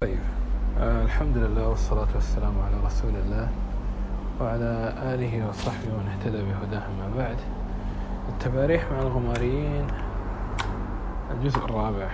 طيب. 0.00 0.18
آه 0.78 1.02
الحمد 1.02 1.36
لله 1.36 1.68
والصلاة 1.68 2.08
والسلام 2.14 2.54
على 2.62 2.86
رسول 2.86 3.10
الله 3.10 3.48
وعلى 4.40 4.94
آله 5.14 5.48
وصحبه 5.48 5.94
ومن 5.94 6.08
اهتدى 6.08 6.42
بهداه 6.42 6.88
ما 6.98 7.16
بعد. 7.16 7.36
التباريح 8.28 8.92
مع 8.92 8.98
الغماريين 9.02 9.86
الجزء 11.30 11.58
الرابع 11.58 12.10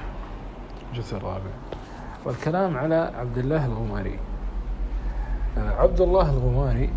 الجزء 0.93 1.17
الرابع. 1.17 1.51
والكلام 2.25 2.77
على 2.77 3.13
عبد 3.15 3.39
الله 3.39 3.67
الغماري. 3.67 4.19
آه 5.59 5.83
عبد 5.83 6.01
الله 6.01 6.31
الغماري 6.31 6.91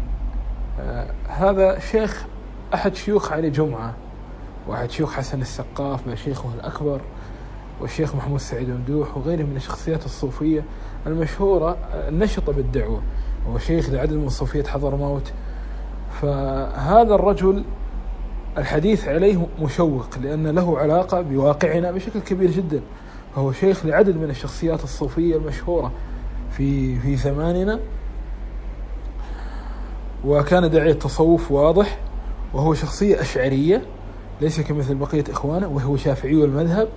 آه 0.80 1.08
هذا 1.28 1.80
شيخ 1.80 2.26
أحد 2.74 2.96
شيوخ 2.96 3.32
علي 3.32 3.50
جمعة 3.50 3.94
وأحد 4.68 4.92
شيوخ 4.92 5.14
حسن 5.14 5.42
السقاف 5.42 6.08
بشيخه 6.08 6.54
الأكبر. 6.56 7.02
والشيخ 7.82 8.16
محمود 8.16 8.40
سعيد 8.40 8.70
ممدوح 8.70 9.18
وغيره 9.18 9.44
من 9.44 9.56
الشخصيات 9.56 10.06
الصوفية 10.06 10.64
المشهورة 11.08 11.78
النشطة 11.94 12.54
بالدعوة. 12.54 13.02
هو 13.48 13.58
شيخ 13.58 13.90
لعدد 13.90 14.14
من 14.14 14.30
صوفية 14.30 14.64
حضرموت 14.64 15.32
فهذا 16.22 17.16
الرجل 17.16 17.64
الحديث 18.58 19.08
عليه 19.08 19.48
مشوق 19.62 20.08
لأن 20.22 20.48
له 20.48 20.80
علاقة 20.80 21.22
بواقعنا 21.22 21.92
بشكل 21.92 22.20
كبير 22.20 22.52
جدا. 22.52 22.82
فهو 23.36 23.52
شيخ 23.52 23.86
لعدد 23.86 24.18
من 24.18 24.30
الشخصيات 24.30 24.84
الصوفية 24.84 25.36
المشهورة 25.36 25.92
في 26.58 27.00
في 27.00 27.16
زماننا. 27.16 27.80
وكان 30.26 30.70
داعية 30.70 30.94
تصوف 30.94 31.52
واضح. 31.52 32.00
وهو 32.54 32.74
شخصية 32.74 33.22
أشعرية 33.22 33.82
ليس 34.42 34.62
كمثل 34.62 34.96
بقية 34.96 35.24
إخوانه 35.30 35.68
وهو 35.68 35.98
شافعي 35.98 36.44
المذهب. 36.44 36.88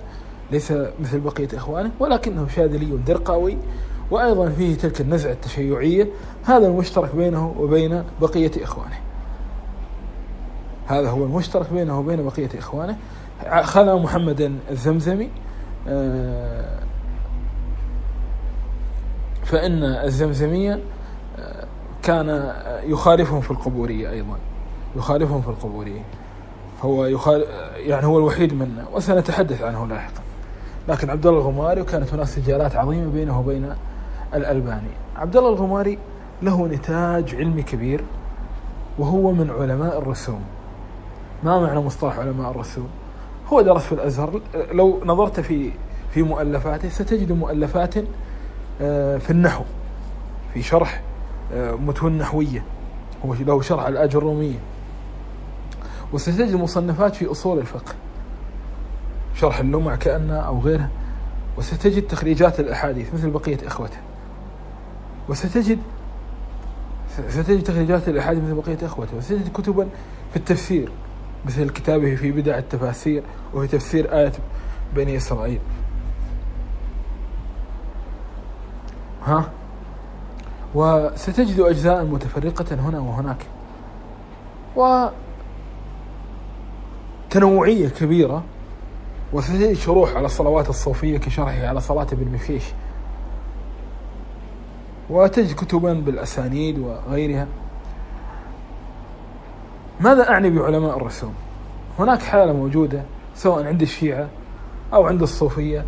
ليس 0.51 0.73
مثل 0.99 1.19
بقية 1.19 1.47
إخوانه 1.53 1.91
ولكنه 1.99 2.47
شاذلي 2.47 2.97
درقاوي 3.07 3.57
وأيضا 4.11 4.49
فيه 4.49 4.75
تلك 4.75 5.01
النزعة 5.01 5.31
التشيعية 5.31 6.07
هذا 6.43 6.67
المشترك 6.67 7.15
بينه 7.15 7.55
وبين 7.59 8.03
بقية 8.21 8.51
إخوانه. 8.63 8.99
هذا 10.87 11.09
هو 11.09 11.25
المشترك 11.25 11.73
بينه 11.73 11.99
وبين 11.99 12.23
بقية 12.25 12.49
إخوانه. 12.57 12.97
خلا 13.61 13.95
محمدا 13.95 14.55
الزمزمي 14.71 15.29
فإن 19.43 19.83
الزمزمية 19.83 20.79
كان 22.03 22.53
يخالفهم 22.83 23.41
في 23.41 23.51
القبورية 23.51 24.09
أيضا 24.09 24.37
يخالفهم 24.95 25.41
في 25.41 25.47
القبورية. 25.47 26.01
هو 26.81 27.05
يخالف 27.05 27.47
يعني 27.75 28.05
هو 28.05 28.17
الوحيد 28.17 28.53
منا 28.53 28.85
وسنتحدث 28.93 29.61
عنه 29.61 29.87
لاحقا. 29.87 30.24
لكن 30.87 31.09
عبد 31.09 31.27
الله 31.27 31.39
الغماري 31.39 31.81
وكانت 31.81 32.13
هناك 32.13 32.27
سجالات 32.27 32.75
عظيمة 32.75 33.11
بينه 33.11 33.39
وبين 33.39 33.75
الألباني. 34.33 34.91
عبد 35.15 35.37
الله 35.37 35.49
الغماري 35.49 35.99
له 36.41 36.67
نتاج 36.67 37.35
علمي 37.35 37.63
كبير 37.63 38.03
وهو 38.99 39.31
من 39.31 39.51
علماء 39.51 39.97
الرسوم. 39.97 40.41
ما 41.43 41.59
معنى 41.59 41.79
مصطلح 41.79 42.19
علماء 42.19 42.51
الرسوم؟ 42.51 42.87
هو 43.47 43.61
درس 43.61 43.81
في 43.81 43.91
الأزهر. 43.91 44.41
لو 44.71 45.01
نظرت 45.05 45.39
في 45.39 45.71
في 46.11 46.23
مؤلفاته 46.23 46.89
ستجد 46.89 47.31
مؤلفات 47.31 47.93
في 49.19 49.29
النحو 49.29 49.63
في 50.53 50.61
شرح 50.61 51.01
متون 51.55 52.17
نحوية. 52.17 52.63
هو 53.25 53.33
له 53.33 53.61
شرح 53.61 53.83
على 53.83 53.93
الاجر 53.93 54.19
الروميه 54.19 54.59
وستجد 56.13 56.55
مصنفات 56.55 57.15
في 57.15 57.31
أصول 57.31 57.59
الفقه. 57.59 57.93
شرح 59.35 59.59
اللمع 59.59 59.95
كأنه 59.95 60.33
أو 60.33 60.59
غيره 60.59 60.89
وستجد 61.57 62.07
تخريجات 62.07 62.59
الأحاديث 62.59 63.13
مثل 63.13 63.29
بقية 63.29 63.57
إخوته. 63.67 63.97
وستجد 65.29 65.79
ستجد 67.29 67.63
تخريجات 67.63 68.09
الأحاديث 68.09 68.43
مثل 68.43 68.53
بقية 68.53 68.85
إخوته. 68.85 69.17
وستجد 69.17 69.51
كتبا 69.53 69.87
في 70.31 70.35
التفسير 70.35 70.91
مثل 71.45 71.69
كتابه 71.69 72.15
في 72.15 72.31
بدع 72.31 72.57
التفاسير 72.57 73.23
وفي 73.53 73.67
تفسير 73.67 74.13
آية 74.13 74.31
بني 74.95 75.17
إسرائيل. 75.17 75.59
ها؟ 79.25 79.49
وستجد 80.75 81.59
أجزاء 81.59 82.05
متفرقة 82.05 82.75
هنا 82.75 82.99
وهناك. 82.99 83.45
و 84.75 85.07
تنوعية 87.29 87.89
كبيرة 87.89 88.43
وستجد 89.33 89.73
شروح 89.73 90.15
على 90.15 90.25
الصلوات 90.25 90.69
الصوفية 90.69 91.17
كشرحه 91.17 91.67
على 91.67 91.81
صلاة 91.81 92.07
ابن 92.11 92.33
مخيش 92.33 92.63
وتجد 95.09 95.55
كتبا 95.55 95.93
بالأسانيد 95.93 96.79
وغيرها. 96.79 97.47
ماذا 99.99 100.29
أعني 100.29 100.49
بعلماء 100.49 100.97
الرسوم؟ 100.97 101.33
هناك 101.99 102.21
حالة 102.21 102.53
موجودة 102.53 103.03
سواء 103.35 103.65
عند 103.65 103.81
الشيعة 103.81 104.27
أو 104.93 105.07
عند 105.07 105.21
الصوفية 105.21 105.85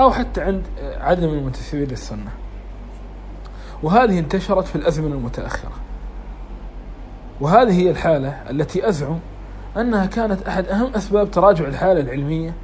أو 0.00 0.10
حتى 0.10 0.40
عند 0.40 0.62
عدد 0.80 1.24
من 1.24 1.38
المنتسبين 1.38 1.88
للسنة. 1.88 2.30
وهذه 3.82 4.18
انتشرت 4.18 4.64
في 4.64 4.76
الأزمنة 4.76 5.14
المتأخرة. 5.14 5.72
وهذه 7.40 7.80
هي 7.80 7.90
الحالة 7.90 8.50
التي 8.50 8.88
أزعم 8.88 9.18
أنها 9.76 10.06
كانت 10.06 10.42
أحد 10.42 10.66
أهم 10.66 10.94
أسباب 10.94 11.30
تراجع 11.30 11.64
الحالة 11.64 12.00
العلمية 12.00 12.54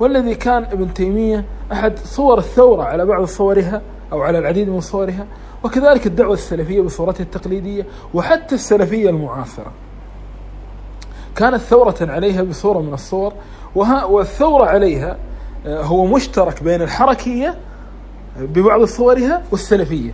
والذي 0.00 0.34
كان 0.34 0.62
ابن 0.62 0.94
تيمية 0.94 1.44
أحد 1.72 1.98
صور 1.98 2.38
الثورة 2.38 2.82
على 2.82 3.06
بعض 3.06 3.24
صورها 3.24 3.82
أو 4.12 4.22
على 4.22 4.38
العديد 4.38 4.68
من 4.68 4.80
صورها 4.80 5.26
وكذلك 5.64 6.06
الدعوة 6.06 6.34
السلفية 6.34 6.80
بصورتها 6.80 7.24
التقليدية 7.24 7.86
وحتى 8.14 8.54
السلفية 8.54 9.10
المعاصرة 9.10 9.72
كانت 11.36 11.56
ثورة 11.56 11.96
عليها 12.00 12.42
بصورة 12.42 12.78
من 12.78 12.94
الصور 12.94 13.32
والثورة 14.08 14.64
عليها 14.64 15.16
هو 15.66 16.06
مشترك 16.06 16.62
بين 16.62 16.82
الحركية 16.82 17.54
ببعض 18.40 18.84
صورها 18.84 19.42
والسلفية 19.50 20.10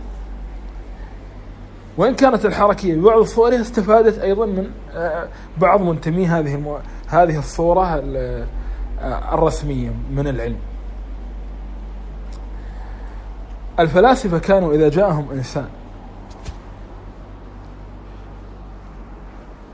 وإن 1.97 2.15
كانت 2.15 2.45
الحركية 2.45 2.95
ببعض 2.95 3.23
صورها 3.23 3.61
استفادت 3.61 4.19
أيضا 4.19 4.45
من 4.45 4.67
بعض 5.57 5.81
منتمي 5.81 6.27
هذه. 6.27 6.79
هذه 7.07 7.39
الصورة 7.39 8.03
الرسمية 9.01 9.89
من 10.11 10.27
العلم 10.27 10.57
الفلاسفة 13.79 14.37
كانوا 14.39 14.73
إذا 14.73 14.89
جاءهم 14.89 15.27
إنسان 15.31 15.67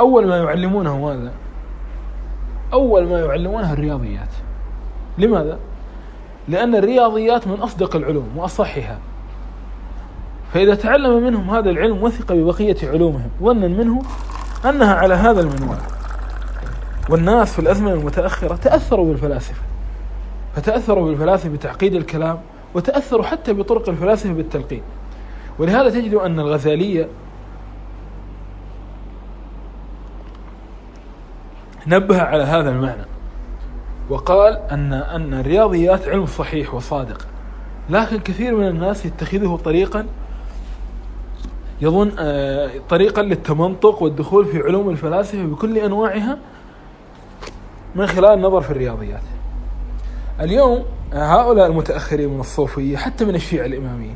أول 0.01 0.27
ما 0.27 0.37
يعلمونه 0.37 0.99
ماذا؟ 1.05 1.31
أول 2.73 3.07
ما 3.07 3.19
يعلمونه 3.19 3.73
الرياضيات 3.73 4.29
لماذا؟ 5.17 5.59
لأن 6.47 6.75
الرياضيات 6.75 7.47
من 7.47 7.53
أصدق 7.53 7.95
العلوم 7.95 8.37
وأصحها 8.37 8.97
فإذا 10.53 10.75
تعلم 10.75 11.23
منهم 11.23 11.49
هذا 11.49 11.69
العلم 11.69 12.03
وثق 12.03 12.33
ببقية 12.33 12.77
علومهم 12.83 13.29
ظنا 13.41 13.67
منه 13.67 14.01
أنها 14.65 14.93
على 14.93 15.13
هذا 15.13 15.41
المنوال 15.41 15.79
والناس 17.09 17.53
في 17.53 17.59
الأزمنة 17.59 17.93
المتأخرة 17.93 18.55
تأثروا 18.55 19.05
بالفلاسفة 19.05 19.61
فتأثروا 20.55 21.05
بالفلاسفة 21.05 21.49
بتعقيد 21.49 21.95
الكلام 21.95 22.39
وتأثروا 22.73 23.23
حتى 23.23 23.53
بطرق 23.53 23.89
الفلاسفة 23.89 24.33
بالتلقين. 24.33 24.81
ولهذا 25.59 25.89
تجد 25.89 26.13
أن 26.13 26.39
الغزالية 26.39 27.07
نبه 31.87 32.21
على 32.21 32.43
هذا 32.43 32.69
المعنى 32.69 33.05
وقال 34.09 34.57
أن 34.71 34.93
أن 34.93 35.33
الرياضيات 35.33 36.07
علم 36.07 36.25
صحيح 36.25 36.73
وصادق 36.73 37.27
لكن 37.89 38.19
كثير 38.19 38.55
من 38.55 38.67
الناس 38.67 39.05
يتخذه 39.05 39.59
طريقا 39.65 40.05
يظن 41.81 42.09
طريقا 42.89 43.21
للتمنطق 43.21 44.03
والدخول 44.03 44.45
في 44.45 44.57
علوم 44.59 44.89
الفلاسفة 44.89 45.43
بكل 45.43 45.77
أنواعها 45.77 46.37
من 47.95 48.07
خلال 48.07 48.33
النظر 48.33 48.61
في 48.61 48.71
الرياضيات. 48.71 49.21
اليوم 50.39 50.83
هؤلاء 51.13 51.67
المتأخرين 51.67 52.29
من 52.29 52.39
الصوفية 52.39 52.97
حتى 52.97 53.25
من 53.25 53.35
الشيعة 53.35 53.65
الإمامية 53.65 54.13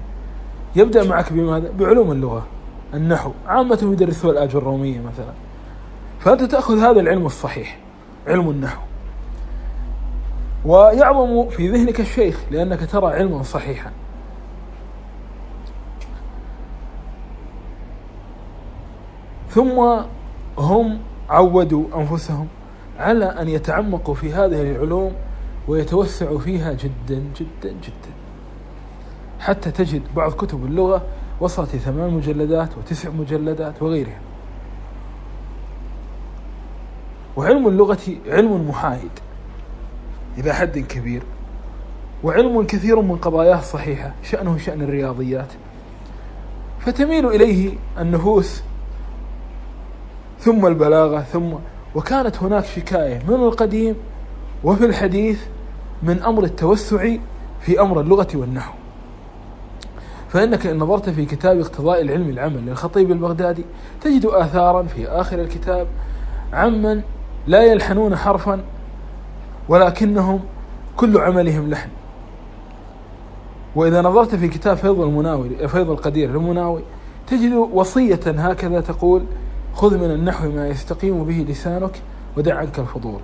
يبدأ 0.76 1.04
معك 1.04 1.34
بماذا؟ 1.34 1.72
بعلوم 1.80 2.12
اللغة 2.12 2.46
النحو. 2.94 3.32
عامة 3.48 3.80
يدرسوا 3.82 4.32
الآجر 4.32 4.60
الرومية 4.60 5.00
مثلا. 5.00 5.34
فأنت 6.20 6.44
تأخذ 6.44 6.80
هذا 6.80 7.00
العلم 7.00 7.26
الصحيح 7.26 7.80
علم 8.28 8.50
النحو. 8.50 8.82
ويعظم 10.66 11.50
في 11.50 11.70
ذهنك 11.70 12.00
الشيخ 12.00 12.40
لأنك 12.52 12.92
ترى 12.92 13.14
علما 13.14 13.44
صحيحا. 13.44 13.92
ثم 19.50 20.00
هم 20.58 21.00
عودوا 21.30 21.84
أنفسهم 21.96 22.48
على 23.00 23.26
أن 23.26 23.50
يتعمقوا 23.50 24.14
في 24.14 24.34
هذه 24.34 24.62
العلوم 24.62 25.14
ويتوسعوا 25.68 26.40
فيها 26.40 26.74
جدا 26.74 27.24
جدا 27.40 27.70
جدا. 27.70 28.12
حتى 29.40 29.72
تجد 29.72 30.02
بعض 30.16 30.32
كتب 30.32 30.66
اللغة 30.66 31.02
وصلت 31.40 31.70
ثمان 31.70 32.10
مجلدات 32.10 32.78
وتسع 32.78 33.10
مجلدات 33.10 33.82
وغيرها. 33.82 34.20
وعلم 37.38 37.68
اللغة 37.68 38.00
علم 38.28 38.70
محايد 38.70 39.12
إلى 40.38 40.54
حد 40.54 40.80
كبير. 40.80 41.24
وعلم 42.24 42.64
كثير 42.64 43.02
من 43.02 43.16
قضاياه 43.16 43.62
صحيحة 43.62 44.14
شأنه 44.24 44.58
شأن 44.58 44.82
الرياضيات. 44.82 45.54
فتميل 46.80 47.26
إليه 47.26 47.78
النفوس 48.00 48.62
ثم 50.40 50.66
البلاغة 50.66 51.22
ثم 51.22 51.54
وكانت 51.96 52.44
هناك 52.44 52.66
شكاية 52.66 53.22
من 53.28 53.36
القديم 53.36 53.96
وفي 54.64 54.86
الحديث 54.86 55.40
من 56.04 56.22
أمر 56.24 56.44
التوسع 56.44 57.16
في 57.62 57.82
أمر 57.82 58.02
اللغة 58.02 58.28
والنحو. 58.36 58.74
فإنك 60.30 60.66
إن 60.66 60.78
نظرت 60.78 61.10
في 61.10 61.26
كتاب 61.26 61.60
اقتضاء 61.60 62.02
العلم 62.02 62.30
العمل 62.30 62.66
للخطيب 62.66 63.12
البغدادي 63.12 63.66
تجد 64.02 64.26
آثارا 64.26 64.84
في 64.84 65.08
آخر 65.08 65.40
الكتاب 65.42 65.88
عمن 66.54 67.02
لا 67.48 67.64
يلحنون 67.64 68.16
حرفا 68.16 68.62
ولكنهم 69.70 70.40
كل 70.98 71.18
عملهم 71.18 71.70
لحن. 71.70 71.90
وإذا 73.76 74.02
نظرت 74.02 74.36
في 74.36 74.48
كتاب 74.48 74.78
فيض 74.78 75.00
المناوي 75.00 75.68
فيض 75.68 75.90
القدير 75.90 76.30
للمناوي 76.30 76.82
تجد 77.28 77.54
وصية 77.54 78.20
هكذا 78.26 78.82
تقول 78.82 79.24
خذ 79.76 79.98
من 79.98 80.12
النحو 80.12 80.50
ما 80.50 80.68
يستقيم 80.68 81.24
به 81.24 81.46
لسانك 81.50 82.02
ودع 82.38 82.56
عنك 82.56 82.80
الفضول 82.80 83.20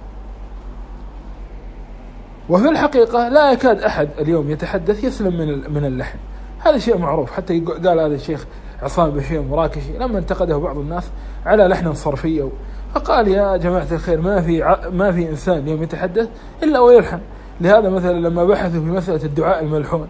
وفي 2.50 2.69
الحقيقة 2.69 3.30
لا 3.30 3.51
يكاد 3.51 3.81
أحد 3.81 4.09
اليوم 4.19 4.50
يتحدث 4.50 5.03
يسلم 5.03 5.38
من 5.38 5.74
من 5.74 5.86
اللحن. 5.86 6.18
هذا 6.59 6.77
شيء 6.77 6.98
معروف. 6.98 7.31
حتى 7.31 7.59
قال 7.59 8.00
هذا 8.00 8.15
الشيخ 8.15 8.45
عصام 8.81 9.09
بشير 9.09 9.42
مراكشي 9.42 9.98
لما 10.00 10.19
انتقده 10.19 10.57
بعض 10.57 10.77
الناس 10.77 11.09
على 11.45 11.63
لحن 11.68 11.94
صرفي 11.94 12.50
فقال 12.95 13.27
يا 13.27 13.57
جماعة 13.57 13.88
الخير 13.92 14.21
ما 14.21 14.42
في 14.42 14.77
ما 14.94 15.12
في 15.12 15.30
إنسان 15.30 15.57
اليوم 15.57 15.83
يتحدث 15.83 16.30
إلا 16.63 16.80
ويلحن. 16.80 17.19
لهذا 17.62 17.89
مثلا 17.89 18.19
لما 18.19 18.45
بحثوا 18.45 18.80
في 18.80 18.86
مسألة 18.86 19.24
الدعاء 19.24 19.63
الملحون 19.63 20.07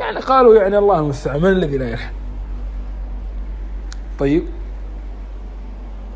يعني 0.00 0.18
قالوا 0.18 0.54
يعني 0.54 0.78
الله 0.78 0.98
المستعان 0.98 1.42
من 1.42 1.48
الذي 1.48 1.78
لا 1.78 1.90
يلحن؟ 1.90 2.12
طيب. 4.18 4.44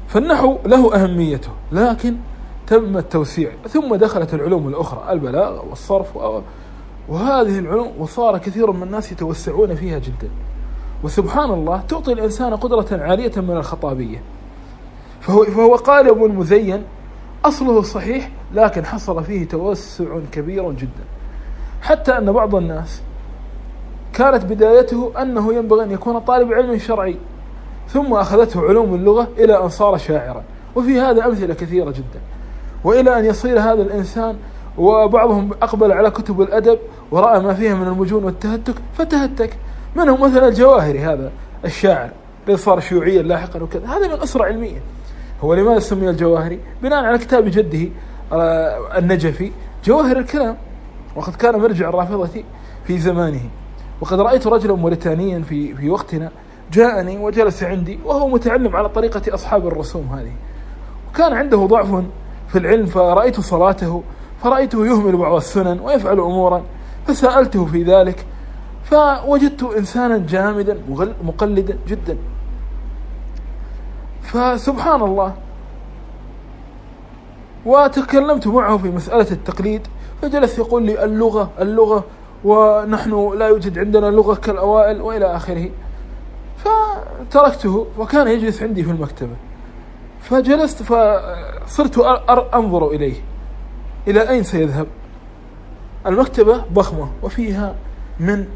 فالنحو 0.08 0.58
له 0.66 1.04
أهميته 1.04 1.50
لكن 1.72 2.16
تم 2.66 2.96
التوسيع. 2.96 3.52
ثم 3.68 3.94
دخلت 3.94 4.34
العلوم 4.34 4.68
الأخرى 4.68 5.12
البلاغة 5.12 5.68
والصرف 5.70 6.16
وهذه 7.08 7.58
العلوم 7.58 7.92
وصار 7.98 8.38
كثير 8.38 8.72
من 8.72 8.82
الناس 8.82 9.12
يتوسعون 9.12 9.74
فيها 9.74 9.98
جدا. 9.98 10.28
وسبحان 11.04 11.50
الله 11.50 11.82
تعطي 11.88 12.12
الإنسان 12.12 12.56
قدرة 12.56 12.86
عالية 13.02 13.32
من 13.36 13.56
الخطابية. 13.56 14.22
فهو, 15.20 15.44
فهو 15.44 15.74
قالب 15.74 16.18
مزين 16.18 16.82
أصله 17.44 17.82
صحيح 17.82 18.30
لكن 18.54 18.84
حصل 18.84 19.24
فيه 19.24 19.48
توسع 19.48 20.04
كبير 20.32 20.72
جدا. 20.72 21.04
حتى 21.82 22.18
أن 22.18 22.32
بعض 22.32 22.54
الناس 22.54 23.02
كانت 24.12 24.44
بدايته 24.44 25.12
أنه 25.22 25.54
ينبغي 25.54 25.84
أن 25.84 25.90
يكون 25.90 26.18
طالب 26.18 26.52
علم 26.52 26.78
شرعي. 26.78 27.16
ثم 27.88 28.14
أخذته 28.14 28.68
علوم 28.68 28.94
اللغة 28.94 29.28
إلى 29.38 29.62
أن 29.62 29.68
صار 29.68 29.98
شاعرا. 29.98 30.42
وفي 30.76 31.00
هذا 31.00 31.26
أمثلة 31.26 31.54
كثيرة 31.54 31.90
جدا. 31.90 32.20
وإلى 32.84 33.18
أن 33.18 33.24
يصير 33.24 33.60
هذا 33.60 33.82
الإنسان 33.82 34.36
وبعضهم 34.78 35.50
أقبل 35.62 35.92
على 35.92 36.10
كتب 36.10 36.40
الأدب 36.40 36.78
ورأى 37.10 37.40
ما 37.40 37.54
فيها 37.54 37.74
من 37.74 37.88
المجون 37.88 38.24
والتهتك 38.24 38.74
فتهتك. 38.94 39.56
منهم 39.96 40.20
مثلا 40.20 40.48
الجواهري 40.48 40.98
هذا 40.98 41.32
الشاعر 41.64 42.10
الذي 42.46 42.58
صار 42.58 42.80
شيوعيا 42.80 43.22
لاحقا 43.22 43.62
وكذا. 43.62 43.86
هذا 43.86 44.08
من 44.08 44.22
أسرة 44.22 44.44
علمية. 44.44 44.82
هو 45.44 45.54
لماذا 45.54 45.78
سمي 45.78 46.10
الجواهري 46.10 46.60
بناء 46.82 47.04
على 47.04 47.18
كتاب 47.18 47.44
جده 47.48 47.88
آه، 48.32 48.98
النجفي. 48.98 49.52
جواهر 49.84 50.18
الكلام. 50.18 50.56
وقد 51.16 51.34
كان 51.34 51.58
مرجع 51.60 51.88
الرافضة 51.88 52.42
في 52.84 52.98
زمانه. 52.98 53.50
وقد 54.00 54.20
رأيت 54.20 54.46
رجلا 54.46 54.74
موريتانيا 54.74 55.42
في 55.42 55.74
في 55.74 55.90
وقتنا. 55.90 56.30
جاءني 56.72 57.18
وجلس 57.18 57.62
عندي 57.62 57.98
وهو 58.04 58.28
متعلم 58.28 58.76
على 58.76 58.88
طريقة 58.88 59.34
أصحاب 59.34 59.66
الرسوم 59.66 60.06
هذه. 60.12 60.32
وكان 61.10 61.32
عنده 61.32 61.56
ضعف 61.56 62.04
في 62.48 62.58
العلم 62.58 62.86
فرأيت 62.86 63.40
صلاته 63.40 64.02
فرأيته 64.42 64.86
يهمل 64.86 65.16
بعض 65.16 65.34
السنن 65.34 65.80
ويفعل 65.80 66.20
أمورا 66.20 66.62
فسألته 67.06 67.66
في 67.66 67.82
ذلك 67.82 68.26
فوجدت 68.84 69.62
إنسانا 69.62 70.18
جامدا 70.18 70.78
مقلدا 71.24 71.78
جدا. 71.88 72.16
فسبحان 74.22 75.02
الله 75.02 75.34
وتكلمت 77.66 78.46
معه 78.46 78.76
في 78.78 78.88
مسألة 78.88 79.30
التقليد 79.30 79.86
فجلس 80.22 80.58
يقول 80.58 80.82
لي 80.82 81.04
اللغة 81.04 81.50
اللغة 81.60 82.04
ونحن 82.44 83.32
لا 83.38 83.48
يوجد 83.48 83.78
عندنا 83.78 84.06
لغة 84.06 84.34
كالأوائل 84.34 85.02
وإلى 85.02 85.36
آخره. 85.36 85.70
فتركته 86.58 87.86
وكان 87.98 88.28
يجلس 88.28 88.62
عندي 88.62 88.84
في 88.84 88.90
المكتبة. 88.90 89.36
فجلست 90.20 90.82
فصرت 90.82 91.98
أنظر 92.54 92.90
إليه. 92.90 93.14
إلى 94.08 94.28
أين 94.28 94.42
سيذهب؟ 94.42 94.86
المكتبة 96.06 96.64
ضخمة 96.72 97.10
وفيها 97.22 97.74
من 98.20 98.46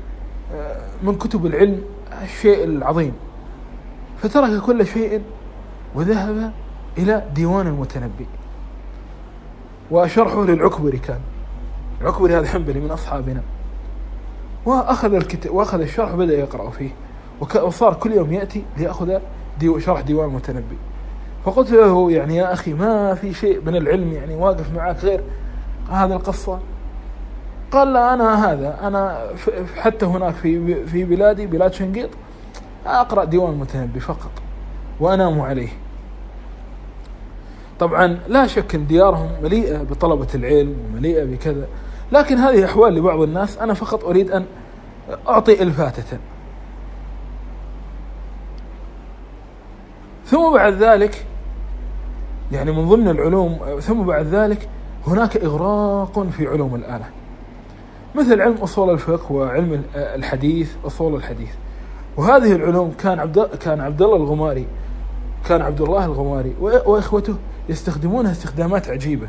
من 1.03 1.19
كتب 1.19 1.47
العلم 1.47 1.83
الشيء 2.23 2.65
العظيم. 2.65 3.13
فترك 4.23 4.63
كل 4.63 4.87
شيء 4.87 5.23
وذهب 5.95 6.53
إلى 6.99 7.25
ديوان 7.35 7.67
المتنبي. 7.67 8.27
وشرحه 9.91 10.45
للعكبري 10.45 10.99
كان. 10.99 11.21
العكبري 12.01 12.37
هذا 12.39 12.47
حنبلي 12.49 12.81
من 12.81 12.91
أصحابنا. 12.91 13.43
وأخذ 14.67 15.15
الكتاب 15.15 15.55
وأخذ 15.55 15.81
الشرح 15.81 16.15
وبدأ 16.15 16.39
يقرأ 16.39 16.71
فيه. 16.71 16.91
وصار 17.41 17.95
كل 17.95 18.13
يوم 18.13 18.33
يأتي 18.33 18.65
ليأخذ 18.77 19.19
ديو 19.61 19.79
شرح 19.79 20.01
ديوان 20.01 20.29
المتنبي 20.29 20.77
فقلت 21.45 21.71
له 21.71 22.13
يعني 22.13 22.37
يا 22.37 22.53
أخي 22.53 22.75
ما 22.75 23.15
في 23.15 23.35
شيء 23.35 23.61
من 23.67 23.77
العلم 23.77 24.13
يعني 24.13 24.35
واقف 24.35 24.75
معك 24.75 25.05
غير 25.05 25.21
هذا 25.91 26.15
القصة؟ 26.15 26.59
قال 27.73 27.93
لا 27.93 28.15
أنا 28.15 28.53
هذا 28.53 28.79
أنا 28.83 29.27
حتى 29.77 30.07
هناك 30.07 30.35
في 30.35 30.87
في 30.87 31.05
بلادي 31.05 31.47
بلاد 31.47 31.73
شنقيط 31.73 32.11
أقرأ 32.87 33.25
ديوان 33.25 33.53
المتنبي 33.53 34.01
فقط 34.01 34.31
وأنام 35.01 35.41
عليه. 35.41 35.69
طبعا 37.81 38.19
لا 38.29 38.47
شك 38.47 38.75
أن 38.75 38.87
ديارهم 38.87 39.31
مليئة 39.43 39.83
بطلبة 39.83 40.27
العلم 40.35 40.77
ومليئة 40.87 41.25
بكذا 41.25 41.67
لكن 42.13 42.39
هذه 42.39 42.65
أحوال 42.65 42.95
لبعض 42.95 43.21
الناس 43.21 43.59
أنا 43.59 43.75
فقط 43.75 44.05
أريد 44.05 44.31
أن 44.31 44.45
أعطي 45.29 45.63
إلفاتة. 45.63 46.19
ثم 50.33 50.53
بعد 50.53 50.73
ذلك 50.73 51.27
يعني 52.53 52.73
من 52.73 52.89
ضمن 52.89 53.09
العلوم 53.09 53.59
ثم 53.81 54.03
بعد 54.03 54.27
ذلك 54.27 54.69
هناك 55.07 55.37
إغراق 55.37 56.23
في 56.23 56.47
علوم 56.47 56.75
الآلة. 56.75 57.05
مثل 58.15 58.41
علم 58.41 58.55
أصول 58.55 58.91
الفقه 58.91 59.33
وعلم 59.33 59.83
الحديث 59.95 60.73
أصول 60.87 61.15
الحديث. 61.15 61.51
وهذه 62.17 62.53
العلوم 62.53 62.93
كان 62.99 63.21
عبد 63.21 63.41
كان 63.41 63.81
عبد 63.81 64.03
الله 64.03 64.17
الغماري 64.17 64.67
كان 65.49 65.63
عبد 65.63 65.81
الله 65.81 66.05
الغماري 66.05 66.55
وإخوته 66.61 67.35
يستخدمونها 67.69 68.33
استخدامات 68.33 68.89
عجيبة. 68.89 69.27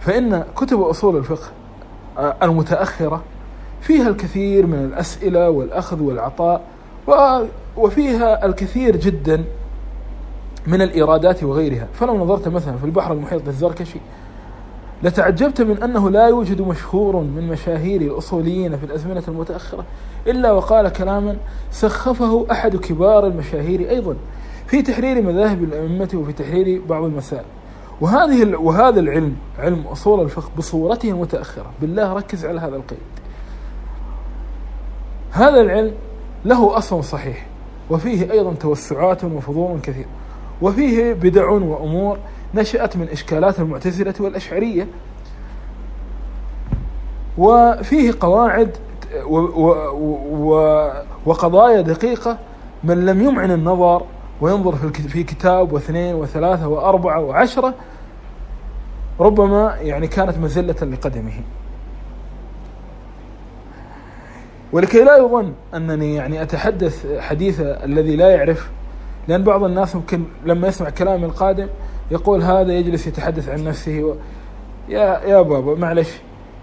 فإن 0.00 0.44
كتب 0.56 0.80
أصول 0.80 1.16
الفقه 1.16 1.48
آه، 2.18 2.36
المتأخرة 2.42 3.22
فيها 3.80 4.08
الكثير 4.08 4.66
من 4.66 4.84
الأسئلة 4.84 5.50
والأخذ 5.50 6.02
والعطاء 6.02 6.73
وفيها 7.76 8.46
الكثير 8.46 8.96
جدا 8.96 9.44
من 10.66 10.82
الإيرادات 10.82 11.44
وغيرها. 11.44 11.88
فلو 11.92 12.18
نظرت 12.18 12.48
مثلا 12.48 12.76
في 12.76 12.84
البحر 12.84 13.12
المحيط 13.12 13.46
للزركشي 13.46 13.98
لتعجبت 15.02 15.62
من 15.62 15.82
أنه 15.82 16.10
لا 16.10 16.28
يوجد 16.28 16.60
مشهور 16.60 17.16
من 17.16 17.48
مشاهير 17.48 18.00
الأصوليين 18.00 18.76
في 18.76 18.84
الأزمنة 18.84 19.22
المتأخرة 19.28 19.84
إلا 20.26 20.52
وقال 20.52 20.88
كلاما 20.88 21.36
سخفه 21.70 22.46
أحد 22.50 22.76
كبار 22.76 23.26
المشاهير 23.26 23.90
أيضا 23.90 24.16
في 24.66 24.82
تحرير 24.82 25.22
مذاهب 25.22 25.62
الأئمة 25.62 26.08
وفي 26.14 26.32
تحرير 26.32 26.82
بعض 26.88 27.04
المسائل. 27.04 27.44
وهذه 28.00 28.56
وهذا 28.56 29.00
العلم 29.00 29.36
علم 29.58 29.84
أصول 29.86 30.20
الفقه 30.20 30.50
بصورته 30.58 31.10
المتأخرة 31.10 31.70
بالله 31.80 32.12
ركز 32.12 32.46
على 32.46 32.60
هذا 32.60 32.76
القيد. 32.76 32.98
هذا 35.30 35.60
العلم 35.60 35.94
له 36.44 36.78
أصل 36.78 37.04
صحيح 37.04 37.46
وفيه 37.90 38.32
أيضا 38.32 38.54
توسعات 38.54 39.24
وفضول 39.24 39.80
كثير 39.80 40.06
وفيه 40.62 41.12
بدع 41.12 41.50
وأمور 41.50 42.18
نشأت 42.54 42.96
من 42.96 43.08
إشكالات 43.08 43.60
المعتزلة 43.60 44.14
والأشعرية 44.20 44.88
وفيه 47.38 48.14
قواعد 48.20 48.76
و 49.26 49.36
و 49.36 49.70
و 50.30 50.90
وقضايا 51.26 51.80
دقيقة 51.80 52.38
من 52.84 53.06
لم 53.06 53.22
يمعن 53.22 53.50
النظر 53.50 54.02
وينظر 54.40 54.76
في 55.08 55.24
كتاب 55.24 55.72
واثنين 55.72 56.14
وثلاثة 56.14 56.68
وأربعة 56.68 57.20
وعشرة 57.20 57.74
ربما 59.20 59.76
يعني 59.80 60.06
كانت 60.06 60.38
مزلة 60.38 60.74
لقدمه. 60.82 61.40
ولكي 64.74 65.04
لا 65.04 65.16
يظن 65.16 65.52
أنني 65.74 66.14
يعني 66.14 66.42
أتحدث 66.42 67.06
حديث 67.18 67.60
الذي 67.60 68.16
لا 68.16 68.30
يعرف 68.30 68.70
لأن 69.28 69.44
بعض 69.44 69.64
الناس 69.64 69.96
ممكن 69.96 70.24
لما 70.46 70.68
يسمع 70.68 70.90
كلامي 70.90 71.24
القادم 71.24 71.68
يقول 72.10 72.42
هذا 72.42 72.72
يجلس 72.72 73.06
يتحدث 73.06 73.48
عن 73.48 73.64
نفسه 73.64 74.02
و... 74.02 74.14
يا 74.88 75.20
يا 75.26 75.42
بابا 75.42 75.74
معلش 75.74 76.08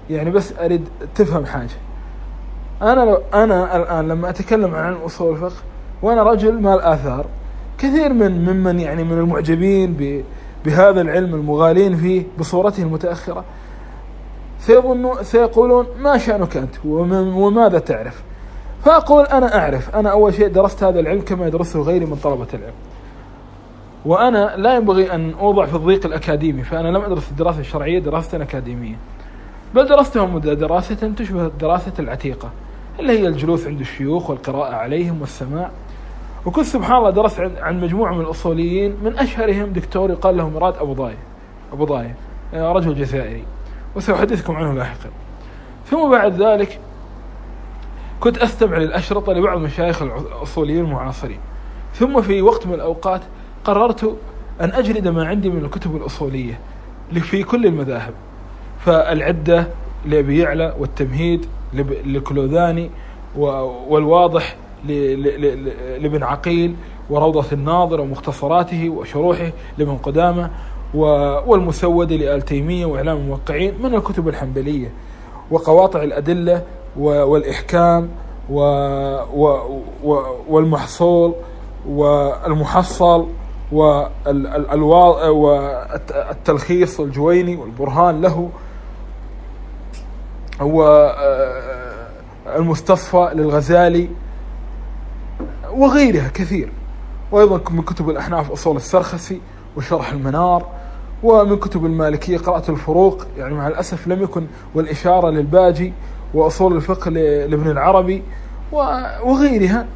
يعني 0.09 0.31
بس 0.31 0.53
أريد 0.59 0.89
تفهم 1.15 1.45
حاجة. 1.45 1.69
أنا 2.81 3.01
لو 3.01 3.21
أنا 3.33 3.75
الآن 3.75 4.07
لما 4.07 4.29
أتكلم 4.29 4.75
عن 4.75 4.93
أصول 4.93 5.33
الفقه 5.33 5.61
وأنا 6.01 6.23
رجل 6.23 6.61
مال 6.61 6.81
آثار 6.81 7.25
كثير 7.77 8.13
من 8.13 8.45
ممن 8.45 8.79
يعني 8.79 9.03
من 9.03 9.17
المعجبين 9.19 9.93
ب... 9.93 10.23
بهذا 10.65 11.01
العلم 11.01 11.35
المغالين 11.35 11.97
فيه 11.97 12.23
بصورته 12.39 12.83
المتأخرة 12.83 13.43
سيظنون 14.61 15.23
سيقولون 15.23 15.85
ما 15.99 16.17
شأنك 16.17 16.57
أنت؟ 16.57 16.75
وم- 16.85 17.37
وماذا 17.37 17.79
تعرف؟ 17.79 18.21
فأقول 18.85 19.25
أنا 19.25 19.57
أعرف. 19.59 19.95
أنا 19.95 20.11
أول 20.11 20.33
شيء 20.33 20.47
درست 20.47 20.83
هذا 20.83 20.99
العلم 20.99 21.21
كما 21.21 21.47
يدرسه 21.47 21.81
غيري 21.81 22.05
من 22.05 22.15
طلبة 22.15 22.47
العلم. 22.53 22.73
وأنا 24.05 24.53
لا 24.57 24.75
ينبغي 24.75 25.15
أن 25.15 25.33
أوضع 25.39 25.65
في 25.65 25.75
الضيق 25.75 26.05
الأكاديمي 26.05 26.63
فأنا 26.63 26.87
لم 26.87 27.01
أدرس 27.01 27.31
الدراسة 27.31 27.59
الشرعية 27.59 27.99
دراسة 27.99 28.41
أكاديمية. 28.41 28.95
بل 29.75 29.85
درستها 29.87 30.25
مدة 30.25 30.53
دراسة 30.53 31.11
تشبه 31.17 31.45
الدراسة 31.45 31.93
العتيقة 31.99 32.49
اللي 32.99 33.19
هي 33.19 33.27
الجلوس 33.27 33.67
عند 33.67 33.79
الشيوخ 33.79 34.29
والقراءة 34.29 34.73
عليهم 34.75 35.21
والسماع. 35.21 35.69
وكنت 36.45 36.65
سبحان 36.65 36.97
الله 36.97 37.09
درست 37.09 37.39
عن- 37.39 37.81
مجموعة 37.81 38.13
من 38.13 38.21
الأصوليين 38.21 38.95
من 39.03 39.17
أشهرهم 39.17 39.65
دكتور 39.73 40.09
يقال 40.11 40.37
له 40.37 40.49
مراد 40.49 40.73
أبو 40.77 40.93
ضايع 40.93 41.17
أبو 41.73 41.85
ضايع 41.85 42.11
آه، 42.53 42.71
رجل 42.71 42.95
جزائري. 42.95 43.43
وسأحدثكم 43.95 44.55
عنه 44.55 44.73
لاحقا. 44.73 45.09
ثم 45.89 46.11
بعد 46.11 46.41
ذلك 46.41 46.79
كنت 48.19 48.37
أستمع 48.37 48.77
للأشرطة 48.77 49.33
لبعض 49.33 49.57
مشايخ 49.57 50.01
الأصوليين 50.01 50.85
المعاصرين. 50.85 51.39
ثم 51.95 52.21
في 52.21 52.41
وقت 52.41 52.67
من 52.67 52.73
الأوقات 52.73 53.21
قررت 53.63 54.17
أن 54.61 54.69
أجلد 54.71 55.07
ما 55.07 55.27
عندي 55.27 55.49
من 55.49 55.65
الكتب 55.65 55.95
الأصولية 55.95 56.59
في 57.21 57.43
كل 57.43 57.65
المذاهب. 57.65 58.13
فالعدة 58.85 59.67
لأبي 60.05 60.39
يعلى 60.39 60.75
والتمهيد 60.79 61.45
و- 63.37 63.47
والواضح 63.89 64.55
لابن 65.99 66.23
عقيل 66.23 66.75
وروضة 67.09 67.45
الناظر 67.51 68.01
ومختصراته 68.01 68.89
وشروحه 68.89 69.51
لابن 69.77 69.97
قدامة. 69.97 70.49
و- 70.93 71.39
والمسود 71.51 72.13
لآل 72.13 72.41
تيمية 72.41 72.85
وإعلام 72.85 73.17
الموقعين 73.17 73.81
من 73.81 73.95
الكتب 73.95 74.27
الحنبلية 74.27 74.91
وقواطع 75.51 76.03
الأدلة 76.03 76.63
والإحكام 76.97 78.09
والمحصول 80.49 81.33
والمحصل 81.87 83.27
والتلخيص 85.31 86.99
الجويني 86.99 87.55
والبرهان 87.55 88.21
له 88.21 88.49
والمستصفى 92.55 93.29
للغزالي 93.33 94.09
وغيرها 95.73 96.27
كثير. 96.27 96.71
وأيضا 97.31 97.61
من 97.71 97.81
كتب 97.81 98.09
الأحناف 98.09 98.51
أصول 98.51 98.75
السرخسي 98.75 99.41
وشرح 99.77 100.11
المنار 100.11 100.65
ومن 101.23 101.57
كتب 101.57 101.85
المالكية 101.85 102.37
قرأت 102.37 102.69
الفروق 102.69 103.25
يعني 103.37 103.53
مع 103.53 103.67
الأسف 103.67 104.07
لم 104.07 104.23
يكن 104.23 104.47
والإشارة 104.75 105.29
للباجي 105.29 105.93
وأصول 106.33 106.75
الفقه 106.75 107.11
لابن 107.11 107.71
العربي 107.71 108.23
وغيرها 109.23 109.87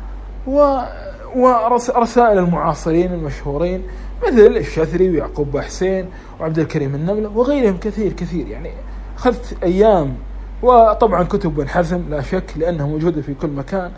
ورسائل 1.35 2.37
المعاصرين 2.37 3.13
المشهورين 3.13 3.83
مثل 4.27 4.57
الشثري 4.57 5.09
ويعقوب 5.09 5.57
حسين 5.57 6.05
وعبد 6.39 6.59
الكريم 6.59 6.95
النملة 6.95 7.37
وغيرهم 7.37 7.77
كثير 7.77 8.13
كثير. 8.13 8.47
يعني 8.47 8.71
أخذت 9.17 9.57
أيام 9.63 10.15
وطبعا 10.61 11.23
كتب 11.23 11.59
ابن 11.59 11.69
حزم 11.69 12.01
لا 12.09 12.21
شك 12.21 12.43
لأنها 12.55 12.85
موجودة 12.85 13.21
في 13.21 13.33
كل 13.33 13.47
مكان. 13.47 13.91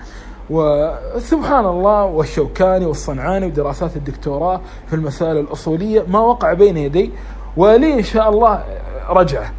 وسبحان 0.49 1.65
الله 1.65 2.03
والشوكاني 2.03 2.85
والصنعاني 2.85 3.45
ودراسات 3.45 3.95
الدكتوراه 3.95 4.61
في 4.87 4.95
المسائل 4.95 5.37
الأصولية 5.37 6.03
ما 6.07 6.19
وقع 6.19 6.53
بين 6.53 6.77
يدي 6.77 7.11
ولي 7.57 7.93
إن 7.93 8.03
شاء 8.03 8.29
الله 8.29 8.63
رجعة. 9.09 9.51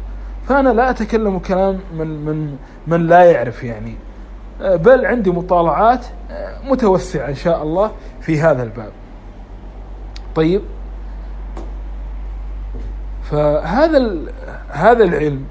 فأنا 0.47 0.69
لا 0.69 0.89
أتكلم 0.89 1.39
كلام 1.39 1.79
من 1.97 2.25
من 2.25 2.57
من 2.87 3.07
لا 3.07 3.23
يعرف 3.23 3.63
يعني. 3.63 3.95
بل 4.61 5.05
عندي 5.05 5.31
مطالعات 5.31 6.05
متوسعة 6.63 7.27
إن 7.27 7.35
شاء 7.35 7.63
الله 7.63 7.91
في 8.21 8.41
هذا 8.41 8.63
الباب. 8.63 8.91
طيب. 10.35 10.61
فهذا 13.23 14.21
هذا 14.69 15.03
العلم 15.03 15.43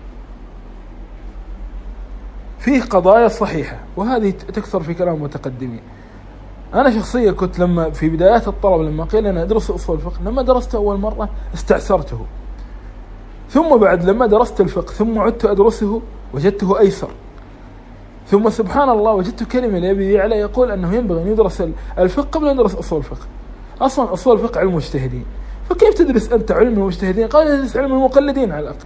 فيه 2.59 2.83
قضايا 2.83 3.29
صحيحة 3.29 3.79
وهذه 3.97 4.31
تكثر 4.31 4.81
في 4.81 4.95
كلام 4.95 5.15
المتقدمين 5.15 5.81
أنا 6.75 6.91
شخصيا 6.91 7.33
كنت 7.33 7.59
لما 7.59 7.91
في 7.91 8.09
بدايات 8.09 8.49
الطلب 8.49 8.81
لما 8.81 9.05
قيل 9.05 9.27
أنا 9.27 9.43
أدرس 9.43 9.71
أصول 9.71 9.97
الفقه 9.97 10.23
لما 10.25 10.43
درسته 10.43 10.77
أول 10.77 10.99
مرة 10.99 11.29
استعسرته 11.55 12.19
ثم 13.51 13.77
بعد 13.77 14.05
لما 14.05 14.27
درست 14.27 14.61
الفقه 14.61 14.93
ثم 14.93 15.19
عدت 15.19 15.45
أدرسه 15.45 16.03
وجدته 16.35 16.79
أيسر. 16.79 17.11
ثم 18.27 18.51
سبحان 18.51 18.89
الله 18.89 19.13
وجدت 19.13 19.43
كلمة 19.43 19.79
لأبي 19.79 20.13
يعلى 20.13 20.37
يقول 20.37 20.71
أنه 20.71 20.95
ينبغي 20.95 21.23
أن 21.23 21.27
يدرس 21.27 21.63
الفقه 21.99 22.29
قبل 22.33 22.47
أن 22.47 22.55
يدرس 22.55 22.75
أصول 22.75 22.99
الفقه. 22.99 23.27
أصلا 23.81 24.13
أصول 24.13 24.35
الفقه 24.37 24.61
علم 24.61 24.69
المجتهدين. 24.69 25.25
فكيف 25.71 25.95
تدرس 25.95 26.33
أنت 26.33 26.53
علم 26.53 26.73
المجتهدين؟ 26.73 27.27
قال 27.29 27.47
تدرس 27.47 27.77
علم 27.77 27.93
المقلدين 27.93 28.53
على 28.53 28.61
الأقل. 28.61 28.85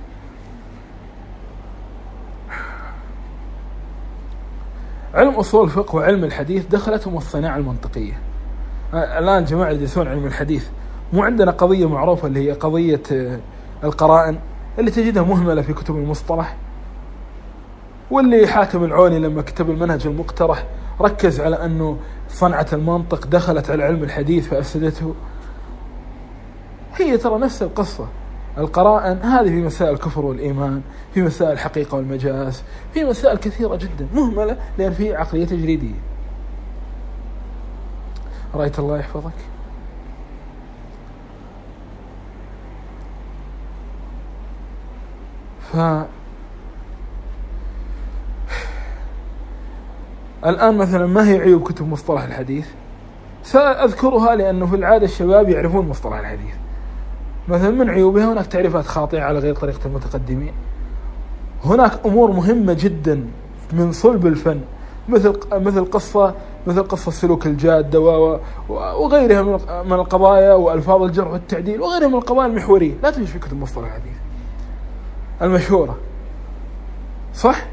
علم 5.23 5.35
أصول 5.35 5.65
الفقه 5.65 5.97
وعلم 5.97 6.25
الحديث 6.25 6.67
دخلتهم 6.67 7.17
الصناعة 7.17 7.57
المنطقية. 7.57 8.19
الآن 8.95 9.45
جماعة 9.45 9.71
يدرسون 9.71 10.09
علم 10.09 10.27
الحديث. 10.27 10.67
مو 11.13 11.23
عندنا 11.23 11.51
قضية 11.51 11.89
معروفة 11.89 12.29
اللي 12.29 12.49
هي 12.49 12.53
قضية 12.53 13.03
آه، 13.13 13.41
القرائن 13.85 14.39
اللي 14.79 14.91
تجدها 14.91 15.23
مهملة 15.23 15.63
في 15.63 15.73
كتب 15.73 15.97
المصطلح. 15.97 16.57
واللي 18.11 18.47
حاتم 18.47 18.85
العوني 18.85 19.19
لما 19.19 19.43
كتب 19.43 19.71
المنهج 19.71 20.07
المقترح 20.07 20.67
ركز 21.01 21.41
على 21.41 21.65
أنه 21.65 21.97
صنعة 22.29 22.67
المنطق 22.73 23.27
دخلت 23.27 23.71
على 23.71 23.85
علم 23.85 24.03
الحديث 24.03 24.49
فأفسدته. 24.49 25.15
هي 26.97 27.19
ترى 27.19 27.39
نفس 27.39 27.63
القصة. 27.63 28.07
القرائن 28.59 29.19
هذه 29.19 29.49
في 29.49 29.61
مسائل 29.63 29.93
الكفر 29.93 30.25
والإيمان 30.25 30.83
في 31.15 31.23
مسائل 31.23 31.53
الحقيقة 31.53 31.97
والمجاز 31.97 32.63
في 32.95 33.05
مسائل 33.05 33.39
كثيرة 33.39 33.77
جدا 33.77 34.07
مهملة 34.15 34.57
لأن 34.79 34.93
في 34.93 35.17
عقلية 35.17 35.45
تجريدية. 35.45 35.95
رأيت 38.55 38.79
الله 38.79 38.99
يحفظك. 38.99 39.33
ف 45.73 45.77
الآن 50.47 50.77
مثلا 50.77 51.07
ما 51.07 51.29
هي 51.29 51.41
عيوب 51.41 51.63
كتب 51.63 51.89
مصطلح 51.89 52.23
الحديث؟ 52.23 52.69
سأذكرها 53.43 54.35
لأنه 54.35 54.67
في 54.67 54.77
العادة 54.77 55.05
الشباب 55.05 55.49
يعرفون 55.49 55.89
مصطلح 55.89 56.19
الحديث. 56.19 56.62
مثلا 57.49 57.71
من 57.71 57.91
عيوبها 57.91 58.33
هناك 58.33 58.47
تعريفات 58.47 58.87
خاطئة 58.87 59.21
على 59.21 59.39
غير 59.39 59.55
طريقة 59.55 59.87
المتقدمين. 59.87 60.53
هناك 61.65 62.07
أمور 62.07 62.31
مهمة 62.31 62.73
جدا 62.73 63.25
من 63.73 63.93
صلب 63.93 64.27
الفن 64.27 64.61
مثل 65.09 65.39
مثل 65.53 65.85
قصة 65.85 66.35
مثل 66.67 66.83
قصة 66.83 67.11
سلوك 67.11 67.47
الجادة 67.47 68.01
وغيرها 68.69 69.43
من 69.83 69.93
القضايا 69.93 70.55
وألفاظ 70.55 71.03
الجرح 71.03 71.33
والتعديل 71.33 71.81
وغيرها 71.81 72.09
من 72.09 72.15
القضايا 72.15 72.47
المحورية. 72.47 72.95
لا 73.03 73.11
توجد 73.11 73.27
في 73.27 73.39
كتب 73.39 73.61
مصطلح 73.61 73.87
الحديث. 73.87 74.17
المشهورة. 75.43 75.97
صح؟ 77.35 77.67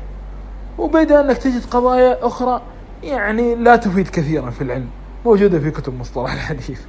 وبيد 0.78 1.12
أنك 1.12 1.38
تجد 1.38 1.66
قضايا 1.72 2.28
أخرى 2.28 2.62
يعني 3.04 3.56
لا 3.56 3.76
تفيد 3.76 4.08
كثيرا 4.08 4.50
في 4.50 4.62
العلم. 4.62 4.90
موجودة 5.26 5.60
في 5.60 5.72
كتب 5.72 6.00
مصطلح 6.00 6.34
الحديث. 6.34 6.82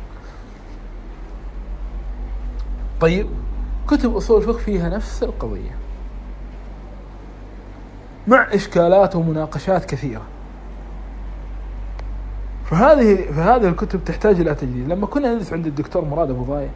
طيب 3.00 3.26
كتب 3.88 4.16
أصول 4.16 4.40
الفقه 4.40 4.58
فيها 4.58 4.88
نفس 4.88 5.22
القضية. 5.22 5.76
مع 8.28 8.54
إشكالات 8.54 9.16
ومناقشات 9.16 9.84
كثيرة. 9.84 10.22
فهذه 12.64 13.32
فهذه 13.32 13.68
الكتب 13.68 14.04
تحتاج 14.04 14.40
إلى 14.40 14.54
تجديد. 14.54 14.88
لما 14.88 15.06
كنا 15.06 15.34
ندرس 15.34 15.52
عند 15.52 15.66
الدكتور 15.66 16.04
مراد 16.04 16.30
أبو 16.30 16.42
ضايع 16.42 16.68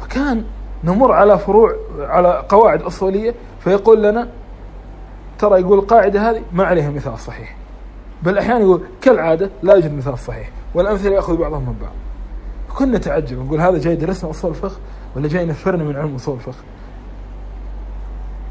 فكان 0.00 0.44
نمر 0.84 1.12
على 1.12 1.38
فروع 1.38 1.76
على 1.98 2.44
قواعد 2.48 2.82
أصولية 2.82 3.34
فيقول 3.60 4.02
لنا 4.02 4.28
ترى 5.38 5.60
يقول 5.60 5.78
القاعدة 5.78 6.30
هذه 6.30 6.42
ما 6.52 6.64
عليها 6.64 6.90
مثال 6.90 7.18
صحيح. 7.18 7.56
بل 8.22 8.38
أحيانا 8.38 8.60
يقول 8.60 8.82
كالعادة 9.00 9.50
لا 9.62 9.74
يوجد 9.74 9.96
مثال 9.96 10.18
صحيح 10.18 10.50
والأمثلة 10.74 11.14
يأخذ 11.14 11.36
بعضهم 11.36 11.62
من 11.62 11.76
بعض. 11.82 11.92
كنا 12.78 12.98
نتعجب 12.98 13.46
نقول 13.46 13.60
هذا 13.60 13.78
جاي 13.78 13.96
درسنا 13.96 14.30
أصول 14.30 14.50
الفقه 14.50 14.76
ولا 15.16 15.28
جاي 15.28 15.42
ينفرنا 15.42 15.84
من 15.84 15.96
علم 15.96 16.14
أصول 16.14 16.34
الفقه. 16.34 16.64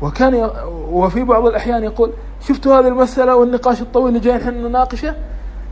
وكان 0.02 0.36
ي... 0.36 0.44
وفي 0.90 1.24
بعض 1.24 1.46
الأحيان 1.46 1.84
يقول 1.84 2.12
شفتوا 2.42 2.80
هذه 2.80 2.88
المسألة 2.88 3.36
والنقاش 3.36 3.82
الطويل 3.82 4.08
اللي 4.08 4.20
جاي 4.20 4.38
نحن 4.38 4.50
نناقشه؟ 4.50 5.16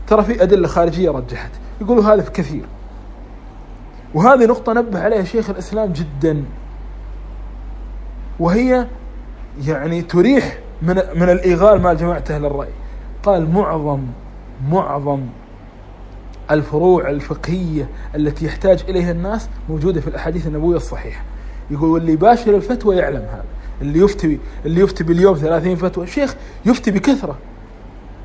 ترى 0.06 0.22
في 0.22 0.42
أدلة 0.42 0.68
خارجية 0.68 1.10
رجحت. 1.10 1.50
يقولوا 1.80 2.04
هذا 2.04 2.22
في 2.22 2.30
كثير. 2.30 2.64
وهذه 4.14 4.46
نقطة 4.46 4.72
نبه 4.72 5.00
عليها 5.00 5.24
شيخ 5.24 5.50
الإسلام 5.50 5.92
جدا. 5.92 6.44
وهي 8.40 8.86
يعني 9.66 10.02
تريح 10.02 10.58
من 10.82 10.94
من 11.14 11.28
الإيغال 11.28 11.80
مع 11.80 11.92
جماعة 11.92 12.24
أهل 12.30 12.44
الرأي. 12.44 12.72
قال 13.22 13.50
معظم 13.50 14.00
معظم 14.70 15.20
الفروع 16.50 17.10
الفقهية 17.10 17.88
التي 18.14 18.46
يحتاج 18.46 18.84
إليها 18.88 19.10
الناس 19.10 19.48
موجودة 19.68 20.00
في 20.00 20.08
الأحاديث 20.08 20.46
النبوية 20.46 20.76
الصحيحة. 20.76 21.22
يقول 21.70 21.90
واللي 21.90 22.12
يباشر 22.12 22.56
الفتوى 22.56 22.96
يعلم 22.96 23.22
هذا. 23.22 23.44
اللي 23.82 23.98
يفتي 23.98 24.38
اللي 24.66 24.80
يفتي 24.80 25.04
باليوم 25.04 25.36
30 25.36 25.76
فتوى. 25.76 26.04
الشيخ 26.04 26.36
يفتي 26.66 26.90
بكثرة. 26.90 27.36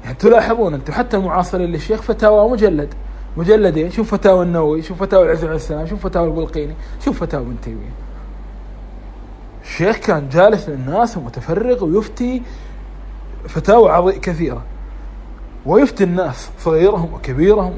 يعني 0.04 0.16
تلاحظون 0.16 0.74
أنتم 0.74 0.94
حتى 0.94 1.18
المعاصرين 1.18 1.72
للشيخ 1.72 2.02
فتاوى 2.02 2.50
مجلد. 2.50 2.94
مجلدين. 3.38 3.92
شوف 3.92 4.12
فتاوى 4.16 4.46
النووي 4.46 4.82
شوف 4.82 5.00
فتاوى 5.04 5.26
العز 5.26 5.44
السلام 5.44 5.88
شوف 5.88 6.04
فتاوى 6.04 6.28
البلقيني 6.28 6.74
شوف 7.06 7.20
فتاوى 7.20 7.44
ابن 7.44 7.56
تيمية. 7.62 7.92
الشيخ 9.64 9.98
كان 9.98 10.30
جالس 10.30 10.70
للناس 10.70 11.18
ومتفرغ 11.18 11.84
ويفتي 11.84 12.42
فتاوى 13.48 14.12
كثيرة. 14.12 14.62
ويفتي 15.66 16.04
الناس 16.04 16.50
صغيرهم 16.60 17.14
وكبيرهم. 17.14 17.74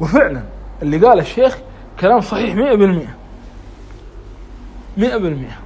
وفعلا 0.00 0.42
اللي 0.82 0.98
قال 1.06 1.18
الشيخ 1.18 1.58
كلام 2.00 2.20
صحيح 2.20 2.54
مئة 2.54 2.74
بالمئة. 2.74 3.14
مئة 4.96 5.16
بالمئة. 5.16 5.58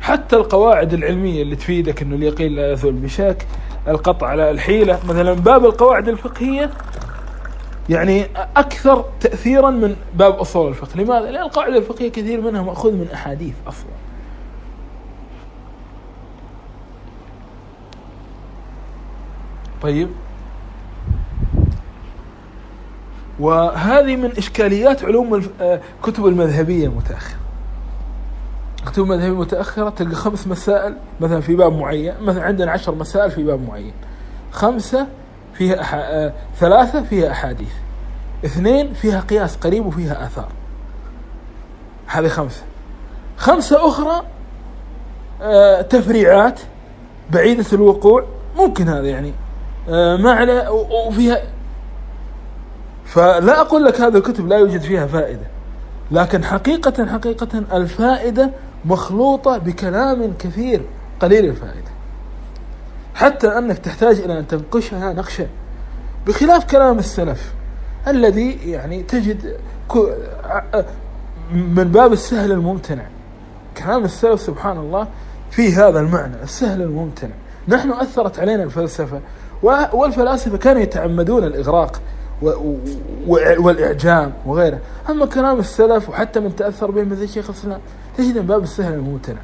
حتى 0.00 0.36
القواعد 0.36 0.92
العلمية 0.92 1.42
اللي 1.42 1.56
تفيدك 1.56 2.02
إنه 2.02 2.16
اليقين 2.16 2.52
لا 2.52 2.72
يزول 2.72 2.92
بشك 2.92 3.46
القطع 3.88 4.26
على 4.26 4.50
الحيلة. 4.50 5.00
مثلا 5.08 5.32
باب 5.32 5.64
القواعد 5.64 6.08
الفقهية 6.08 6.70
يعني 7.88 8.26
أكثر 8.56 9.04
تأثيرا 9.20 9.70
من 9.70 9.96
باب 10.14 10.32
أصول 10.34 10.68
الفقه. 10.68 11.00
لماذا؟ 11.00 11.30
لأن 11.30 11.42
القاعدة 11.42 11.76
الفقهية 11.76 12.12
كثير 12.12 12.40
منها 12.40 12.62
مأخوذ 12.62 12.92
من 12.92 13.08
أحاديث 13.14 13.54
أصلا. 13.66 13.90
طيب؟ 19.82 20.08
وهذه 23.40 24.16
من 24.16 24.30
إشكاليات 24.38 25.04
علوم 25.04 25.34
الكتب 25.34 26.24
آه، 26.24 26.28
المذهبية 26.28 26.86
المتأخرة. 26.86 27.38
الكتب 28.86 29.02
المذهبية 29.02 29.28
المتأخرة 29.32 29.90
تلقى 29.90 30.14
خمس 30.14 30.46
مسائل 30.46 30.96
مثلا 31.20 31.40
في 31.40 31.54
باب 31.54 31.72
معين 31.72 32.14
مثلا 32.22 32.44
عندنا 32.44 32.70
عشر 32.70 32.94
مسائل 32.94 33.30
في 33.30 33.42
باب 33.42 33.68
معين. 33.68 33.92
خمسة 34.52 35.06
فيها 35.54 35.80
أح... 35.80 35.94
آه 35.94 36.32
ثلاثة 36.60 37.02
فيها 37.02 37.30
أحاديث. 37.30 37.72
اثنين 38.44 38.92
فيها 38.92 39.20
قياس 39.20 39.56
قريب 39.56 39.86
وفيها 39.86 40.26
آثار. 40.26 40.48
هذه 42.06 42.28
خمسة. 42.28 42.62
خمسة 43.36 43.88
أخرى 43.88 44.22
آه 45.42 45.82
تفريعات 45.82 46.60
بعيدة 47.30 47.64
الوقوع. 47.72 48.24
ممكن 48.56 48.88
هذا 48.88 49.08
يعني. 49.08 49.32
ما 50.22 50.32
على 50.32 50.68
وفيها 51.08 51.42
فلا 53.04 53.60
أقول 53.60 53.84
لك 53.84 54.00
هذه 54.00 54.16
الكتب 54.16 54.48
لا 54.48 54.56
يوجد 54.56 54.80
فيها 54.80 55.06
فائدة. 55.06 55.46
لكن 56.10 56.44
حقيقة 56.44 57.06
حقيقة 57.06 57.58
الفائدة 57.72 58.50
مخلوطة 58.84 59.58
بكلام 59.58 60.32
كثير 60.38 60.82
قليل 61.20 61.44
الفائدة. 61.44 61.94
حتى 63.14 63.58
أنك 63.58 63.78
تحتاج 63.78 64.18
إلى 64.18 64.38
أن 64.38 64.46
تنقشها 64.46 65.12
نقشا 65.12 65.46
بخلاف 66.26 66.64
كلام 66.64 66.98
السلف 66.98 67.52
الذي 68.08 68.70
يعني 68.70 69.02
تجد 69.02 69.56
من 71.52 71.90
باب 71.92 72.12
السهل 72.12 72.52
الممتنع. 72.52 73.06
كلام 73.76 74.04
السلف 74.04 74.40
سبحان 74.40 74.78
الله 74.78 75.08
في 75.50 75.72
هذا 75.72 76.00
المعنى 76.00 76.42
السهل 76.42 76.82
الممتنع. 76.82 77.34
نحن 77.68 77.92
أثرت 77.92 78.38
علينا 78.38 78.62
الفلسفة 78.62 79.20
والفلاسفة 79.92 80.56
كانوا 80.56 80.82
يتعمدون 80.82 81.44
الإغراق. 81.44 82.00
والإعجام 83.58 84.32
وغيره. 84.46 84.78
أما 85.10 85.26
كلام 85.26 85.58
السلف 85.58 86.08
وحتى 86.08 86.40
من 86.40 86.56
تأثر 86.56 86.90
به 86.90 87.04
مثل 87.04 87.28
شيخ 87.28 87.50
الإسلام 87.50 87.80
تجد 88.18 88.38
من 88.38 88.46
باب 88.46 88.62
السهل 88.62 88.94
الممتنع 88.94 89.40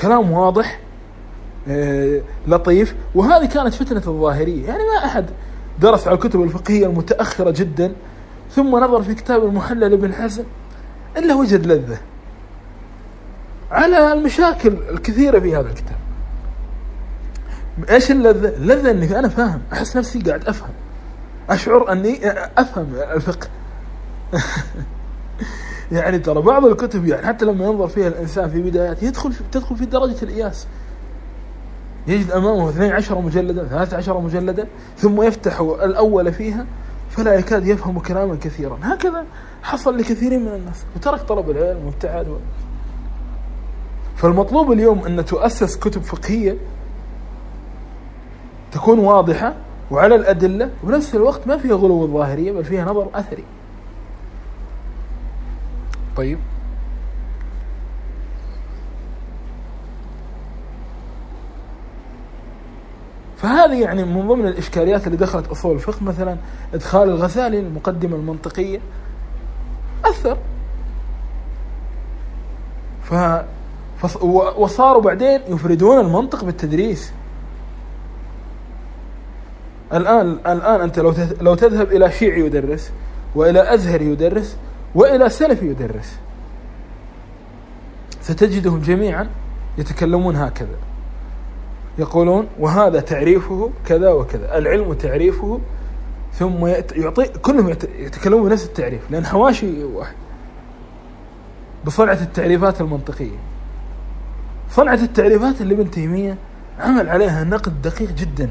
كلام 0.00 0.30
واضح 0.30 0.80
آه، 1.68 2.20
لطيف 2.48 2.94
وهذه 3.14 3.46
كانت 3.46 3.74
فتنة 3.74 4.02
الظاهرية. 4.06 4.66
يعني 4.66 4.82
ما 4.82 5.06
أحد 5.06 5.26
درس 5.80 6.08
على 6.08 6.14
الكتب 6.14 6.42
الفقهية 6.42 6.86
المتأخرة 6.86 7.50
جدا 7.50 7.92
ثم 8.50 8.76
نظر 8.76 9.02
في 9.02 9.14
كتاب 9.14 9.44
المحلل 9.44 9.80
لابن 9.90 10.12
حزم 10.12 10.44
إلا 11.16 11.34
وجد 11.34 11.66
لذة 11.66 11.98
على 13.70 14.12
المشاكل 14.12 14.76
الكثيرة 14.90 15.38
في 15.38 15.56
هذا 15.56 15.68
الكتاب. 15.68 15.96
إيش 17.90 18.10
اللذة؟ 18.10 18.48
اللذة 18.48 18.90
إني 18.90 19.18
أنا 19.18 19.28
فاهم 19.28 19.60
أحس 19.72 19.96
نفسي 19.96 20.18
قاعد 20.18 20.44
أفهم. 20.48 20.70
أشعر 21.50 21.92
أني 21.92 22.30
أفهم 22.58 22.94
الفقه. 22.94 23.48
يعني 25.92 26.18
ترى 26.18 26.42
بعض 26.42 26.64
الكتب 26.64 27.06
يعني 27.06 27.26
حتى 27.26 27.44
لما 27.44 27.64
ينظر 27.64 27.88
فيها 27.88 28.08
الإنسان 28.08 28.50
في 28.50 28.62
بدايات 28.62 29.02
يدخل 29.02 29.32
في 29.32 29.44
تدخل 29.52 29.76
في 29.76 29.84
درجة 29.84 30.22
الإياس. 30.22 30.66
يجد 32.06 32.30
أمامه 32.30 32.70
12 32.70 33.20
مجلدا 33.20 33.68
13 33.68 34.20
مجلدا 34.20 34.66
ثم 34.98 35.22
يفتح 35.22 35.60
الأول 35.60 36.32
فيها 36.32 36.66
فلا 37.10 37.34
يكاد 37.34 37.66
يفهم 37.66 37.98
كلاما 37.98 38.36
كثيرا. 38.36 38.78
هكذا 38.82 39.24
حصل 39.62 39.98
لكثير 39.98 40.38
من 40.38 40.48
الناس. 40.48 40.84
وترك 40.96 41.20
طلب 41.20 41.50
العلم 41.50 41.86
وابتعد 41.86 42.28
و... 42.28 42.36
فالمطلوب 44.16 44.72
اليوم 44.72 45.04
أن 45.06 45.24
تؤسس 45.24 45.76
كتب 45.76 46.02
فقهية 46.02 46.56
تكون 48.72 48.98
واضحة 48.98 49.54
وعلى 49.90 50.14
الأدلة 50.14 50.70
وبنفس 50.84 51.14
الوقت 51.14 51.46
ما 51.46 51.56
فيها 51.56 51.74
غلو 51.74 52.04
الظاهرية 52.04 52.52
بل 52.52 52.64
فيها 52.64 52.84
نظر 52.84 53.08
أثري. 53.14 53.44
طيب. 56.16 56.38
فهذه 63.36 63.80
يعني 63.80 64.04
من 64.04 64.28
ضمن 64.28 64.46
الإشكاليات 64.46 65.06
اللي 65.06 65.16
دخلت 65.18 65.48
أصول 65.48 65.74
الفقه 65.74 66.04
مثلا 66.04 66.36
إدخال 66.74 67.08
الغزالي 67.08 67.60
المقدمة 67.60 68.16
المنطقية. 68.16 68.80
أثر. 70.04 70.38
ف 73.02 73.14
وصاروا 74.56 75.02
بعدين 75.02 75.40
يفردون 75.48 76.00
المنطق 76.00 76.44
بالتدريس. 76.44 77.12
الآن 79.92 80.38
الآن 80.46 80.80
أنت 80.80 80.98
لو 80.98 81.14
لو 81.40 81.54
تذهب 81.54 81.92
إلى 81.92 82.10
شيعي 82.12 82.40
يدرس 82.40 82.92
وإلى 83.34 83.74
أزهري 83.74 84.06
يدرس 84.06 84.56
وإلى 84.94 85.28
سلفي 85.28 85.66
يدرس 85.66 86.16
ستجدهم 88.22 88.80
جميعا 88.80 89.28
يتكلمون 89.78 90.36
هكذا. 90.36 90.76
يقولون 91.98 92.46
وهذا 92.58 93.00
تعريفه 93.00 93.70
كذا 93.86 94.10
وكذا 94.10 94.58
العلم 94.58 94.92
تعريفه 94.92 95.60
ثم 96.32 96.66
يعطي 96.66 97.28
كلهم 97.28 97.68
يتكلمون 97.98 98.48
بنفس 98.48 98.64
التعريف 98.64 99.00
لأن 99.10 99.26
حواشي 99.26 99.84
واحد. 99.84 100.14
بصنعة 101.84 102.18
التعريفات 102.22 102.80
المنطقية. 102.80 103.38
صنعة 104.70 104.94
التعريفات 104.94 105.60
اللي 105.60 105.74
ابن 105.74 105.90
تيمية 105.90 106.36
عمل 106.80 107.08
عليها 107.08 107.44
نقد 107.44 107.82
دقيق 107.82 108.10
جدا. 108.12 108.48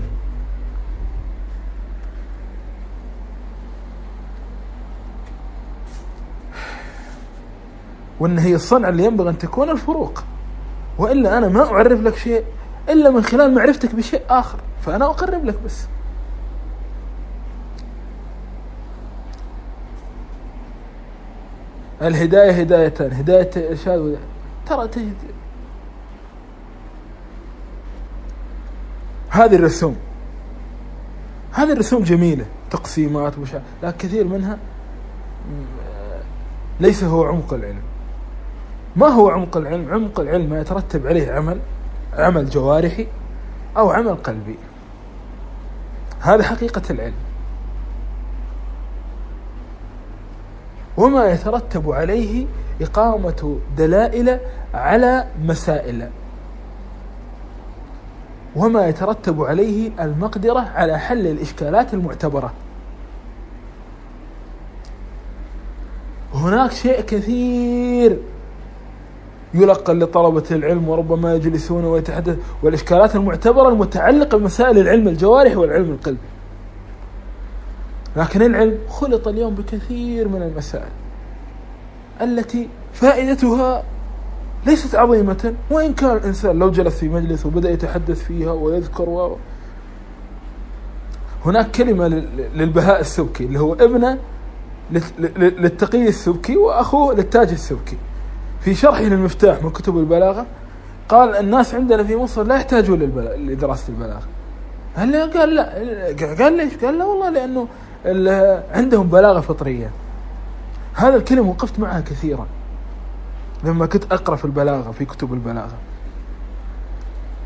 وإن 8.19 8.39
هي 8.39 8.55
الصنعة 8.55 8.89
اللي 8.89 9.05
ينبغي 9.05 9.29
أن 9.29 9.38
تكون 9.38 9.69
الفروق. 9.69 10.23
وإلا 10.97 11.38
أنا 11.38 11.47
ما 11.47 11.63
أعرف 11.63 12.01
لك 12.01 12.15
شيء 12.15 12.43
إلا 12.89 13.10
من 13.10 13.23
خلال 13.23 13.55
معرفتك 13.55 13.95
بشيء 13.95 14.21
آخر 14.29 14.60
فأنا 14.82 15.05
أقرب 15.05 15.45
لك 15.45 15.55
بس. 15.65 15.88
الهداية 22.01 22.51
هدايتان 22.51 23.13
هداية 23.13 23.69
إرشاد 23.69 24.17
ترى 24.65 24.88
تجد. 24.88 25.13
هذه 29.29 29.55
الرسوم. 29.55 29.95
هذه 31.51 31.71
الرسوم 31.71 32.03
جميلة 32.03 32.45
تقسيمات 32.71 33.38
وش 33.38 33.49
لكن 33.84 33.97
كثير 33.97 34.27
منها 34.27 34.58
ليس 36.79 37.03
هو 37.03 37.23
عمق 37.23 37.53
العلم. 37.53 37.88
ما 38.99 39.07
هو 39.07 39.29
عمق 39.29 39.57
العلم؟ 39.57 39.93
عمق 39.93 40.19
العلم 40.19 40.49
ما 40.49 40.62
يترتب 40.62 41.07
عليه 41.07 41.31
عمل 41.31 41.59
عمل 42.13 42.49
جوارحي 42.49 43.07
أو 43.77 43.89
عمل 43.89 44.15
قلبي. 44.15 44.55
هذا 46.21 46.43
حقيقة 46.43 46.81
العلم. 46.89 47.13
وما 50.97 51.25
يترتب 51.25 51.91
عليه 51.91 52.45
إقامة 52.81 53.59
دلائل 53.77 54.39
على 54.73 55.27
مسائل. 55.41 56.09
وما 58.55 58.88
يترتب 58.88 59.43
عليه 59.43 59.91
المقدرة 59.99 60.59
على 60.59 60.99
حل 60.99 61.27
الإشكالات 61.27 61.93
المعتبرة. 61.93 62.53
هناك 66.33 66.71
شيء 66.71 67.01
كثير 67.01 68.19
يلقن 69.53 69.99
لطلبة 69.99 70.43
العلم 70.51 70.89
وربما 70.89 71.35
يجلسون 71.35 71.85
ويتحدث 71.85 72.38
والإشكالات 72.63 73.15
المعتبرة 73.15 73.69
المتعلقة 73.69 74.38
بمسائل 74.38 74.77
العلم 74.77 75.07
الجوارح 75.07 75.57
والعلم 75.57 75.91
القلبي 75.91 76.17
لكن 78.15 78.41
العلم 78.41 78.77
خلط 78.89 79.27
اليوم 79.27 79.55
بكثير 79.55 80.27
من 80.27 80.41
المسائل 80.41 80.89
التي 82.21 82.67
فائدتها 82.93 83.83
ليست 84.65 84.95
عظيمة 84.95 85.53
وإن 85.71 85.93
كان 85.93 86.17
الإنسان 86.17 86.59
لو 86.59 86.71
جلس 86.71 86.95
في 86.95 87.09
مجلس 87.09 87.45
وبدأ 87.45 87.69
يتحدث 87.71 88.23
فيها 88.23 88.51
ويذكر 88.51 89.09
و... 89.09 89.38
هناك 91.45 91.71
كلمة 91.71 92.07
للبهاء 92.55 92.99
السبكي 92.99 93.43
اللي 93.45 93.59
هو 93.59 93.73
ابنه 93.73 94.17
للتقي 95.39 96.07
السبكي 96.07 96.57
وأخوه 96.57 97.13
للتاج 97.13 97.49
السبكي. 97.49 97.97
في 98.61 98.75
شرحه 98.75 99.01
للمفتاح 99.01 99.63
من 99.63 99.69
كتب 99.69 99.97
البلاغة 99.97 100.45
قال 101.09 101.35
الناس 101.35 101.75
عندنا 101.75 102.03
في 102.03 102.15
مصر 102.15 102.43
لا 102.43 102.55
يحتاجون 102.55 102.99
لدراسة 103.37 103.89
البلاغة. 103.89 104.27
هل 104.95 105.31
قال 105.33 105.55
لا؟ 105.55 105.65
قال 106.39 106.57
ليش؟ 106.57 106.73
قال 106.83 106.97
لا 106.97 107.05
والله 107.05 107.29
لأنه 107.29 107.67
عندهم 108.71 109.07
بلاغة 109.07 109.39
فطرية. 109.39 109.89
هذا 110.93 111.15
الكلمة 111.15 111.49
وقفت 111.49 111.79
معها 111.79 112.01
كثيرا 112.01 112.47
لما 113.63 113.85
كنت 113.85 114.03
أقرأ 114.11 114.35
في 114.35 114.45
البلاغة 114.45 114.91
في 114.91 115.05
كتب 115.05 115.33
البلاغة. 115.33 115.77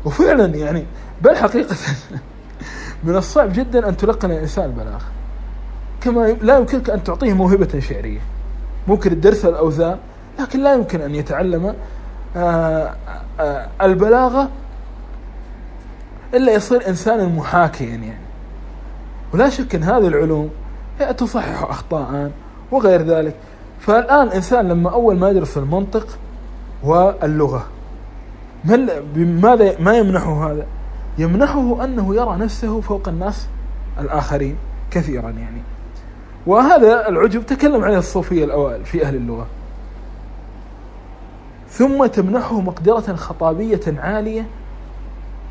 وفعلا 0.04 0.46
يعني 0.46 0.86
بل 1.22 1.36
حقيقة 1.36 1.76
من 3.04 3.16
الصعب 3.16 3.52
جدا 3.52 3.88
أن 3.88 3.96
تلقن 3.96 4.30
الإنسان 4.30 4.64
البلاغة. 4.64 5.04
كما 6.00 6.36
لا 6.42 6.58
يمكنك 6.58 6.90
أن 6.90 7.04
تعطيه 7.04 7.32
موهبة 7.32 7.80
شعرية. 7.80 8.20
ممكن 8.88 9.12
الدرس 9.12 9.44
الأوزان 9.44 9.98
لكن 10.38 10.62
لا 10.62 10.74
يمكن 10.74 11.00
أن 11.00 11.14
يتعلم 11.14 11.74
آه، 12.36 12.94
آه، 13.40 13.66
البلاغة 13.82 14.48
إلا 16.34 16.52
يصير 16.52 16.88
إنسانا 16.88 17.26
محاكيا 17.26 17.86
يعني. 17.86 18.18
ولا 19.34 19.48
شك 19.48 19.74
أن 19.74 19.82
هذه 19.82 20.08
العلوم 20.08 20.50
تصحح 21.18 21.62
أخطاء 21.62 22.30
وغير 22.70 23.02
ذلك. 23.02 23.34
فالآن 23.80 24.26
الإنسان 24.26 24.68
لما 24.68 24.90
أول 24.90 25.16
ما 25.16 25.30
يدرس 25.30 25.58
المنطق 25.58 26.06
واللغة 26.84 27.66
ماذا 28.64 29.80
ما 29.80 29.98
يمنحه 29.98 30.50
هذا؟ 30.50 30.66
يمنحه 31.18 31.84
أنه 31.84 32.14
يرى 32.14 32.36
نفسه 32.36 32.80
فوق 32.80 33.08
الناس 33.08 33.46
الآخرين 34.00 34.56
كثيرا 34.90 35.30
يعني. 35.30 35.62
وهذا 36.46 37.08
العجب 37.08 37.46
تكلم 37.46 37.84
عليه 37.84 37.98
الصوفية 37.98 38.44
الأوائل 38.44 38.84
في 38.84 39.06
أهل 39.06 39.14
اللغة. 39.14 39.46
ثم 41.78 42.06
تمنحه 42.06 42.60
مقدرة 42.60 43.14
خطابية 43.14 43.80
عالية 43.98 44.46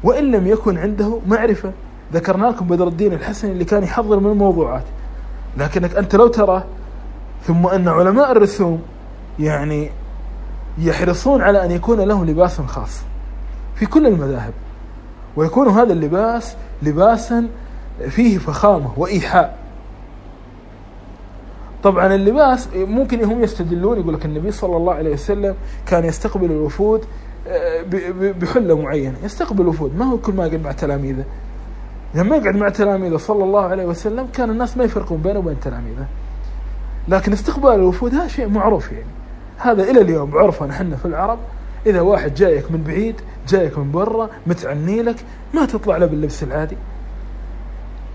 وإن 0.04 0.32
لم 0.32 0.48
يكن 0.48 0.78
عنده 0.78 1.20
معرفة. 1.28 1.72
ذكرنا 2.14 2.48
لكم 2.48 2.68
بدر 2.68 2.88
الدين 2.88 3.14
الحسني 3.14 3.52
اللي 3.52 3.66
كان 3.66 3.84
يحضر 3.84 4.20
من 4.20 4.32
الموضوعات. 4.32 4.84
لكنك 5.58 5.96
أنت 5.96 6.16
لو 6.16 6.28
ترى 6.28 6.64
ثم 7.48 7.68
أن 7.68 7.88
علماء 7.88 8.32
الرسوم 8.32 8.82
يعني 9.40 9.92
يحرصون 10.78 11.42
على 11.42 11.66
أن 11.66 11.72
يكون 11.72 12.02
لهم 12.02 12.26
لباس 12.26 12.62
خاص 12.62 13.02
في 13.76 13.86
كل 13.86 14.08
المذاهب. 14.08 14.54
ويكون 15.36 15.68
هذا 15.68 15.94
اللباس 15.94 16.56
لباسا 16.84 17.48
فيه 18.10 18.38
فخامة 18.38 18.90
وإيحاء. 18.98 19.63
طبعا 21.84 22.16
اللباس 22.16 22.70
ممكن 22.76 23.24
هم 23.24 23.44
يستدلون 23.44 24.00
يقول 24.00 24.14
لك 24.14 24.26
النبي 24.26 24.52
صلى 24.52 24.78
الله 24.78 24.94
عليه 24.94 25.14
وسلم 25.14 25.56
كان 25.86 26.06
يستقبل 26.06 26.52
الوفود 26.52 27.06
آه، 27.48 27.84
بحلة 28.40 28.82
معينة. 28.82 29.16
يستقبل 29.24 29.62
الوفود 29.62 29.96
ما 29.98 30.06
هو 30.06 30.18
كل 30.18 30.34
ما 30.34 30.46
يقعد 30.46 30.64
مع 30.64 30.72
تلاميذه. 30.72 31.24
لما 32.16 32.36
يقعد 32.36 32.56
مع 32.56 32.70
تلاميذه 32.70 33.18
صلى 33.18 33.44
الله 33.44 33.62
عليه 33.62 33.86
وسلم 33.86 34.28
كان 34.34 34.50
الناس 34.50 34.78
ما 34.78 34.84
يفرقون 34.84 35.18
بينه 35.18 35.40
وبين 35.40 35.60
تلاميذه. 35.60 36.06
لكن 37.08 37.34
استقبال 37.34 37.72
الوفود 37.74 38.14
هذا 38.14 38.28
شيء 38.28 38.48
معروف 38.48 38.92
يعني. 38.92 39.06
هذا 39.58 39.84
إلى 39.84 40.02
اليوم 40.02 40.38
عرفنا 40.38 40.72
إحنا 40.72 40.96
في 40.96 41.06
العرب 41.06 41.40
إذا 41.86 42.02
واحد 42.02 42.34
جايك 42.34 42.72
من 42.72 42.84
بعيد 42.84 43.16
جايك 43.48 43.78
من 43.78 43.92
برا 43.92 44.30
متعني 44.48 45.02
لك 45.02 45.16
ما 45.54 45.66
تطلع 45.66 45.98
له 45.98 46.06
باللبس 46.06 46.44
العادي. 46.44 46.78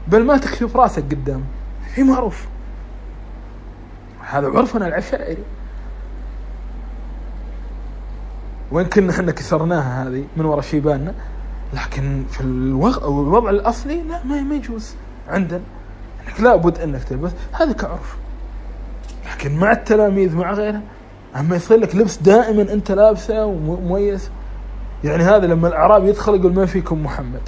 بل 0.08 0.24
ما 0.24 0.36
تكشف 0.36 0.76
راسك 0.76 1.02
قدام. 1.02 1.42
شيء 1.94 2.04
معروف. 2.04 2.46
هذا 4.30 4.48
عرفنا 4.48 4.88
العشائري. 4.88 5.42
وإن 8.72 8.86
كنا 8.86 9.12
إحنا 9.12 9.32
كسرناها 9.32 10.08
هذه 10.08 10.24
من 10.36 10.44
وراء 10.44 10.60
شيباننا؟ 10.60 11.14
لكن 11.74 12.24
في 12.30 12.40
الوضع 12.40 13.50
الأصلي 13.50 14.02
لا 14.02 14.24
ما 14.24 14.54
يجوز 14.56 14.94
عندنا. 15.28 15.60
إنك 16.28 16.40
لابد 16.40 16.78
إنك 16.78 17.04
تلبس. 17.04 17.30
هذا 17.52 17.72
كعرف. 17.72 18.16
لكن 19.32 19.58
مع 19.58 19.72
التلاميذ 19.72 20.36
مع 20.36 20.52
غيرها 20.52 20.82
أما 21.36 21.56
يصير 21.56 21.78
لك 21.78 21.96
لبس 21.96 22.16
دائما 22.16 22.72
أنت 22.72 22.92
لابسه 22.92 23.44
ومميز. 23.44 24.30
يعني 25.04 25.22
هذا 25.22 25.46
لما 25.46 25.68
الأعرابي 25.68 26.08
يدخل 26.08 26.34
يقول 26.34 26.54
ما 26.54 26.66
فيكم 26.66 27.04
محمد؟ 27.04 27.40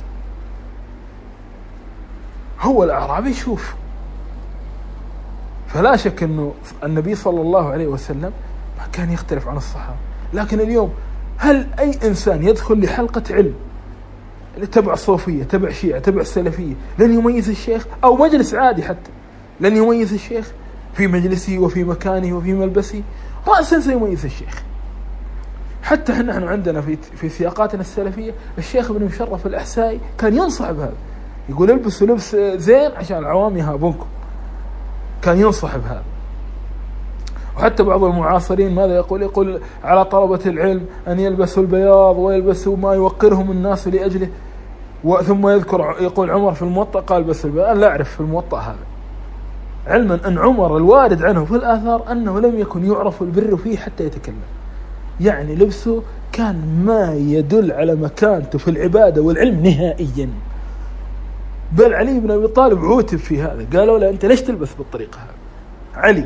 هو 2.61 2.85
الأعرابي 2.85 3.31
يشوف. 3.31 3.75
فلا 5.75 5.97
شك 5.97 6.23
إنه 6.23 6.55
النبي 6.85 7.15
صلى 7.15 7.41
الله 7.41 7.69
عليه 7.69 7.87
وسلم 7.87 8.33
ما 8.79 8.87
كان 8.93 9.13
يختلف 9.13 9.49
عن 9.49 9.57
الصحابة. 9.57 9.97
لكن 10.33 10.61
اليوم 10.61 10.93
هل 11.37 11.67
أي 11.79 11.99
إنسان 12.05 12.49
يدخل 12.49 12.85
لحلقة 12.85 13.23
علم 13.31 13.55
تبع 14.73 14.93
الصوفيه 14.93 15.45
تبع 15.45 15.71
شيعة 15.71 16.01
تبع 16.01 16.21
السلفيه 16.21 16.75
لن 16.99 17.15
يميز 17.15 17.49
الشيخ 17.49 17.87
أو 18.05 18.17
مجلس 18.17 18.55
عادي 18.55 18.83
حتى 18.83 19.11
لن 19.61 19.77
يميز 19.77 20.13
الشيخ 20.13 20.53
في 20.95 21.07
مجلسه 21.07 21.59
وفي 21.59 21.85
مكانه 21.85 22.37
وفي 22.37 22.53
ملبسه 22.53 23.03
رأسا 23.49 23.81
سيميز 23.81 24.25
الشيخ. 24.25 24.63
حتى 25.83 26.13
نحن 26.13 26.43
عندنا 26.43 26.81
في 26.81 26.97
في 26.97 27.29
سياقاتنا 27.29 27.81
السلفية 27.81 28.33
الشيخ 28.59 28.91
ابن 28.91 29.05
مشرف 29.05 29.47
الأحسائي 29.47 30.01
كان 30.19 30.37
ينصح 30.37 30.71
بهذا. 30.71 30.97
يقول 31.49 31.71
البسوا 31.71 32.07
لبس 32.07 32.37
زين 32.37 32.91
عشان 32.93 33.19
العوام 33.19 33.57
يهابونكم. 33.57 34.07
كان 35.23 35.41
ينصح 35.41 35.77
بهذا 35.77 36.03
وحتى 37.57 37.83
بعض 37.83 38.05
المعاصرين 38.05 38.75
ماذا 38.75 38.97
يقول؟ 38.97 39.23
يقول 39.23 39.61
على 39.85 40.05
طلبة 40.05 40.41
العلم 40.47 40.87
أن 41.09 41.21
يلبسوا 41.21 41.63
البياض 41.63 42.19
ويلبسوا 42.19 42.77
ما 42.77 42.95
يوقرهم 42.95 43.51
الناس 43.51 43.89
لأجله. 43.89 44.29
ثم 45.27 45.49
يذكر 45.49 45.97
يقول 46.01 46.31
عمر 46.31 46.55
في 46.55 46.63
الموطأ 46.63 47.01
قال 47.01 47.25
بس 47.25 47.45
البياض 47.45 47.77
لا 47.77 47.89
أعرف 47.89 48.11
في 48.11 48.21
الموطأ 48.21 48.59
هذا. 48.59 48.85
علما 49.87 50.21
أن 50.27 50.39
عمر 50.39 50.77
الوارد 50.77 51.23
عنه 51.23 51.45
في 51.45 51.57
الآثار 51.57 52.13
أنه 52.13 52.41
لم 52.41 52.59
يكن 52.59 52.85
يعرف 52.85 53.23
البر 53.23 53.57
فيه 53.57 53.77
حتى 53.77 54.05
يتكلم. 54.05 54.35
يعني 55.21 55.55
لبسه 55.55 56.03
كان 56.33 56.85
ما 56.85 57.15
يدل 57.15 57.73
على 57.73 57.95
مكانته 57.95 58.59
في 58.59 58.71
العبادة 58.71 59.23
والعلم 59.23 59.67
نهائيا. 59.67 60.29
بل 61.73 61.95
علي 61.95 62.21
بن 62.21 62.31
أبي 62.31 62.47
طالب 62.47 62.85
عوتب 62.85 63.19
في 63.19 63.43
هذا. 63.43 63.67
قالوا 63.79 63.99
له 63.99 64.11
أنت 64.11 64.25
ليش 64.25 64.41
تلبس 64.43 64.75
بالطريقة 64.79 65.19
هذه؟ 65.19 66.05
علي. 66.05 66.25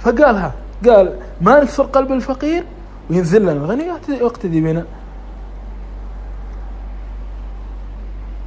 فقالها 0.00 0.52
قال 0.88 1.18
ما 1.40 1.62
نكسر 1.62 1.82
قلب 1.82 2.12
الفقير؟ 2.12 2.64
وينزل 3.10 3.42
لنا 3.42 3.52
الغني 3.52 3.84
يقتدي 4.08 4.60
بنا. 4.60 4.84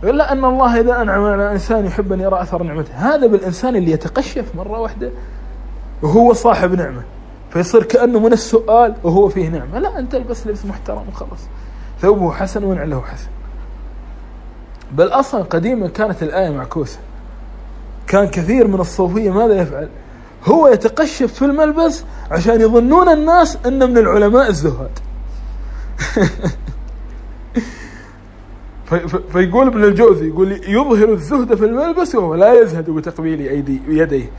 إلا 0.03 0.31
أن 0.31 0.45
الله 0.45 0.79
إذا 0.79 1.01
أنعم 1.01 1.23
على 1.23 1.51
إنسان 1.51 1.86
يحب 1.86 2.13
أن 2.13 2.19
يرى 2.19 2.41
أثر 2.41 2.63
نعمته. 2.63 2.93
هذا 2.93 3.27
بالإنسان 3.27 3.75
اللي 3.75 3.91
يتقشف 3.91 4.55
مرة 4.55 4.79
واحدة 4.79 5.12
وهو 6.01 6.34
صاحب 6.34 6.73
نعمة. 6.73 7.03
فيصير 7.49 7.84
كأنه 7.84 8.19
من 8.19 8.34
السؤال 8.34 8.95
وهو 9.03 9.29
فيه 9.29 9.49
نعمة. 9.49 9.79
لا 9.79 9.99
أنت 9.99 10.15
البس 10.15 10.47
لبس 10.47 10.65
محترم 10.65 11.05
وخلاص. 11.10 11.47
ثوبه 12.01 12.31
حسن 12.31 12.63
ونعله 12.63 13.01
حسن. 13.01 13.27
بل 14.91 15.08
أصلا 15.08 15.43
قديما 15.43 15.88
كانت 15.88 16.24
الآية 16.24 16.50
معكوسة. 16.50 17.00
كان 18.08 18.28
كثير 18.28 18.67
من 18.67 18.80
الصوفية 18.80 19.32
ماذا 19.32 19.62
يفعل؟ 19.62 19.89
هو 20.45 20.67
يتقشف 20.67 21.34
في 21.34 21.45
الملبس 21.45 22.04
عشان 22.32 22.62
يظنون 22.62 23.10
الناس 23.10 23.58
أنه 23.65 23.86
من 23.86 23.98
العلماء 23.98 24.50
الزهاد. 24.50 25.00
فيقول 29.32 29.67
ابن 29.67 29.84
الجوزي 29.84 30.28
يقول 30.28 30.52
يظهر 30.52 31.13
الزهد 31.13 31.56
في 31.56 31.65
الملبس 31.65 32.15
وهو 32.15 32.36
لا 32.36 32.62
يزهد 32.62 32.89
بتقبيل 32.89 33.39
أيدي 33.39 33.82
يديه. 33.88 34.32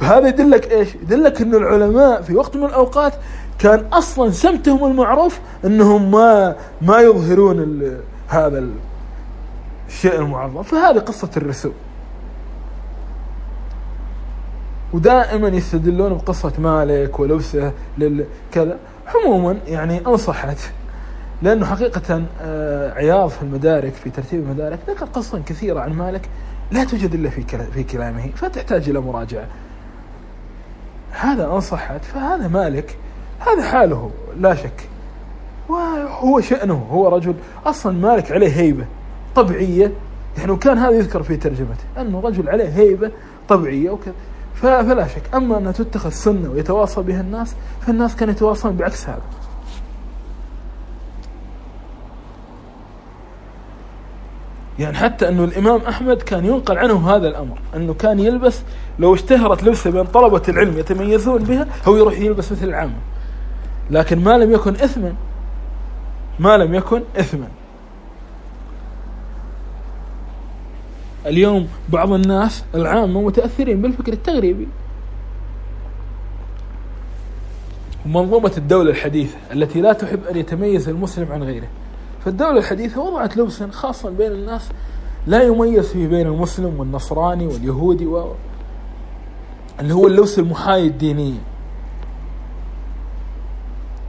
فهذا 0.00 0.28
يدلك 0.28 0.72
إيش؟ 0.72 0.94
يدلك 0.94 1.40
ان 1.40 1.54
العلماء 1.54 2.22
في 2.22 2.36
وقت 2.36 2.56
من 2.56 2.64
الأوقات 2.64 3.12
كان 3.58 3.86
أصلا 3.92 4.30
سمتهم 4.30 4.84
المعروف 4.90 5.40
إنهم 5.64 6.10
ما 6.10 6.56
ما 6.82 7.00
يظهرون 7.00 7.82
هذا 8.28 8.66
الشيء 9.94 10.20
المعظم 10.20 10.62
فهذه 10.62 10.98
قصة 10.98 11.30
الرسوم 11.36 11.72
ودائما 14.92 15.48
يستدلون 15.48 16.14
بقصة 16.14 16.52
مالك 16.58 17.20
ولبسه 17.20 17.72
كذا. 18.52 18.78
عموما 19.14 19.58
يعني 19.66 20.06
انصحت 20.06 20.58
لأنه 21.42 21.66
حقيقة 21.66 22.24
آه، 22.42 22.92
عياض 22.92 23.28
في 23.28 23.42
المدارك 23.42 23.92
في 23.92 24.10
ترتيب 24.10 24.40
المدارك 24.40 24.78
ذكر 24.88 25.06
قصصا 25.06 25.42
كثيرة 25.46 25.80
عن 25.80 25.92
مالك 25.92 26.28
لا 26.70 26.84
توجد 26.84 27.14
إلا 27.14 27.30
في 27.30 27.44
في 27.74 27.82
كلامه 27.82 28.30
فتحتاج 28.36 28.88
إلى 28.88 29.00
مراجعة. 29.00 29.46
هذا 31.10 31.46
ان 31.46 31.60
صحت 31.60 32.04
فهذا 32.04 32.48
مالك 32.48 32.96
هذا 33.40 33.62
حاله 33.62 34.10
لا 34.36 34.54
شك. 34.54 34.88
وهو 35.68 36.40
شأنه 36.40 36.86
هو 36.90 37.08
رجل 37.08 37.34
أصلا 37.66 37.92
مالك 37.92 38.32
عليه 38.32 38.56
هيبة. 38.56 38.84
طبيعية. 39.36 39.92
يعني 40.38 40.52
وكان 40.52 40.78
هذا 40.78 40.96
يذكر 40.96 41.22
في 41.22 41.36
ترجمته 41.36 41.84
أنه 42.00 42.20
رجل 42.20 42.48
عليه 42.48 42.68
هيبة 42.68 43.10
طبيعية 43.48 43.90
وكذا 43.90 44.14
فلا 44.54 45.06
شك. 45.06 45.34
أما 45.34 45.58
أنها 45.58 45.72
تتخذ 45.72 46.10
سنة 46.10 46.50
ويتواصى 46.50 47.02
بها 47.02 47.20
الناس 47.20 47.54
فالناس 47.80 48.16
كانوا 48.16 48.34
يتواصلون 48.34 48.76
بعكس 48.76 49.08
هذا. 49.08 49.22
يعني 54.78 54.96
حتى 54.96 55.28
أنه 55.28 55.44
الإمام 55.44 55.80
أحمد 55.80 56.22
كان 56.22 56.44
ينقل 56.44 56.78
عنه 56.78 57.10
هذا 57.10 57.28
الأمر 57.28 57.58
أنه 57.76 57.94
كان 57.94 58.18
يلبس 58.18 58.62
لو 58.98 59.14
اشتهرت 59.14 59.64
لبسة 59.64 59.90
بين 59.90 60.04
طلبة 60.04 60.42
العلم 60.48 60.78
يتميزون 60.78 61.44
بها 61.44 61.66
هو 61.88 61.96
يروح 61.96 62.18
يلبس 62.18 62.52
مثل 62.52 62.64
العامة. 62.64 62.96
لكن 63.90 64.24
ما 64.24 64.38
لم 64.38 64.52
يكن 64.52 64.74
إثما 64.74 65.14
ما 66.38 66.56
لم 66.56 66.74
يكن 66.74 67.02
إثما. 67.18 67.48
اليوم 71.26 71.68
بعض 71.88 72.12
الناس 72.12 72.64
العامة 72.74 73.20
متأثرين 73.20 73.82
بالفكر 73.82 74.12
التغريبي. 74.12 74.68
ومنظومة 78.06 78.52
الدولة 78.58 78.90
الحديثة 78.90 79.36
التي 79.52 79.80
لا 79.80 79.92
تحب 79.92 80.24
أن 80.24 80.36
يتميز 80.36 80.88
المسلم 80.88 81.32
عن 81.32 81.42
غيره. 81.42 81.68
فالدولة 82.24 82.58
الحديثة 82.58 83.00
وضعت 83.00 83.36
لبسا 83.36 83.70
خاصا 83.70 84.10
بين 84.10 84.32
الناس 84.32 84.68
لا 85.26 85.42
يميز 85.42 85.86
فيه 85.86 86.06
بين 86.06 86.26
المسلم 86.26 86.80
والنصراني 86.80 87.46
واليهودي 87.46 88.06
و 88.06 88.34
اللي 89.80 89.94
هو 89.94 90.06
اللبس 90.06 90.38
المحايد 90.38 90.98
دينيا 90.98 91.38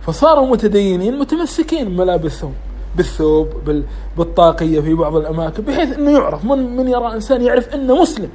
فصاروا 0.02 0.52
متدينين 0.52 1.20
متمسكين 1.20 1.90
بملابسهم. 1.90 2.54
بالثوب 2.96 3.48
بالطاقية 4.18 4.82
في 4.82 4.94
بعض 4.94 5.16
الأماكن 5.16 5.64
بحيث 5.64 5.98
أنه 5.98 6.12
يعرف 6.12 6.46
من, 6.46 6.76
من 6.78 6.88
يرى 6.88 7.14
إنسان 7.14 7.42
يعرف 7.42 7.74
أنه 7.74 8.02
مسلم. 8.02 8.30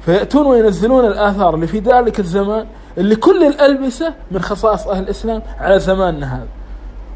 فيأتون 0.00 0.46
وينزلون 0.46 1.04
الآثار 1.04 1.54
اللي 1.54 1.66
في 1.66 1.78
ذلك 1.78 2.20
الزمان 2.20 2.66
اللي 2.98 3.16
كل 3.16 3.46
الألبسة 3.46 4.14
من 4.30 4.40
خصائص 4.40 4.86
أهل 4.86 5.02
الإسلام 5.02 5.42
على 5.58 5.78
زماننا 5.78 6.36
هذا. 6.36 6.48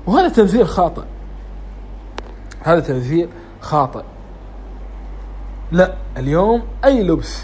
وهذا 0.07 0.29
تنزيل 0.29 0.69
خاطئ. 0.69 1.03
هذا 2.63 2.81
تنزيل 2.81 3.29
خاطئ. 3.61 4.03
لا 5.73 5.95
اليوم 6.17 6.63
أي 6.85 7.03
لبس 7.03 7.43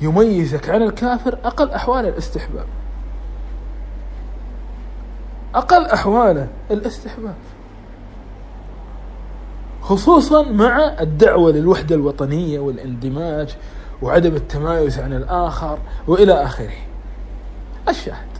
يميزك 0.00 0.70
عن 0.70 0.82
الكافر 0.82 1.38
أقل 1.44 1.70
أحوال 1.70 2.06
الاستحباب. 2.06 2.66
أقل 5.54 5.84
أحواله 5.84 6.48
الاستحباب. 6.70 7.34
خصوصا 9.82 10.42
مع 10.42 10.96
الدعوة 11.00 11.52
للوحدة 11.52 11.94
الوطنية 11.94 12.58
والاندماج 12.58 13.56
وعدم 14.02 14.34
التمايز 14.34 14.98
عن 14.98 15.12
الآخر 15.12 15.78
وإلى 16.06 16.32
آخره. 16.32 16.72
الشاهد. 17.88 18.30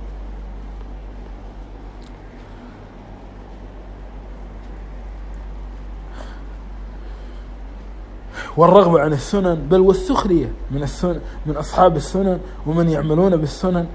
والرغبة 8.56 9.00
عن 9.00 9.12
السنن 9.12 9.54
بل 9.70 9.80
والسخرية 9.80 10.52
من 10.70 10.82
السنن 10.82 11.20
من 11.46 11.56
أصحاب 11.56 11.96
السنن 11.96 12.40
ومن 12.66 12.88
يعملون 12.88 13.36
بالسنن. 13.36 13.86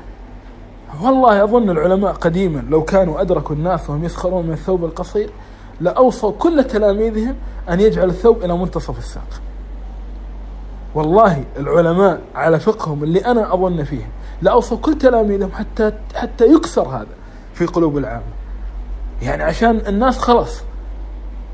والله 1.01 1.43
أظن 1.43 1.69
العلماء 1.69 2.13
قديما 2.13 2.65
لو 2.69 2.83
كانوا 2.83 3.21
أدركوا 3.21 3.55
الناس 3.55 3.89
وهم 3.89 4.03
يسخرون 4.03 4.45
من 4.45 4.53
الثوب 4.53 4.85
القصير 4.85 5.29
لأوصوا 5.81 6.31
كل 6.39 6.63
تلاميذهم 6.63 7.35
أن 7.69 7.79
يجعل 7.79 8.09
الثوب 8.09 8.43
إلى 8.43 8.57
منتصف 8.57 8.97
الساق. 8.97 9.41
والله 10.95 11.43
العلماء 11.57 12.21
على 12.35 12.59
فقههم 12.59 13.03
اللي 13.03 13.19
أنا 13.19 13.53
أظن 13.53 13.83
فيه 13.83 14.09
لأوصوا 14.41 14.77
كل 14.77 14.97
تلاميذهم 14.97 15.51
حتى 15.51 15.91
حتى 16.15 16.45
يكسر 16.45 16.87
هذا 16.87 17.15
في 17.53 17.65
قلوب 17.65 17.97
العامة. 17.97 18.23
يعني 19.21 19.43
عشان 19.43 19.81
الناس 19.87 20.17
خلاص 20.17 20.61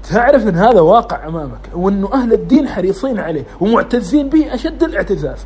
تعرف 0.10 0.48
إن 0.48 0.56
هذا 0.56 0.82
واقع 0.82 1.28
أمامك 1.28 1.70
وإنه 1.74 2.14
أهل 2.14 2.34
الدين 2.34 2.68
حريصين 2.68 3.20
عليه 3.20 3.44
ومعتزين 3.60 4.30
به 4.30 4.54
أشد 4.54 4.84
الاعتزاز. 4.84 5.38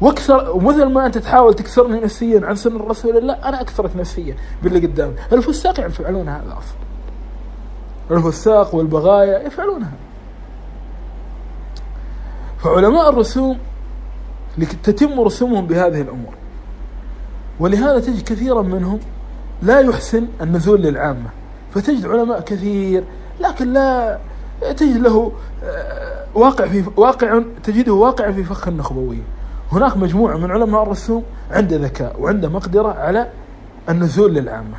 وأكثر 0.00 0.50
ومثل 0.56 0.84
ما 0.84 1.06
أنت 1.06 1.18
تحاول 1.18 1.54
تكسرني 1.54 2.00
نفسيا 2.00 2.46
عن 2.46 2.56
سنه 2.56 2.76
الرسول 2.76 3.16
الله 3.16 3.34
أنا 3.34 3.60
أكثرك 3.60 3.96
نفسيا 3.96 4.36
باللي 4.62 4.86
قدامي. 4.86 5.14
الفساق 5.32 5.80
يفعلون 5.80 6.28
هذا 6.28 6.58
أصلا. 6.58 6.80
الفساق 8.10 8.74
والبغايا 8.74 9.46
يفعلون 9.46 9.82
هذا. 9.82 9.96
فعلماء 12.58 13.10
الرسوم 13.10 13.58
تتم 14.82 15.20
رسومهم 15.20 15.66
بهذه 15.66 16.00
الأمور. 16.00 16.34
ولهذا 17.60 18.00
تجد 18.00 18.22
كثيرا 18.22 18.62
منهم 18.62 19.00
لا 19.62 19.80
يحسن 19.80 20.28
النزول 20.40 20.82
للعامة. 20.82 21.30
فتجد 21.74 22.06
علماء 22.06 22.40
كثير 22.40 23.04
لكن 23.40 23.72
لا 23.72 24.18
تجد 24.60 24.96
له 24.96 25.32
آه، 25.64 26.24
واقع 26.34 26.66
في 26.66 26.84
واقع 26.96 27.42
تجده 27.62 27.92
واقع 27.92 28.30
في 28.30 28.44
فخ 28.44 28.68
النخبوية. 28.68 29.39
هناك 29.72 29.96
مجموعة 29.96 30.36
من 30.36 30.50
علماء 30.50 30.82
الرسوم 30.82 31.22
عنده 31.50 31.76
ذكاء 31.76 32.20
وعنده 32.20 32.48
مقدرة 32.48 32.92
على 32.92 33.28
النزول 33.88 34.34
للعامة. 34.34 34.76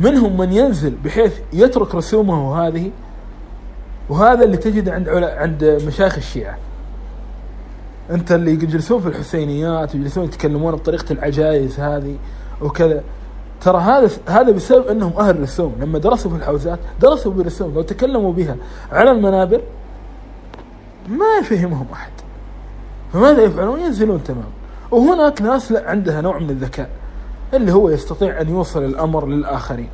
منهم 0.00 0.36
من 0.36 0.52
ينزل 0.52 0.94
بحيث 1.04 1.32
يترك 1.52 1.94
رسومه 1.94 2.66
هذه 2.66 2.90
وهذا 4.08 4.44
اللي 4.44 4.56
تجد 4.56 4.88
عند 4.88 5.08
عند 5.08 5.82
مشايخ 5.86 6.16
الشيعة. 6.16 6.58
أنت 8.10 8.32
اللي 8.32 8.50
يجلسون 8.50 9.00
في 9.00 9.08
الحسينيات 9.08 9.94
ويجلسون 9.94 10.24
يتكلمون 10.24 10.74
بطريقة 10.74 11.12
العجائز 11.12 11.80
هذه 11.80 12.16
وكذا. 12.62 13.02
ترى 13.60 13.78
هذا 13.78 14.10
هذا 14.28 14.50
بسبب 14.52 14.86
أنهم 14.86 15.12
أهل 15.18 15.40
رسوم. 15.40 15.74
لما 15.80 15.98
درسوا 15.98 16.30
في 16.30 16.36
الحوزات 16.36 16.78
درسوا 17.00 17.32
بالرسوم. 17.32 17.74
لو 17.74 17.82
تكلموا 17.82 18.32
بها 18.32 18.56
على 18.92 19.10
المنابر 19.10 19.60
ما 21.08 21.26
يفهمهم 21.40 21.86
أحد. 21.92 22.12
فماذا 23.14 23.42
يفعلون؟ 23.42 23.80
ينزلون 23.80 24.24
تمام. 24.24 24.50
وهناك 24.90 25.42
ناس 25.42 25.72
لا 25.72 25.90
عندها 25.90 26.20
نوع 26.20 26.38
من 26.38 26.50
الذكاء 26.50 26.90
اللي 27.54 27.72
هو 27.72 27.90
يستطيع 27.90 28.40
أن 28.40 28.48
يوصل 28.48 28.84
الأمر 28.84 29.26
للآخرين. 29.26 29.88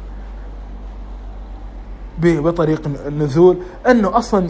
بطريق 2.19 2.83
النزول 3.07 3.57
أنه 3.91 4.19
أصلا 4.19 4.49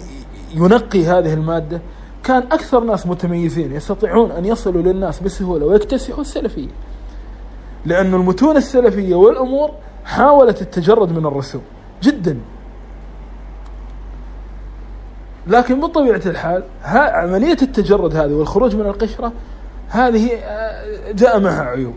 ينقي 0.54 1.06
هذه 1.06 1.34
المادة. 1.34 1.80
كان 2.24 2.42
أكثر 2.42 2.84
ناس 2.84 3.06
متميزين 3.06 3.72
يستطيعون 3.72 4.30
أن 4.30 4.44
يصلوا 4.44 4.82
للناس 4.82 5.20
بسهولة 5.20 5.66
ويكتسحوا 5.66 6.20
السلفية. 6.20 6.68
لأن 7.86 8.14
المتون 8.14 8.56
السلفية 8.56 9.14
والأمور 9.14 9.70
حاولت 10.04 10.62
التجرد 10.62 11.12
من 11.12 11.26
الرسوم 11.26 11.62
جدا. 12.02 12.38
لكن 15.46 15.80
بطبيعة 15.80 16.22
الحال. 16.26 16.62
ها 16.82 16.98
عملية 17.16 17.56
التجرد 17.62 18.16
هذه 18.16 18.32
والخروج 18.32 18.76
من 18.76 18.86
القشرة 18.86 19.32
هذه 19.88 20.30
آه، 20.34 21.12
جاء 21.12 21.40
معها 21.40 21.62
عيوب. 21.62 21.94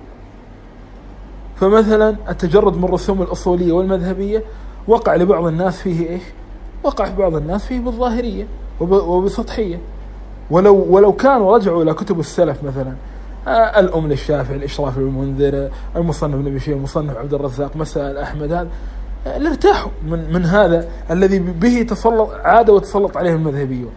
فمثلا 1.55 2.15
التجرد 2.29 2.77
من 2.77 2.83
الرسوم 2.83 3.21
الأصولية 3.21 3.71
والمذهبية 3.71 4.43
وقع 4.87 5.15
لبعض 5.15 5.45
الناس 5.45 5.81
فيه 5.81 6.09
إيش؟ 6.09 6.21
وقع 6.83 7.05
في 7.05 7.15
بعض 7.15 7.35
الناس 7.35 7.65
فيه 7.65 7.79
بالظاهرية 7.79 8.47
وبسطحية. 8.79 9.79
ولو 10.51 10.85
ولو 10.89 11.13
كانوا 11.13 11.57
رجعوا 11.57 11.83
إلى 11.83 11.93
كتب 11.93 12.19
السلف 12.19 12.63
مثلا 12.63 12.93
آه، 13.47 13.79
الأم 13.79 14.07
للشافعي 14.07 14.57
الإشراف 14.57 14.97
للمنذر 14.97 15.69
المصنف 15.95 16.33
ابن 16.33 16.55
بشير 16.55 16.75
المصنف 16.75 17.17
عبد 17.17 17.33
الرزاق 17.33 17.75
مسائل 17.75 18.17
أحمد 18.17 18.51
هذا 18.51 18.67
لارتاحوا 19.25 19.91
من 20.03 20.33
من 20.33 20.45
هذا 20.45 20.89
الذي 21.11 21.39
به 21.39 21.81
تسلط 21.89 22.29
عاد 22.43 22.69
وتسلط 22.69 23.17
عليه 23.17 23.33
المذهبيون. 23.33 23.91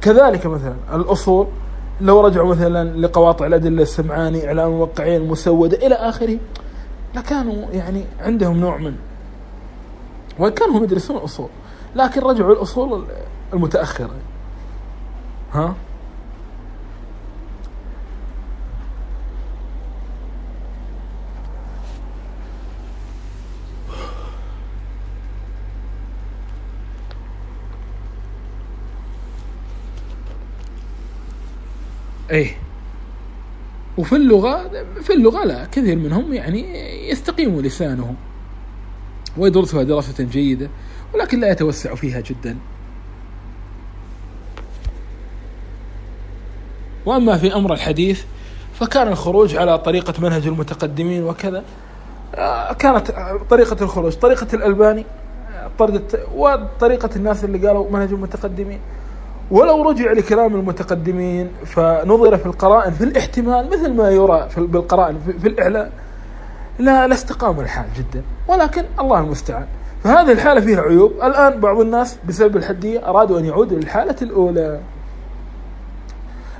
كذلك 0.00 0.46
مثلا 0.46 0.74
الأصول 0.94 1.46
لو 2.00 2.20
رجعوا 2.20 2.48
مثلا 2.48 2.96
لقواطع 2.96 3.46
الأدلة 3.46 3.82
السمعاني 3.82 4.46
إعلام 4.46 4.72
الموقعين 4.72 5.22
المسودة 5.22 5.86
إلى 5.86 5.94
آخره 5.94 6.38
لكانوا 7.14 7.70
يعني 7.72 8.04
عندهم 8.20 8.56
نوع 8.56 8.76
من 8.76 8.94
وإن 10.38 10.52
كانوا 10.52 10.82
يدرسون 10.82 11.16
الأصول 11.16 11.48
لكن 11.96 12.20
رجعوا 12.20 12.52
الأصول 12.52 13.04
المتأخرة. 13.52 14.10
ها؟ 15.52 15.74
إيه. 32.30 32.56
وفي 33.98 34.16
اللغة 34.16 34.70
في 35.02 35.12
اللغة 35.12 35.44
لا 35.44 35.64
كثير 35.64 35.96
منهم 35.96 36.32
يعني 36.32 36.64
يستقيم 37.10 37.60
لسانهم 37.60 38.16
ويدرسها 39.36 39.82
دراسة 39.82 40.24
جيدة 40.24 40.68
ولكن 41.14 41.40
لا 41.40 41.50
يتوسع 41.50 41.94
فيها 41.94 42.20
جدا. 42.20 42.56
وأما 47.06 47.36
في 47.38 47.54
أمر 47.54 47.72
الحديث 47.72 48.22
فكان 48.74 49.08
الخروج 49.08 49.56
على 49.56 49.78
طريقة 49.78 50.14
منهج 50.18 50.46
المتقدمين 50.46 51.22
وكذا. 51.24 51.64
آه، 52.34 52.72
كانت 52.72 53.10
طريقة 53.50 53.84
الخروج 53.84 54.12
طريقة 54.12 54.46
الألباني 54.54 55.04
وطريقة 56.34 57.10
الناس 57.16 57.44
اللي 57.44 57.66
قالوا 57.66 57.90
منهج 57.90 58.08
المتقدمين. 58.08 58.80
ولو 59.50 59.90
رجع 59.90 60.12
لكلام 60.12 60.54
المتقدمين 60.54 61.50
فنظر 61.64 62.36
في 62.36 62.46
القرائن 62.46 62.92
في 62.92 63.04
الاحتمال 63.04 63.70
مثل 63.70 63.92
ما 63.92 64.10
يرى 64.10 64.48
في 64.48 64.60
بالقرائن 64.60 65.18
في 65.40 65.48
الإعلان. 65.48 65.90
لا 66.78 67.06
لا 67.06 67.14
استقام 67.14 67.60
الحال 67.60 67.86
جدا. 67.96 68.22
ولكن 68.48 68.84
الله 69.00 69.20
المستعان. 69.20 69.66
فهذه 70.04 70.32
الحالة 70.32 70.60
فيها 70.60 70.80
عيوب. 70.80 71.12
الآن 71.12 71.60
بعض 71.60 71.80
الناس 71.80 72.16
بسبب 72.28 72.56
الحدية 72.56 73.08
أرادوا 73.08 73.38
أن 73.38 73.44
يعودوا 73.44 73.78
للحالة 73.78 74.16
الأولى. 74.22 74.80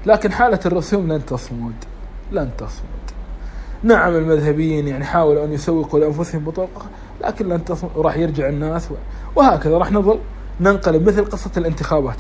لكن 0.07 0.33
حالة 0.33 0.61
الرسوم 0.67 1.13
لن 1.13 1.27
تصمد. 1.27 1.75
لن 2.33 2.51
تصمد. 2.59 2.89
نعم 3.83 4.15
المذهبيين 4.15 4.89
يعني 4.89 5.05
حاولوا 5.05 5.45
أن 5.45 5.53
يسوقوا 5.53 6.01
لأنفسهم 6.01 6.45
بطرق 6.45 6.87
لكن 7.25 7.49
لن 7.49 7.65
تصمد. 7.65 7.91
وراح 7.97 8.17
يرجع 8.17 8.49
الناس 8.49 8.89
وهكذا 9.37 9.79
راح 9.79 9.93
نظل 9.93 10.19
ننقلب 10.61 11.09
مثل 11.09 11.25
قصة 11.25 11.51
الانتخابات. 11.57 12.17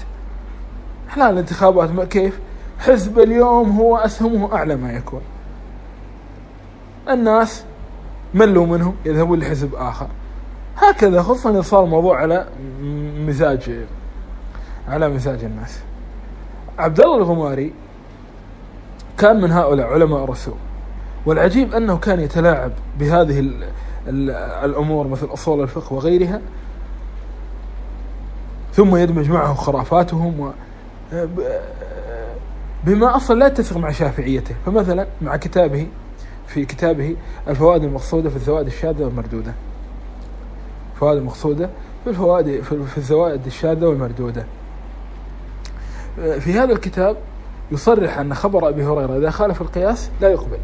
إحنا 1.08 1.30
الانتخابات 1.30 2.08
كيف؟ 2.08 2.38
حزب 2.78 3.18
اليوم 3.18 3.70
هو 3.70 3.96
أسهمه 3.96 4.54
أعلى 4.54 4.76
ما 4.76 4.92
يكون. 4.92 5.20
الناس 7.10 7.64
ملوا 8.34 8.66
منه 8.66 8.94
يذهبون 9.04 9.38
لحزب 9.38 9.74
آخر. 9.74 10.08
هكذا 10.76 11.22
خصوصا 11.22 11.50
إذا 11.50 11.62
صار 11.62 11.84
الموضوع 11.84 12.20
على 12.20 12.46
مزاج 13.26 13.70
على 14.88 15.08
مزاج 15.08 15.44
الناس. 15.44 15.78
عبد 16.78 17.00
الله 17.00 17.16
الغماري 17.16 17.72
كان 19.18 19.40
من 19.40 19.52
هؤلاء 19.52 19.86
علماء 19.86 20.24
الرسول. 20.24 20.54
والعجيب 21.26 21.74
أنه 21.74 21.96
كان 21.96 22.20
يتلاعب 22.20 22.72
بهذه 22.98 23.50
الأمور 24.64 25.08
مثل 25.08 25.26
أصول 25.26 25.62
الفقه 25.62 25.94
وغيرها 25.94 26.40
ثم 28.72 28.96
يدمج 28.96 29.30
معه 29.30 29.54
خرافاتهم 29.54 30.40
و 30.40 30.50
بما 32.84 33.16
أصلا 33.16 33.38
لا 33.38 33.46
يتسق 33.46 33.76
مع 33.76 33.90
شافعيته 33.90 34.54
فمثلا 34.66 35.06
مع 35.22 35.36
كتابه 35.36 35.86
في 36.46 36.64
كتابه 36.64 37.16
الفوائد 37.48 37.84
المقصودة 37.84 38.30
في 38.30 38.36
الزوائد 38.36 38.66
الشاذة 38.66 39.04
والمردودة. 39.04 39.54
الفوائد 40.94 41.18
المقصودة 41.18 41.70
في 42.04 42.10
الفوائد 42.10 42.62
في 42.62 42.98
الزوائد 42.98 43.46
الشاذة 43.46 43.86
والمردودة. 43.86 44.46
في 46.16 46.52
هذا 46.52 46.72
الكتاب 46.72 47.16
يصرح 47.72 48.18
أن 48.18 48.34
خبر 48.34 48.68
أبي 48.68 48.84
هريرة 48.84 49.18
إذا 49.18 49.30
خالف 49.30 49.62
القياس 49.62 50.10
لا 50.20 50.28
يقبل. 50.28 50.58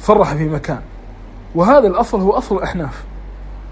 صرح 0.00 0.34
في 0.34 0.48
مكان. 0.48 0.80
وهذا 1.54 1.86
الأصل 1.86 2.20
هو 2.20 2.30
أصل 2.30 2.56
الأحناف. 2.56 3.04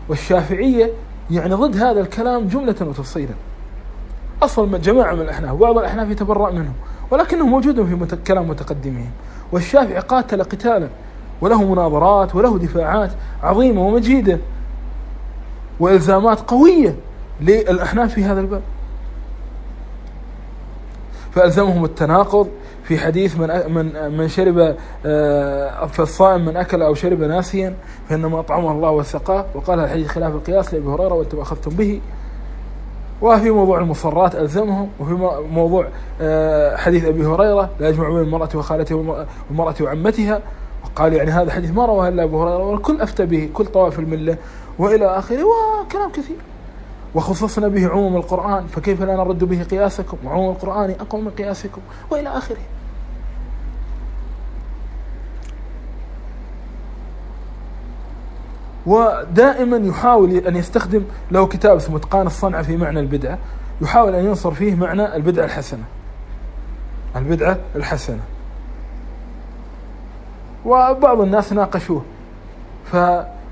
والشافعية 0.09 0.91
يعني 1.31 1.55
ضد 1.55 1.77
هذا 1.77 2.01
الكلام 2.01 2.49
جملة 2.49 2.75
وتفصيلا 2.81 3.35
أصل 4.43 4.81
جماعة 4.81 5.15
من 5.15 5.21
الأحناف 5.21 5.53
وبعض 5.53 5.79
الأحناف 5.79 6.11
يتبرأ 6.11 6.51
منه 6.51 6.73
ولكنه 7.11 7.47
موجود 7.47 7.83
في. 7.83 8.19
كلام 8.27 8.49
متقدمين 8.49 9.11
والشافعي 9.53 9.99
قاتل 9.99 10.43
قتالا 10.43 10.89
وله 11.41 11.65
مناظرات 11.65 12.35
وله 12.35 12.59
دفاعات 12.59 13.11
عظيمة 13.43 13.87
ومجيدة 13.87 14.39
وإلزامات 15.81 16.41
قوية 16.41 16.97
للأحناف 17.41 18.15
في 18.15 18.25
هذا 18.25 18.41
الباب 18.41 18.63
فألزمهم 21.33 21.85
التناقض 21.85 22.49
في 22.87 22.99
حديث 22.99 23.37
من 23.39 23.73
من 23.75 24.17
من 24.19 24.29
شرب 24.29 24.77
آه، 25.07 25.87
فالصائم 25.87 26.45
من 26.45 26.57
أكل 26.57 26.83
أو 26.83 26.95
شرب 26.95 27.23
ناسيا 27.23 27.75
فإنما 28.09 28.41
اطعمه 28.41 28.73
الله 28.73 28.91
وسقاه 28.91 29.47
وقال 29.55 29.81
الحديث 29.81 30.09
خلاف 30.09 30.35
القياس 30.35 30.75
لأبي 30.75 30.87
هريرة 30.87 31.15
وأنتم 31.15 31.41
أخذتم 31.41 31.71
به. 31.71 32.01
وفي 33.23 33.51
موضوع 33.51 33.79
المصرات 33.79 34.35
ألزمهم 34.35 34.89
وفي 35.01 35.13
موضوع 35.53 35.89
آه، 36.21 36.77
حديث 36.77 37.05
أبي 37.05 37.27
هريرة 37.27 37.71
لا 37.81 37.89
يجمع 37.89 38.09
بين 38.09 38.19
المرأة 38.19 38.49
وخالتها 38.55 38.95
والمرأة 38.95 39.75
وعمتها. 39.81 40.41
وقال 40.85 41.13
يعني 41.13 41.31
هذا 41.31 41.53
حديث 41.53 41.71
ما 41.71 41.87
رواه 41.87 42.09
إلا 42.09 42.23
أبو 42.23 42.43
هريرة 42.43 42.65
والكل 42.65 43.01
أفتى 43.01 43.27
به 43.27 43.51
كل 43.55 43.67
طوائف 43.67 43.99
الملة 43.99 44.37
وإلى 44.79 45.07
آخره 45.07 45.45
وكلام 45.45 46.11
كثير. 46.11 46.37
وخصصنا 47.15 47.69
به 47.69 47.89
عموم 47.89 48.17
القرآن 48.17 48.67
فكيف 48.67 49.03
لا 49.03 49.17
نرد 49.17 49.45
به 49.45 49.63
قياسكم؟ 49.63 50.17
وعموم 50.25 50.51
القرآن 50.51 50.91
أقوى 51.01 51.21
من 51.21 51.31
قياسكم 51.31 51.81
وإلى 52.11 52.29
آخره. 52.29 52.76
ودائما 58.87 59.77
يحاول 59.77 60.31
أن 60.31 60.57
يستخدم 60.57 61.03
له 61.31 61.47
كتاب 61.47 61.77
اسمه 61.77 61.97
إتقان 61.97 62.27
الصنعة 62.27 62.63
في 62.63 62.77
معنى 62.77 63.01
البدعة 63.01 63.39
يحاول 63.81 64.15
أن 64.15 64.25
ينصر 64.25 64.51
فيه 64.51 64.75
معنى 64.75 65.17
البدعة 65.17 65.45
الحسنة. 65.45 65.85
البدعة 67.17 67.59
الحسنة. 67.77 68.21
وبعض 70.65 71.21
الناس 71.21 71.53
ناقشوه. 71.53 72.03
ف 72.85 72.97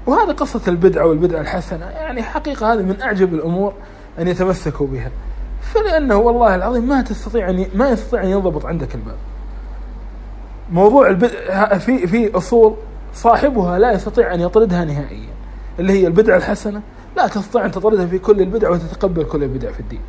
وهذه 0.06 0.32
قصة 0.36 0.60
البدعة 0.68 1.06
والبدعة 1.06 1.40
الحسنة. 1.40 1.86
يعني 1.86 2.22
حقيقة 2.22 2.72
هذه 2.72 2.82
من 2.82 3.02
أعجب 3.02 3.34
الأمور 3.34 3.72
أن 4.18 4.28
يتمسكوا 4.28 4.86
بها. 4.86 5.10
فلأنه 5.60 6.16
والله 6.16 6.54
العظيم 6.54 6.88
ما 6.88 7.02
تستطيع 7.02 7.50
أن 7.50 7.66
ما 7.74 7.90
يستطيع 7.90 8.22
أن 8.22 8.28
ينضبط 8.28 8.66
عندك 8.66 8.94
الباب. 8.94 9.16
موضوع 10.72 11.08
البدع 11.08 11.78
في 11.78 12.06
في 12.06 12.36
أصول 12.36 12.74
صاحبها 13.14 13.78
لا 13.78 13.92
يستطيع 13.92 14.34
أن 14.34 14.40
يطردها 14.40 14.84
نهائيا 14.84 15.34
اللي 15.78 15.92
هي 15.92 16.06
البدعة 16.06 16.36
الحسنة 16.36 16.82
لا 17.16 17.26
تستطيع 17.26 17.64
أن 17.64 17.70
تطردها 17.70 18.06
في 18.06 18.18
كل 18.18 18.40
البدع 18.40 18.70
وتتقبل 18.70 19.24
كل 19.24 19.42
البدع 19.42 19.72
في 19.72 19.80
الدين. 19.80 20.00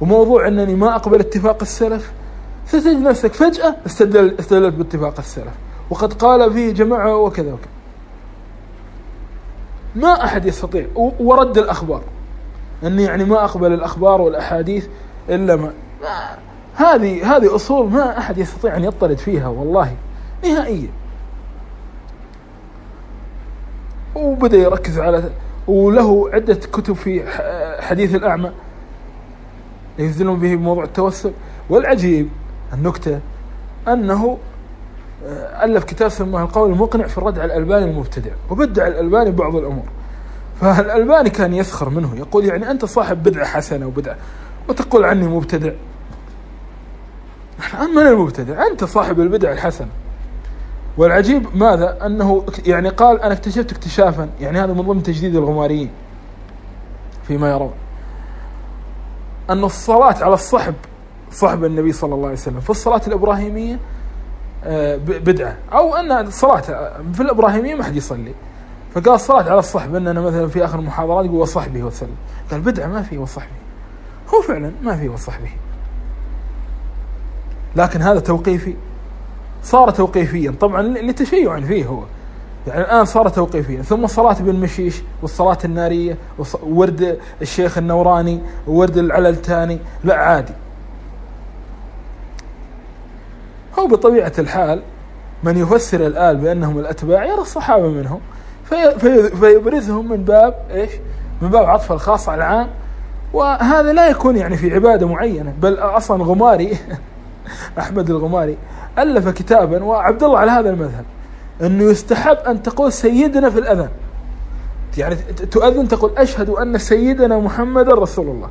وموضوع 0.00 0.48
أنني 0.48 0.74
ما 0.74 0.96
أقبل 0.96 1.20
اتفاق 1.20 1.58
السلف 1.62 2.12
ستجد 2.66 3.02
نفسك 3.02 3.32
فجأة 3.32 3.76
استدل 3.86 4.34
استدلت 4.40 4.74
باتفاق 4.74 5.14
السلف. 5.18 5.54
وقد 5.90 6.12
قال 6.12 6.52
فيه 6.52 6.72
جماعة 6.72 7.16
وكذا 7.16 7.52
وكذا. 7.52 7.70
ما 9.96 10.24
أحد 10.24 10.46
يستطيع. 10.46 10.86
ورد 10.94 11.58
الأخبار. 11.58 12.02
أني 12.84 13.02
يعني 13.02 13.24
ما 13.24 13.44
أقبل 13.44 13.72
الأخبار 13.72 14.20
والأحاديث 14.20 14.86
إلا 15.28 15.56
ما 15.56 15.72
هذه 16.74 17.36
هذه 17.36 17.54
أصول 17.54 17.90
ما 17.90 18.18
أحد 18.18 18.38
يستطيع 18.38 18.76
أن 18.76 18.84
يطرد 18.84 19.18
فيها 19.18 19.48
والله 19.48 19.94
نهائيا. 20.44 20.88
وبدأ 24.14 24.56
يركز 24.56 24.98
على 24.98 25.30
وله 25.66 26.30
عدة 26.32 26.54
كتب 26.54 26.94
في 26.94 27.22
حديث 27.80 28.14
الأعمى. 28.14 28.50
ينزلون 29.98 30.38
به 30.38 30.54
بموضوع 30.54 30.84
التوسل. 30.84 31.32
والعجيب 31.70 32.28
النكتة 32.72 33.20
أنه 33.88 34.38
آه، 35.26 35.64
ألف 35.64 35.84
كتاب 35.84 36.08
سماه 36.08 36.42
القول 36.42 36.72
المقنع 36.72 37.06
في 37.06 37.18
الرد 37.18 37.38
على 37.38 37.54
الألباني 37.54 37.90
المبتدع 37.90 38.30
وبدع 38.50 38.86
الألباني 38.86 39.30
بعض 39.30 39.56
الأمور. 39.56 39.84
فالألباني 40.60 41.30
كان 41.30 41.54
يسخر 41.54 41.90
منه 41.90 42.16
يقول 42.16 42.44
يعني 42.44 42.70
أنت 42.70 42.84
صاحب 42.84 43.22
بدعة 43.22 43.46
حسنة 43.46 43.86
وبدعة 43.86 44.16
وتقول 44.68 45.04
عني 45.04 45.28
مبتدع. 45.28 45.70
نحن 47.58 47.90
من 47.90 48.06
المبتدع 48.06 48.66
أنت 48.66 48.84
صاحب 48.84 49.20
البدع 49.20 49.52
الحسنة. 49.52 49.88
والعجيب 51.00 51.56
ماذا؟ 51.56 52.06
أنه 52.06 52.44
يعني 52.66 52.88
قال 52.88 53.20
أنا 53.20 53.34
اكتشفت 53.34 53.72
اكتشافا 53.72 54.28
يعني 54.40 54.60
هذا 54.60 54.72
من 54.72 54.82
ضمن 54.82 55.02
تجديد 55.02 55.36
الغماريين 55.36 55.90
فيما 57.28 57.50
يرون. 57.50 57.72
أن 59.50 59.64
الصلاة 59.64 60.24
على 60.24 60.34
الصحب 60.34 60.74
صحب 61.32 61.64
النبي 61.64 61.92
صلى 61.92 62.14
الله 62.14 62.26
عليه 62.26 62.36
وسلم 62.36 62.60
في 62.60 62.70
الصلاة 62.70 63.00
الإبراهيمية 63.06 63.78
آه، 64.64 64.96
بدعة. 64.96 65.56
أو 65.72 65.94
أن 65.94 66.12
الصلاة 66.12 66.60
في 67.12 67.20
الإبراهيمية 67.20 67.74
ما 67.74 67.84
حد 67.84 67.96
يصلي. 67.96 68.34
فقال 68.94 69.14
الصلاة 69.14 69.50
على 69.50 69.58
الصحب 69.58 69.94
أننا 69.94 70.20
مثلا 70.20 70.48
في 70.48 70.64
آخر 70.64 70.78
المحاضرات 70.78 71.24
يقول 71.24 71.40
وصحبه 71.40 71.82
وسلم. 71.82 72.16
قال 72.50 72.60
بدعة 72.60 72.86
ما 72.86 73.02
في 73.02 73.18
وصحبه. 73.18 73.60
هو 74.34 74.42
فعلا 74.42 74.72
ما 74.82 74.96
في 74.96 75.08
وصحبه. 75.08 75.50
لكن 77.76 78.02
هذا 78.02 78.20
توقيفي 78.20 78.76
صار 79.62 79.90
توقيفيا. 79.90 80.54
طبعا 80.60 80.82
لتشيع 80.82 81.60
فيه 81.60 81.86
هو. 81.86 82.02
يعني 82.66 82.80
الآن 82.80 83.04
صار 83.04 83.28
توقيفيا. 83.28 83.82
ثم 83.82 84.06
صلاة 84.06 84.36
بالمشيش 84.40 85.02
والصلاة 85.22 85.58
النارية 85.64 86.16
وورد 86.62 87.18
الشيخ 87.42 87.78
النوراني 87.78 88.40
وورد 88.66 88.96
العللتاني 88.96 89.78
لا 90.04 90.14
عادي. 90.14 90.52
هو 93.78 93.86
بطبيعة 93.86 94.32
الحال 94.38 94.82
من 95.42 95.58
يفسر 95.58 96.06
الآل 96.06 96.36
بأنهم 96.36 96.78
الأتباع 96.78 97.24
يرى 97.24 97.40
الصحابة 97.40 97.88
منهم. 97.88 98.20
في 98.64 98.98
في 98.98 99.36
فيبرزهم 99.36 100.08
من 100.08 100.24
باب 100.24 100.54
إيش؟ 100.70 100.90
من 101.42 101.48
باب 101.48 101.64
عطف 101.64 101.92
الخاص 101.92 102.28
على 102.28 102.38
العام. 102.38 102.68
وهذا 103.32 103.92
لا 103.92 104.08
يكون 104.08 104.36
يعني 104.36 104.56
في 104.56 104.74
عبادة 104.74 105.06
معينة 105.06 105.54
بل 105.62 105.78
أصلا 105.78 106.24
غماري 106.24 106.78
أحمد 107.78 108.10
الغماري 108.10 108.56
ألف 108.98 109.28
كتابا 109.28 109.84
وعبد 109.84 110.22
الله 110.22 110.38
على 110.38 110.50
هذا 110.50 110.70
المذهب 110.70 111.04
أنه 111.62 111.84
يستحب 111.84 112.36
أن 112.36 112.62
تقول 112.62 112.92
سيدنا 112.92 113.50
في 113.50 113.58
الأذان. 113.58 113.90
يعني 114.98 115.14
تؤذن 115.50 115.88
تقول 115.88 116.10
أشهد 116.16 116.48
أن 116.48 116.78
سيدنا 116.78 117.38
محمد 117.38 117.88
رسول 117.88 118.26
الله. 118.28 118.48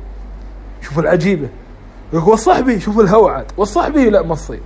شوف 0.82 0.98
العجيبة. 0.98 1.48
يقول 2.12 2.32
وصحبي 2.32 2.80
شوف 2.80 3.00
الهوعد 3.00 3.44
وصحبي 3.56 4.10
لا 4.10 4.22
ما 4.22 4.34
تصير 4.34 4.60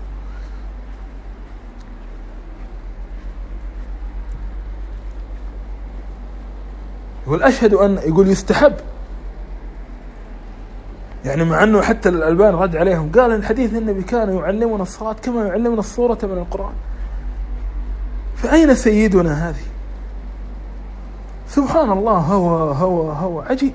يقول 7.27 7.43
أشهد 7.43 7.75
أن 7.75 7.99
يقول 8.07 8.29
يستحب. 8.29 8.73
يعني 11.25 11.45
مع 11.45 11.63
أنه 11.63 11.83
حتى 11.83 12.09
الألبان 12.09 12.55
رد 12.55 12.77
عليهم. 12.77 13.13
قال 13.13 13.33
الحديث 13.33 13.75
النبي 13.75 14.03
كان 14.03 14.37
يعلمنا 14.37 14.83
الصلاة 14.83 15.13
كما 15.13 15.47
يعلمنا 15.47 15.79
الصورة 15.79 16.19
من 16.23 16.39
القرآن. 16.39 16.73
فأين 18.37 18.75
سيدنا 18.75 19.49
هذه؟ 19.49 19.65
سبحان 21.49 21.93
الله 21.93 22.19
هو 22.19 22.57
هو 22.57 23.11
هو 23.11 23.41
عجيب. 23.41 23.73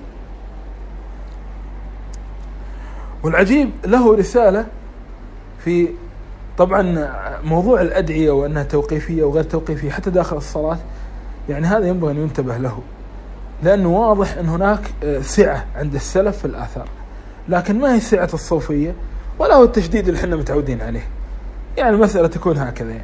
والعجيب 3.24 3.72
له 3.86 4.16
رسالة 4.16 4.66
في 5.64 5.88
طبعا 6.58 7.12
موضوع 7.43 7.82
الأدعية 7.82 8.32
وأنها 8.32 8.64
توقيفية 8.64 9.24
وغير 9.24 9.43
توقيفية 9.43 9.91
حتى 9.91 10.10
داخل 10.10 10.38
الصلاة. 10.38 10.78
يعني 11.50 11.68
هذا 11.68 11.88
ينبغي 11.88 12.12
أن 12.12 12.18
ينتبه 12.18 12.58
له. 12.58 12.80
لأنه 13.64 13.89
واضح 13.89 14.38
أن 14.38 14.50
هناك 14.50 14.91
سعة 15.22 15.66
عند 15.76 15.95
السلف 15.95 16.38
في 16.38 16.45
الآثار. 16.45 16.88
لكن 17.50 17.80
ما 17.80 17.95
هي 17.95 18.00
سعة 18.00 18.30
الصوفية 18.34 18.93
ولا 19.39 19.56
هو 19.56 19.64
التشديد 19.64 20.08
اللي 20.08 20.20
إحنا 20.20 20.36
متعودين 20.36 20.82
عليه. 20.82 21.08
يعني 21.78 21.95
المسألة 21.95 22.28
تكون 22.28 22.58
هكذا 22.58 22.89
يعني. 22.89 23.04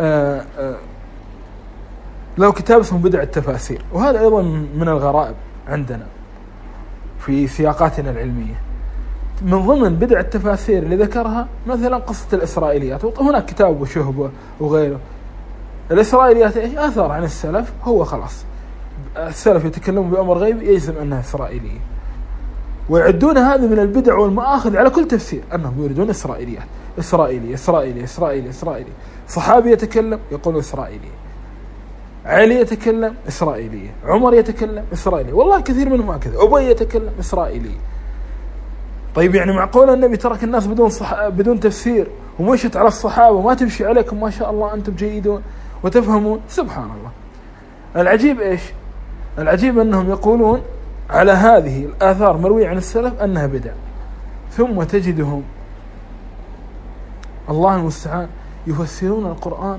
آآ 0.00 0.40
آه، 0.40 0.44
آآ 0.58 0.70
آه، 0.70 0.76
له 2.38 2.52
كتاب 2.52 2.80
اسمه 2.80 2.98
بدع 2.98 3.22
التفاسير 3.22 3.82
وهذا 3.92 4.20
أيضا 4.20 4.42
من 4.74 4.88
الغرائب 4.88 5.34
عندنا 5.68 6.06
في 7.18 7.46
سياقاتنا 7.46 8.10
العلمية. 8.10 8.54
من 9.42 9.66
ضمن 9.66 9.96
بدع 9.96 10.20
التفاسير 10.20 10.82
اللي 10.82 10.96
ذكرها 10.96 11.48
مثلا 11.66 11.96
قصة 11.96 12.26
الإسرائيليات. 12.32 13.04
هناك 13.20 13.44
كتاب 13.46 13.70
أبو 13.70 13.84
شهبة 13.84 14.30
وغيره. 14.60 15.00
الإسرائيليات 15.90 16.56
إيش؟ 16.56 16.74
آثار 16.74 17.12
عن 17.12 17.24
السلف. 17.24 17.72
هو 17.84 18.04
خلاص 18.04 18.44
السلف 19.16 19.64
يتكلمون 19.64 20.10
بأمر 20.10 20.38
غيب 20.38 20.62
يجزم 20.62 20.98
أنها 20.98 21.20
إسرائيلية. 21.20 21.80
ويعدون 22.88 23.38
هذا 23.38 23.66
من 23.66 23.78
البدع 23.78 24.14
والمآخذ 24.14 24.76
على 24.76 24.90
كل 24.90 25.08
تفسير 25.08 25.42
أنهم 25.54 25.84
يريدون 25.84 26.10
إسرائيليات 26.10 26.66
إسرائيلي 26.98 27.54
إسرائيلي 27.54 28.04
إسرائيلي 28.04 28.50
إسرائيلي 28.50 28.90
صحابي 29.28 29.72
يتكلم 29.72 30.20
يقول 30.32 30.58
إسرائيلي 30.58 31.08
علي 32.26 32.54
يتكلم 32.54 33.14
إسرائيلية. 33.28 33.90
عمر 34.04 34.34
يتكلم 34.34 34.84
إسرائيلي 34.92 35.32
والله 35.32 35.60
كثير 35.60 35.88
منهم 35.88 36.10
هكذا. 36.10 36.42
أبي 36.42 36.70
يتكلم 36.70 37.10
إسرائيلي 37.20 37.70
طيب 39.14 39.34
يعني 39.34 39.52
معقول 39.52 39.90
النبي 39.90 40.16
ترك 40.16 40.44
الناس 40.44 40.66
بدون 40.66 40.88
صح... 40.88 41.28
بدون 41.28 41.60
تفسير 41.60 42.06
ومشت 42.38 42.76
على 42.76 42.88
الصحابة 42.88 43.36
وما 43.36 43.54
تمشي 43.54 43.86
عليكم 43.86 44.20
ما 44.20 44.30
شاء 44.30 44.50
الله 44.50 44.74
أنتم 44.74 44.92
جيدون 44.92 45.42
وتفهمون. 45.82 46.40
سبحان 46.48 46.84
الله. 46.84 47.10
العجيب 47.96 48.40
إيش؟ 48.40 48.62
العجيب 49.38 49.78
أنهم 49.78 50.10
يقولون 50.10 50.62
على 51.10 51.32
هذه 51.32 51.84
الآثار 51.84 52.36
مروية 52.36 52.68
عن 52.68 52.76
السلف 52.76 53.20
أنها 53.20 53.46
بدع. 53.46 53.72
ثم 54.52 54.82
تجدهم 54.82 55.42
الله 57.50 57.76
المستعان 57.76 58.28
يفسرون 58.66 59.26
القرآن 59.26 59.78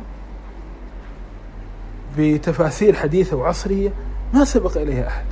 بتفاسير 2.17 2.95
حديثة 2.95 3.37
وعصرية 3.37 3.89
ما 4.33 4.45
سبق 4.45 4.77
إليها 4.77 5.07
أحد. 5.07 5.25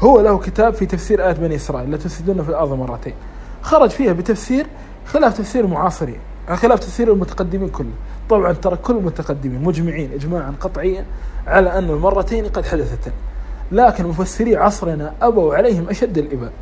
هو 0.00 0.20
له 0.20 0.38
كتاب 0.38 0.74
في 0.74 0.86
تفسير 0.86 1.24
آيات 1.24 1.40
بني 1.40 1.56
إسرائيل 1.56 1.90
لا 1.90 1.96
تفسدون 1.96 2.42
في 2.42 2.48
الأرض 2.48 2.72
مرتين. 2.72 3.14
خرج 3.62 3.90
فيها 3.90 4.12
بتفسير 4.12 4.66
خلاف 5.06 5.38
تفسير 5.38 5.64
المعاصرين 5.64 6.18
خلاف 6.54 6.78
تفسير 6.78 7.12
المتقدمين 7.12 7.68
كله. 7.68 7.92
طبعا 8.30 8.52
ترى 8.52 8.76
كل 8.76 8.96
المتقدمين 8.96 9.62
مجمعين 9.62 10.12
إجماعا 10.12 10.54
قطعيا 10.60 11.04
على 11.46 11.78
أن 11.78 11.90
المرتين 11.90 12.46
قد 12.46 12.66
حدثتا. 12.66 13.12
لكن 13.72 14.06
مفسري 14.06 14.56
عصرنا 14.56 15.12
أبوا 15.22 15.54
عليهم 15.54 15.88
أشد 15.88 16.18
الإباء. 16.18 16.52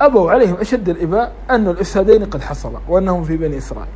أبوا 0.00 0.30
عليهم 0.30 0.54
أشد 0.54 0.88
الإباء 0.88 1.32
أن 1.50 1.68
الإفسادين 1.68 2.24
قد 2.24 2.42
حصلا 2.42 2.78
وأنهم 2.88 3.24
في 3.24 3.36
بني 3.36 3.58
إسرائيل. 3.58 3.92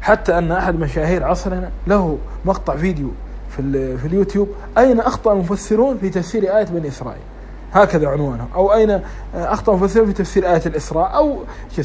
حتى 0.00 0.38
أن 0.38 0.52
أحد 0.52 0.78
مشاهير 0.78 1.24
عصرنا 1.24 1.70
له 1.86 2.18
مقطع 2.44 2.76
فيديو 2.76 3.08
في, 3.56 3.96
في 3.98 4.06
اليوتيوب 4.06 4.48
أين 4.78 5.00
أخطأ 5.00 5.32
المفسرون 5.32 5.98
في 5.98 6.10
تفسير 6.10 6.56
آية 6.56 6.64
بني 6.64 6.88
إسرائيل؟ 6.88 7.22
هكذا 7.72 8.08
عنوانه. 8.08 8.46
أو 8.54 8.74
أين 8.74 9.00
أخطأ 9.34 9.74
المفسرون 9.74 10.06
في 10.06 10.12
تفسير 10.12 10.52
آية 10.52 10.62
الإسراء؟ 10.66 11.16
أو 11.16 11.38
شو 11.76 11.82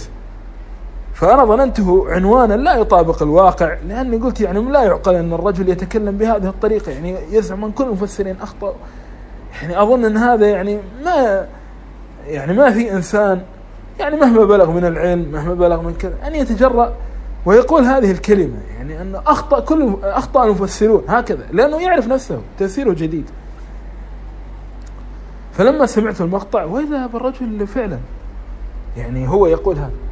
فأنا 1.19 1.45
ظننته 1.45 2.05
عنوانا 2.09 2.53
لا 2.53 2.75
يطابق 2.75 3.23
الواقع 3.23 3.77
لأني 3.87 4.17
قلت 4.17 4.41
يعني 4.41 4.59
لا 4.59 4.83
يعقل 4.83 5.15
أن 5.15 5.33
الرجل 5.33 5.69
يتكلم 5.69 6.17
بهذه 6.17 6.47
الطريقة 6.47 6.91
يعني 6.91 7.15
يزعم 7.31 7.65
أن 7.65 7.71
كل 7.71 7.83
المفسرين 7.83 8.35
أخطأ. 8.41 8.75
يعني 9.61 9.81
أظن 9.81 10.05
أن 10.05 10.17
هذا 10.17 10.47
يعني 10.47 10.79
ما 11.05 11.47
يعني 12.27 12.53
ما 12.53 12.71
في 12.71 12.91
إنسان 12.91 13.41
يعني 13.99 14.15
مهما 14.15 14.45
بلغ 14.45 14.71
من 14.71 14.85
العلم 14.85 15.31
مهما 15.31 15.53
بلغ 15.53 15.81
من 15.81 15.93
كذا 15.93 16.13
أن 16.27 16.35
يتجرأ 16.35 16.93
ويقول 17.45 17.83
هذه 17.83 18.11
الكلمة. 18.11 18.57
يعني 18.77 19.01
أن 19.01 19.15
أخطأ 19.15 19.59
كل 19.59 19.95
أخطأ 20.03 20.45
المفسرون 20.45 21.03
هكذا 21.07 21.45
لأنه 21.51 21.81
يعرف 21.81 22.07
نفسه 22.07 22.41
تفسيره 22.59 22.93
جديد. 22.93 23.29
فلما 25.53 25.85
سمعت 25.85 26.21
المقطع 26.21 26.63
وإذا 26.63 27.05
بالرجل 27.05 27.67
فعلا 27.67 27.97
يعني 28.97 29.27
هو 29.27 29.47
يقول 29.47 29.75
هذا. 29.75 30.08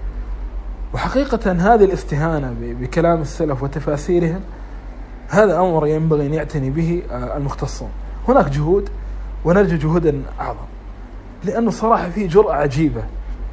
وحقيقة 0.94 1.52
هذه 1.52 1.86
الاستهانة 1.86 2.56
بكلام 2.60 3.22
السلف 3.22 3.64
وتفاسيرهم 3.64 4.40
هذا 5.30 5.60
أمر 5.60 5.88
ينبغي 5.88 6.26
أن 6.26 6.34
يعتني 6.34 6.70
به 6.70 7.04
آه، 7.12 7.38
المختصون. 7.38 7.90
هناك 8.28 8.50
جهود 8.50 8.90
ونرجو 9.46 9.76
جهودا 9.76 10.22
أعظم 10.40 10.58
لأنه 11.44 11.72
صراحة 11.72 12.10
فيه 12.10 12.28
جرأة 12.28 12.54
عجيبة 12.54 13.04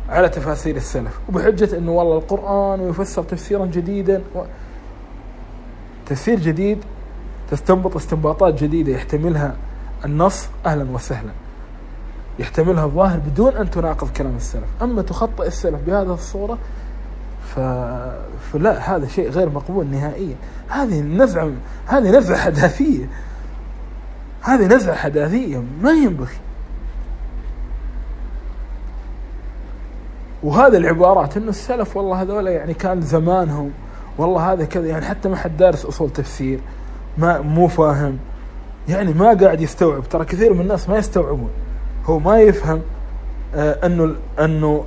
على 0.09 0.29
تفاسير 0.29 0.77
السلف 0.77 1.21
وبحجة 1.29 1.79
أنه 1.79 1.93
والله 1.93 2.17
القرآن 2.19 2.81
ويفسر 2.81 3.23
تفسيرا 3.23 3.67
جديدا 3.67 4.23
و... 4.35 4.43
تفسير 6.07 6.41
جديد 6.41 6.79
تستنبط 7.51 7.97
استنباطات 7.97 8.63
جديدة 8.63 8.93
يحتملها 8.93 9.57
النص 10.05 10.47
أهلا 10.67 10.91
وسهلا. 10.91 11.31
يحتملها 12.39 12.85
الظاهر 12.85 13.19
بدون 13.19 13.57
أن 13.57 13.71
تناقض 13.71 14.09
كلام 14.09 14.37
السلف. 14.37 14.65
أما 14.83 15.03
تخطئ 15.03 15.47
السلف 15.47 15.81
بهذه 15.87 16.15
الصورة 16.15 16.59
فلا 18.53 18.97
هذا 18.97 19.07
شيء 19.07 19.31
غير 19.31 19.49
مقبول 19.49 19.87
نهائيا. 19.87 20.37
هذه 20.69 21.01
نزعة 21.01 21.51
هذه 21.87 22.11
نزعة 22.11 22.39
حداثية. 22.39 23.09
هذه 24.43 24.67
نزعة 24.67 24.97
حداثية 24.97 25.63
ما 25.83 25.91
ينبغي. 25.91 26.37
وهذه 30.43 30.77
العبارات 30.77 31.37
إنه 31.37 31.49
السلف 31.49 31.97
والله 31.97 32.23
هذول 32.23 32.47
يعني 32.47 32.75
كان 32.75 33.01
زمانهم 33.01 33.71
والله 34.19 34.53
هذا 34.53 34.65
كذا 34.65 34.87
يعني 34.87 35.05
حتى 35.05 35.29
ما 35.29 35.37
حد 35.37 35.57
دارس 35.57 35.85
أصول 35.87 36.11
تفسير 36.11 36.61
ما 37.19 37.41
مو 37.41 37.69
فاهم. 37.69 38.19
يعني 38.89 39.13
ما 39.13 39.35
قاعد 39.35 39.61
يستوعب 39.61 40.09
ترى 40.09 40.25
كثير 40.25 40.55
من 40.55 40.61
الناس 40.61 40.89
ما 40.89 40.97
يستوعبون. 40.97 41.51
هو 42.07 42.19
ما 42.19 42.41
يفهم 42.41 42.83
آه 43.55 43.87
أنه 43.87 44.15
أنه 44.41 44.85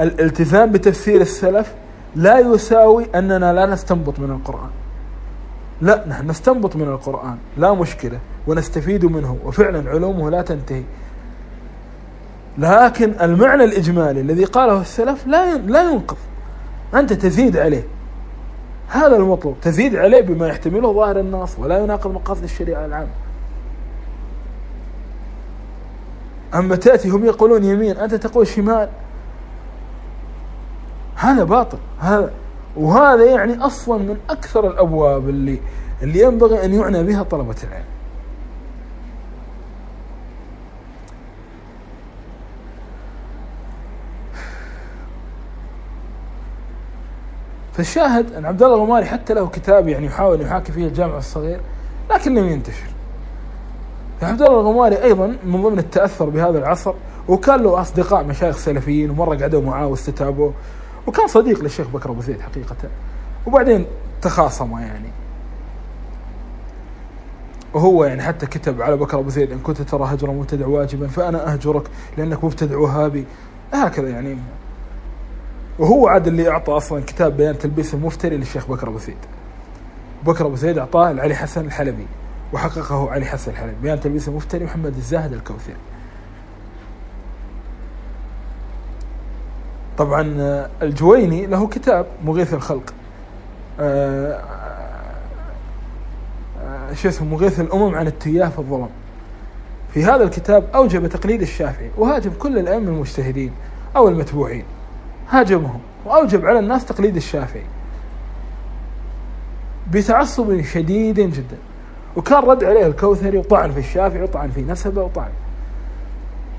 الالتزام 0.00 0.72
بتفسير 0.72 1.20
السلف 1.20 1.74
لا 2.16 2.38
يساوي 2.38 3.06
أننا 3.14 3.52
لا 3.52 3.66
نستنبط 3.66 4.18
من 4.20 4.30
القرآن. 4.30 4.70
لا 5.80 6.04
نحن 6.08 6.30
نستنبط 6.30 6.76
من 6.76 6.88
القرآن. 6.88 7.38
لا 7.56 7.74
مشكلة 7.74 8.18
ونستفيد 8.46 9.04
منه. 9.04 9.36
وفعلا 9.44 9.90
علومه 9.90 10.30
لا 10.30 10.42
تنتهي. 10.42 10.82
لكن 12.58 13.14
المعنى 13.22 13.64
الإجمالي 13.64 14.20
الذي 14.20 14.44
قاله 14.44 14.80
السلف 14.80 15.26
لا 15.26 15.56
لا 15.56 15.90
ينقض. 15.90 16.16
أنت 16.94 17.12
تزيد 17.12 17.56
عليه. 17.56 17.84
هذا 18.88 19.16
المطلوب. 19.16 19.56
تزيد 19.62 19.96
عليه 19.96 20.20
بما 20.20 20.48
يحتمله 20.48 20.92
ظاهر 20.92 21.20
النص 21.20 21.58
ولا 21.58 21.78
يناقض 21.78 22.12
مقاصد 22.12 22.42
الشريعة 22.42 22.86
العامة. 22.86 23.10
أما 26.54 26.76
تأتي 26.76 27.08
هم 27.08 27.24
يقولون 27.24 27.64
يمين 27.64 27.96
أنت 27.96 28.14
تقول 28.14 28.46
شمال. 28.46 28.88
هذا 31.16 31.44
باطل. 31.44 31.78
هذا 32.00 32.32
وهذا 32.76 33.24
يعني 33.24 33.58
أصلا 33.58 33.98
من 33.98 34.16
أكثر 34.30 34.66
الأبواب 34.66 35.28
اللي 35.28 35.58
اللي 36.02 36.20
ينبغي 36.20 36.64
أن 36.64 36.74
يعنى 36.74 37.02
بها 37.02 37.22
طلبة 37.22 37.56
العلم. 37.64 37.84
فالشاهد 47.72 48.32
أن 48.32 48.44
عبد 48.44 48.62
الله 48.62 48.76
الغماري 48.76 49.04
حتى 49.06 49.34
له 49.34 49.46
كتاب 49.48 49.88
يعني 49.88 50.06
يحاول 50.06 50.40
يحاكي 50.40 50.72
فيه 50.72 50.86
الجامع 50.86 51.16
الصغير 51.18 51.60
لكن 52.10 52.34
لم 52.34 52.48
ينتشر. 52.48 52.86
عبد 54.22 54.42
الله 54.42 54.60
الغماري 54.60 55.02
أيضا 55.02 55.36
من 55.44 55.62
ضمن 55.62 55.78
التأثر 55.78 56.24
بهذا 56.28 56.58
العصر 56.58 56.94
وكان 57.28 57.62
له 57.62 57.80
أصدقاء 57.80 58.24
مشايخ 58.24 58.56
سلفيين 58.56 59.10
ومرة 59.10 59.36
قعدوا 59.36 59.62
معاه 59.62 59.86
واستتابوه. 59.86 60.52
وكان 61.06 61.26
صديق 61.26 61.62
للشيخ 61.62 61.88
بكر 61.88 62.10
أبو 62.10 62.20
زيد 62.20 62.40
حقيقة. 62.40 62.76
وبعدين 63.46 63.86
تخاصما 64.22 64.80
يعني. 64.80 65.08
وهو 67.74 68.04
يعني 68.04 68.22
حتى 68.22 68.46
كتب 68.46 68.82
على 68.82 68.96
بكر 68.96 69.18
أبو 69.18 69.28
زيد 69.28 69.52
إن 69.52 69.58
كنت 69.58 69.82
ترى 69.82 70.04
هجر 70.04 70.30
مبتدع 70.30 70.66
واجبا 70.66 71.08
فأنا 71.08 71.52
أهجرك 71.52 71.82
لأنك 72.16 72.44
مبتدع 72.44 72.76
وهابي. 72.76 73.24
هكذا 73.72 74.08
يعني. 74.08 74.38
وهو 75.78 76.08
عاد 76.08 76.26
اللي 76.26 76.50
أعطى 76.50 76.72
أصلا 76.72 77.02
كتاب 77.02 77.36
بيان 77.36 77.58
تلبيس 77.58 77.94
المفتري 77.94 78.36
للشيخ 78.36 78.68
بكر 78.68 78.88
أبو 78.88 78.98
زيد. 78.98 79.16
بكر 80.26 80.46
أبو 80.46 80.56
زيد 80.56 80.78
أعطاه 80.78 81.12
لعلي 81.12 81.34
حسن 81.34 81.64
الحلبي 81.64 82.06
وحققه 82.52 83.10
علي 83.10 83.24
حسن 83.24 83.50
الحلبي. 83.50 83.76
بيان 83.82 84.00
تلبيس 84.00 84.28
المفتري 84.28 84.64
محمد 84.64 84.96
الزاهد 84.96 85.32
الكوثري. 85.32 85.76
طبعا 89.98 90.36
آه، 90.40 90.68
الجويني 90.82 91.46
له 91.46 91.66
كتاب 91.66 92.06
مغيث 92.24 92.54
الخلق. 92.54 92.94
آه، 93.80 94.42
آه، 96.62 96.94
شو 96.94 97.08
اسمه 97.08 97.28
مغيث 97.28 97.60
الأمم 97.60 97.94
عن 97.94 98.06
التياه 98.06 98.48
في 98.48 98.58
الظلم 98.58 98.88
في 99.94 100.04
هذا 100.04 100.24
الكتاب 100.24 100.68
أوجب 100.74 101.06
تقليد 101.06 101.42
الشافعي 101.42 101.90
وهاجم 101.96 102.30
كل 102.38 102.58
الأئمة 102.58 102.88
المجتهدين 102.88 103.52
أو 103.96 104.08
المتبوعين. 104.08 104.64
هاجمهم 105.30 105.80
وأوجب 106.04 106.46
على 106.46 106.58
الناس 106.58 106.84
تقليد 106.84 107.16
الشافعي. 107.16 107.64
بتعصب 109.90 110.62
شديد 110.62 111.20
جدا. 111.20 111.56
وكان 112.16 112.44
رد 112.44 112.64
عليه 112.64 112.86
الكوثري 112.86 113.38
وطعن 113.38 113.72
في 113.72 113.78
الشافعي 113.78 114.22
وطعن 114.22 114.50
في 114.50 114.62
نسبه 114.62 115.02
وطعن 115.02 115.30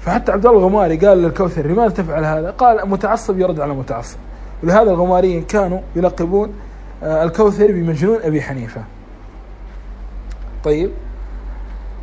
فحتى 0.07 0.31
عبد 0.31 0.45
الله 0.45 0.59
الغماري 0.59 0.97
قال 0.97 1.17
للكوثري 1.17 1.73
لماذا 1.73 1.89
تفعل 1.89 2.25
هذا؟ 2.25 2.51
قال 2.51 2.89
متعصب 2.89 3.39
يرد 3.39 3.59
على 3.59 3.73
متعصب 3.73 4.17
ولهذا 4.63 4.91
الغماريين 4.91 5.43
كانوا 5.43 5.79
يلقبون 5.95 6.53
آه، 7.03 7.23
الكوثري 7.23 7.73
بمجنون 7.73 8.21
أبي 8.21 8.41
حنيفة. 8.41 8.81
طيب. 10.63 10.91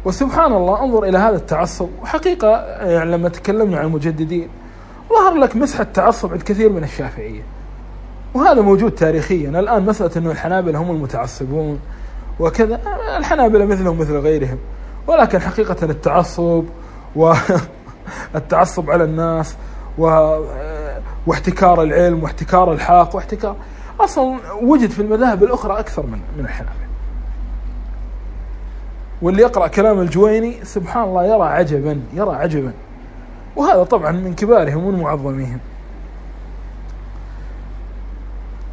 وسبحان 0.04 0.52
الله 0.52 0.84
انظر 0.84 1.04
إلى 1.04 1.18
هذا 1.18 1.36
التعصب. 1.36 1.88
وحقيقة 2.02 2.48
يعني 2.80 3.10
لما 3.10 3.28
تكلمنا 3.28 3.78
عن 3.78 3.84
المجددين 3.84 4.48
ظهر 5.08 5.34
لك 5.34 5.56
مسحة 5.56 5.84
تعصب 5.84 6.32
عند 6.32 6.42
كثير 6.42 6.72
من 6.72 6.84
الشافعية. 6.84 7.42
وهذا 8.34 8.60
موجود 8.60 8.92
تاريخيا. 8.92 9.48
الآن 9.48 9.82
مسألة 9.82 10.10
أنه 10.16 10.30
الحنابلة 10.30 10.78
هم 10.78 10.90
المتعصبون 10.90 11.80
وكذا 12.40 12.80
الحنابلة 13.16 13.64
مثلهم 13.64 13.98
مثل 13.98 14.16
غيرهم. 14.16 14.58
ولكن 15.06 15.38
حقيقة 15.38 15.76
التعصب 15.82 16.64
والتعصب 18.34 18.90
على 18.90 19.04
الناس 19.04 19.56
و 19.98 20.06
واحتكار 21.26 21.82
العلم 21.82 22.22
واحتكار 22.22 22.72
الحق 22.72 23.16
واحتكار 23.16 23.56
أصلا 24.00 24.38
وجد 24.62 24.90
في 24.90 25.02
المذاهب 25.02 25.44
الأخرى 25.44 25.78
أكثر 25.78 26.06
من 26.06 26.20
من 26.38 26.44
الحنابلة. 26.44 26.84
واللي 29.22 29.42
يقرأ 29.42 29.66
كلام 29.66 30.00
الجويني 30.00 30.64
سبحان 30.64 31.04
الله 31.04 31.24
يرى 31.24 31.42
عجبا 31.42 32.00
يرى 32.14 32.36
عجبا. 32.36 32.72
وهذا 33.56 33.82
طبعا 33.84 34.12
من 34.12 34.34
كبارهم 34.34 34.84
ومن 34.84 35.00
معظميهم. 35.00 35.58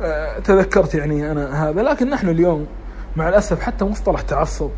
أه، 0.01 0.39
تذكرت 0.39 0.95
يعني 0.95 1.32
أنا 1.32 1.69
هذا 1.69 1.84
لكن 1.84 2.09
نحن 2.09 2.29
اليوم 2.29 2.67
مع 3.15 3.29
الأسف 3.29 3.61
حتى 3.61 3.86
مصطلح 3.86 4.21
تعصب 4.21 4.69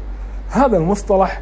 هذا 0.50 0.78
المصطلح 0.78 1.42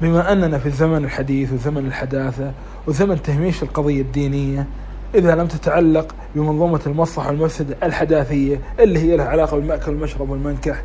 بما 0.00 0.32
أننا 0.32 0.58
في 0.58 0.66
الزمن 0.66 1.04
الحديث 1.04 1.52
وزمن 1.52 1.86
الحداثة 1.86 2.52
وزمن 2.86 3.22
تهميش 3.22 3.62
القضية 3.62 4.02
الدينية 4.02 4.66
إذا 5.14 5.34
لم 5.34 5.46
تتعلق 5.46 6.14
بمنظومة 6.34 6.80
المصلحة 6.86 7.28
والمفسدة 7.28 7.76
الحداثية 7.82 8.60
اللي 8.78 8.98
هي 8.98 9.16
لها 9.16 9.26
علاقة 9.26 9.56
بالمأكل 9.56 9.90
والمشرب 9.90 10.30
والمنكح. 10.30 10.82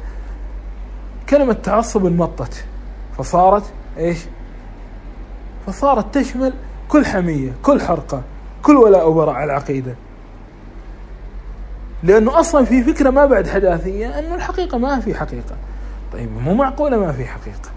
كلمة 1.29 1.53
تعصب 1.53 2.05
انمطت. 2.05 2.65
فصارت 3.17 3.63
إيش؟ 3.97 4.17
فصارت 5.67 6.17
تشمل 6.17 6.53
كل 6.89 7.05
حمية 7.05 7.51
كل 7.63 7.81
حرقة 7.81 8.21
كل 8.63 8.75
ولاء 8.75 9.09
وبراء 9.09 9.35
على 9.35 9.45
العقيدة. 9.45 9.95
لأنه 12.03 12.39
أصلا 12.39 12.65
في 12.65 12.83
فكرة 12.83 13.09
ما 13.09 13.25
بعد 13.25 13.47
حداثية 13.47 14.19
أنه 14.19 14.35
الحقيقة 14.35 14.77
ما 14.77 14.99
في 14.99 15.15
حقيقة. 15.15 15.55
طيب 16.13 16.29
مو 16.45 16.53
معقولة 16.53 16.97
ما 16.97 17.11
في 17.11 17.25
حقيقة. 17.25 17.69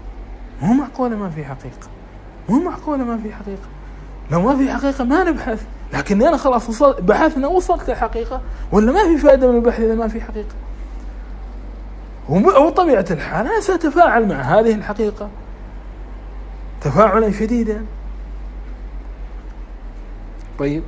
مو 0.61 0.73
معقولة 0.73 1.15
ما 1.15 1.29
في 1.29 1.45
حقيقة. 1.45 1.87
مو 2.49 2.59
معقولة 2.59 3.03
ما 3.03 3.17
في 3.17 3.33
حقيقة. 3.33 3.67
لو 4.31 4.41
ما 4.41 4.57
في 4.57 4.71
حقيقة 4.71 5.03
ما 5.03 5.23
نبحث. 5.23 5.63
لكني 5.93 6.27
أنا 6.27 6.37
خلاص 6.37 6.69
وصلت 6.69 7.01
بحثنا 7.01 7.47
وصلت 7.47 7.89
للحقيقة 7.89 8.41
ولا 8.71 8.91
ما 8.91 9.03
في 9.03 9.17
فائدة 9.17 9.51
من 9.51 9.55
البحث 9.55 9.79
إذا 9.79 9.95
ما 9.95 10.07
في 10.07 10.21
حقيقة؟ 10.21 10.55
وطبيعة 12.29 13.05
الحال 13.11 13.47
أنا 13.47 13.61
سأتفاعل 13.61 14.27
مع 14.27 14.35
هذه 14.35 14.75
الحقيقة. 14.75 15.29
تفاعلا 16.81 17.31
شديدا. 17.31 17.85
طيب. 20.59 20.83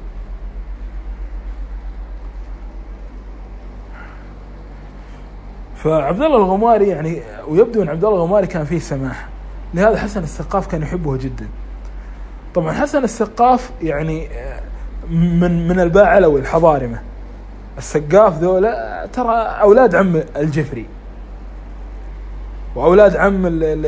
فعبد 5.76 6.22
الله 6.22 6.38
الغماري 6.38 6.88
يعني 6.88 7.22
ويبدو 7.48 7.82
أن 7.82 7.90
عبد 7.90 8.06
الله 8.06 8.18
الغماري 8.18 8.48
كان 8.48 8.66
فيه 8.66 8.80
سماحة. 8.80 9.30
لهذا 9.74 9.98
حسن 9.98 10.24
السقاف 10.24 10.68
كان 10.68 10.82
يحبه 10.82 11.18
جدا. 11.18 11.48
طبعا 12.56 12.72
حسن 12.72 13.04
السقاف 13.04 13.72
يعني 13.82 14.28
من 15.12 15.68
من 15.68 15.80
الباء 15.80 16.06
علوي 16.06 16.40
الحضارمة. 16.40 17.02
السقاف 17.78 18.40
ذولا 18.40 19.08
ترى 19.14 19.36
أولاد 19.36 19.96
عم 19.96 20.22
الجفري. 20.36 20.86
وأولاد 22.76 23.16
عم 23.16 23.46
ال 23.46 23.64
ال 23.64 23.86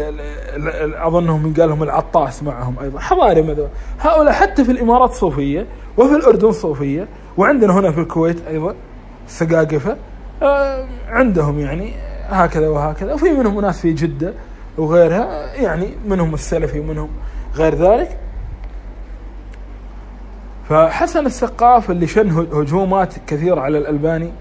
ال 0.68 0.96
أظنهم 0.96 1.44
من 1.44 1.54
قال 1.54 1.70
لهم 1.70 1.84
العطاس 1.84 2.44
معهم 2.44 2.76
أيضا. 2.82 3.00
حضارم 3.00 3.68
هؤلاء 4.00 4.34
حتى 4.34 4.64
في 4.64 4.72
الإمارات 4.72 5.12
صوفية 5.12 5.66
وفي 5.98 6.16
الأردن 6.16 6.52
صوفية 6.52 7.08
وعندنا 7.38 7.74
هنا 7.74 7.92
في 7.92 8.00
الكويت 8.00 8.48
أيضا 8.48 8.76
سقاقفة 9.28 9.98
آه، 10.42 10.86
عندهم 11.10 11.60
يعني 11.60 11.94
هكذا 12.30 12.70
وهكذا. 12.70 13.14
وفي 13.14 13.32
منهم 13.32 13.62
ناس 13.62 13.80
في 13.80 13.94
جدة. 13.94 14.34
وغيرها 14.78 15.53
يعني 15.53 15.89
منهم 16.07 16.34
السلفي 16.34 16.80
ومنهم 16.80 17.09
غير 17.55 17.76
ذلك. 17.76 18.17
فحسن 20.69 21.26
السقاف 21.26 21.91
اللي 21.91 22.07
شن 22.07 22.32
هجومات 22.32 23.13
كثيرة 23.28 23.61
على 23.61 23.78
الألباني. 23.78 24.32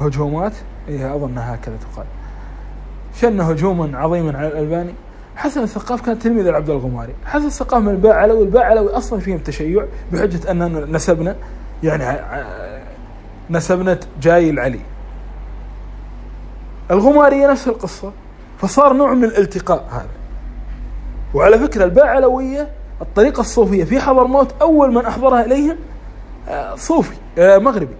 هجومات 0.00 0.52
إيه 0.88 1.14
أظنها 1.14 1.54
هكذا 1.54 1.76
تقال. 1.76 2.06
شن 3.20 3.40
هجوما 3.40 3.98
عظيما 3.98 4.38
على 4.38 4.48
الألباني. 4.48 4.94
حسن 5.36 5.62
الثقاف 5.62 6.00
كان 6.00 6.18
تلميذ 6.18 6.46
العبد 6.46 6.70
الغماري. 6.70 7.14
حسن 7.24 7.46
الثقاف 7.46 7.82
من 7.82 7.88
الباعلوي 7.88 8.38
والباعلوي 8.38 8.88
أصلا 8.90 9.20
فيهم 9.20 9.38
تشيع 9.38 9.84
بحجة 10.12 10.50
أننا 10.50 10.68
نسبنا 10.68 11.36
يعني 11.82 12.20
نسبنا 13.50 13.98
جاي 14.20 14.50
العلي. 14.50 14.80
الغمارية 16.90 17.50
نفس 17.50 17.68
القصة. 17.68 18.12
فصار 18.58 18.92
نوع 18.92 19.14
من 19.14 19.24
الالتقاء 19.24 19.88
هذا. 19.90 20.08
وعلى 21.34 21.58
فكرة 21.58 21.84
الباعلوية 21.84 22.68
الطريقة 23.02 23.40
الصوفية 23.40 23.84
في 23.84 24.00
حضرموت 24.00 24.54
أول 24.62 24.94
من 24.94 25.06
أحضرها 25.06 25.44
إليهم 25.44 25.76
آه، 26.48 26.74
صوفي 26.74 27.14
آه، 27.38 27.58
مغربي. 27.58 27.96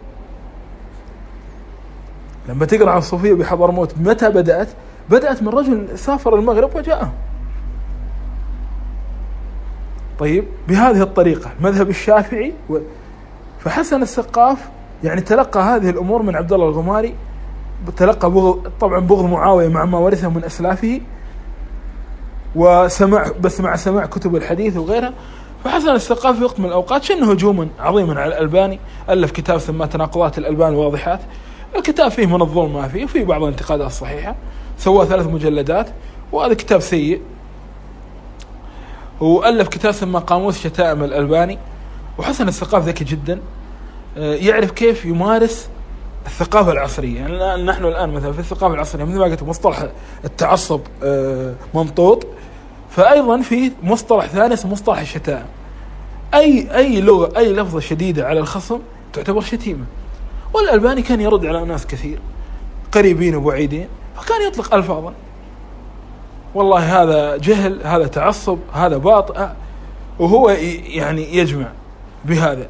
لما 2.48 2.66
تقرأ 2.66 2.90
عن 2.90 2.98
الصوفية 2.98 3.34
بحضرموت 3.34 3.98
متى 3.98 4.30
بدأت؟ 4.30 4.68
بدأت 5.10 5.42
من 5.42 5.48
رجل 5.48 5.98
سافر 5.98 6.34
المغرب 6.34 6.76
وجاءهم 6.76 7.12
طيب 10.18 10.44
بهذه 10.68 11.02
الطريقة 11.02 11.50
مذهب 11.60 11.90
الشافعي. 11.90 12.54
فحسن 13.60 14.02
السقاف 14.02 14.58
يعني 15.04 15.20
تلقى 15.20 15.60
هذه 15.60 15.90
الأمور 15.90 16.22
من 16.22 16.36
عبد 16.36 16.52
الله 16.52 16.68
الغماري 16.68 17.14
تلقى 17.96 18.30
بغض 18.30 18.72
طبعا 18.80 19.00
بغض 19.00 19.24
معاوية 19.24 19.68
مع 19.68 19.84
ما 19.84 19.98
ورثه 19.98 20.28
من 20.28 20.44
أسلافه 20.44 21.00
وسمع 22.56 23.30
بس 23.40 23.60
مع 23.60 23.76
سماع 23.76 24.06
كتب 24.06 24.36
الحديث 24.36 24.76
وغيرها. 24.76 25.12
فحسن 25.64 25.90
السقاف 25.90 26.36
في 26.36 26.44
وقت 26.44 26.60
من 26.60 26.66
الأوقات 26.66 27.02
شن 27.02 27.24
هجوما 27.24 27.68
عظيما 27.78 28.20
على 28.20 28.28
الألباني. 28.34 28.80
ألف 29.10 29.30
كتاب 29.30 29.58
سماه 29.58 29.86
تناقضات 29.86 30.38
الألبان 30.38 30.74
واضحات. 30.74 31.20
الكتاب 31.76 32.10
فيه 32.10 32.26
من 32.26 32.42
الظلم 32.42 32.72
ما 32.72 32.88
فيه 32.88 33.04
وفيه 33.04 33.24
بعض 33.24 33.42
الانتقادات 33.42 33.86
الصحيحة. 33.86 34.34
سوى 34.78 35.06
ثلاث 35.06 35.26
مجلدات 35.26 35.86
وهذا 36.32 36.54
كتاب 36.54 36.80
سيء. 36.80 37.20
وألف 39.20 39.68
كتاب 39.68 39.92
سماه 39.92 40.20
قاموس 40.20 40.58
شتائم 40.58 41.04
الألباني. 41.04 41.58
وحسن 42.18 42.48
الثقافة 42.48 42.86
ذكي 42.86 43.04
جدا. 43.04 43.40
آه، 44.18 44.34
يعرف 44.34 44.70
كيف 44.70 45.04
يمارس 45.04 45.68
الثقافة 46.26 46.72
العصرية. 46.72 47.20
يعني 47.20 47.62
نحن 47.62 47.84
الآن 47.84 48.10
مثلا 48.10 48.32
في 48.32 48.38
الثقافة 48.38 48.74
العصرية 48.74 49.04
مثل 49.04 49.18
ما 49.18 49.24
قلت 49.24 49.42
مصطلح 49.42 49.86
التعصب 50.24 50.80
آه، 51.04 51.54
ممطوط 51.74 52.26
فأيضا 52.90 53.40
في 53.40 53.72
مصطلح 53.82 54.26
ثاني 54.26 54.54
اسمه 54.54 54.72
مصطلح 54.72 54.98
الشتائم 54.98 55.46
أي 56.34 56.76
أي 56.76 57.00
لغة 57.00 57.38
أي 57.38 57.52
لفظة 57.52 57.80
شديدة 57.80 58.26
على 58.26 58.40
الخصم 58.40 58.78
تعتبر 59.12 59.40
شتيمة. 59.40 59.84
والألباني 60.54 61.02
كان 61.02 61.20
يرد 61.20 61.46
على 61.46 61.64
ناس 61.64 61.86
كثير 61.86 62.18
قريبين 62.92 63.36
وبعيدين 63.36 63.88
فكان 64.16 64.46
يطلق 64.48 64.74
ألفاظا. 64.74 65.12
والله 66.54 67.02
هذا 67.02 67.36
جهل 67.36 67.80
هذا 67.84 68.06
تعصب 68.06 68.58
هذا 68.72 68.96
باطل 68.96 69.48
وهو 70.18 70.50
يعني 70.86 71.36
يجمع 71.36 71.68
بهذا. 72.24 72.68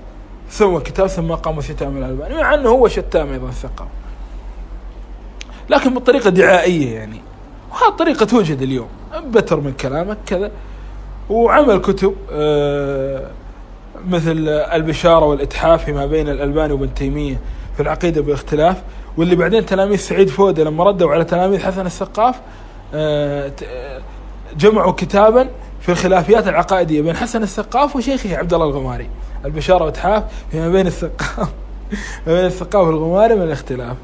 سوى 0.51 0.81
كتاب 0.81 1.07
سماه 1.07 1.37
قاموس 1.37 1.69
شتام 1.69 1.97
الألباني. 1.97 2.35
مع 2.35 2.55
أنه 2.55 2.69
هو 2.69 2.89
شتام 2.89 3.33
أيضا 3.33 3.49
الثقافة 3.49 3.91
لكن 5.71 5.95
بطريقة 5.95 6.31
دعائية 6.31 6.95
يعني. 6.95 7.21
وهذه 7.73 7.89
الطريقة 7.89 8.27
توجد 8.27 8.63
اليوم. 8.63 8.89
بتر 9.27 9.61
من 9.61 9.73
كلامك 9.73 10.17
كذا. 10.27 10.51
وعمل 11.31 11.79
كتب 11.79 12.15
آه، 12.33 13.31
مثل 14.09 14.49
البشارة 14.49 15.25
والإتحاف 15.25 15.85
فيما 15.85 16.07
بين 16.07 16.29
الألباني 16.29 16.73
وابن 16.73 16.95
تيمية 16.95 17.41
في 17.77 17.83
العقيدة 17.83 18.21
باختلاف 18.21 18.83
واللي 19.17 19.37
بعدين 19.37 19.67
تلاميذ 19.67 19.97
سعيد 19.99 20.29
فودة 20.29 20.65
لما 20.65 20.85
ردوا 20.85 21.13
على 21.13 21.25
تلاميذ 21.25 21.61
حسن 21.61 21.87
السقاف 21.87 22.41
آه، 22.95 23.53
آه، 23.65 24.01
جمعوا 24.57 24.93
كتابا 24.93 25.49
في 25.87 25.93
الخلافيات 25.93 26.49
العقائدية 26.49 27.03
بين 27.03 27.17
حسن 27.17 27.43
السقاف 27.43 27.97
وشيخه 27.97 28.37
عبد 28.37 28.55
الله 28.55 28.67
الغماري. 28.67 29.09
البشارة 29.45 29.85
والإتحاف 29.85 30.25
فيما 30.51 30.69
بين 30.69 30.87
السقاف 30.87 31.49
ما 32.27 32.35
بين 32.35 32.45
السقاف 32.45 32.87
والغماري 32.87 33.35
من 33.35 33.43
الاختلاف. 33.43 33.97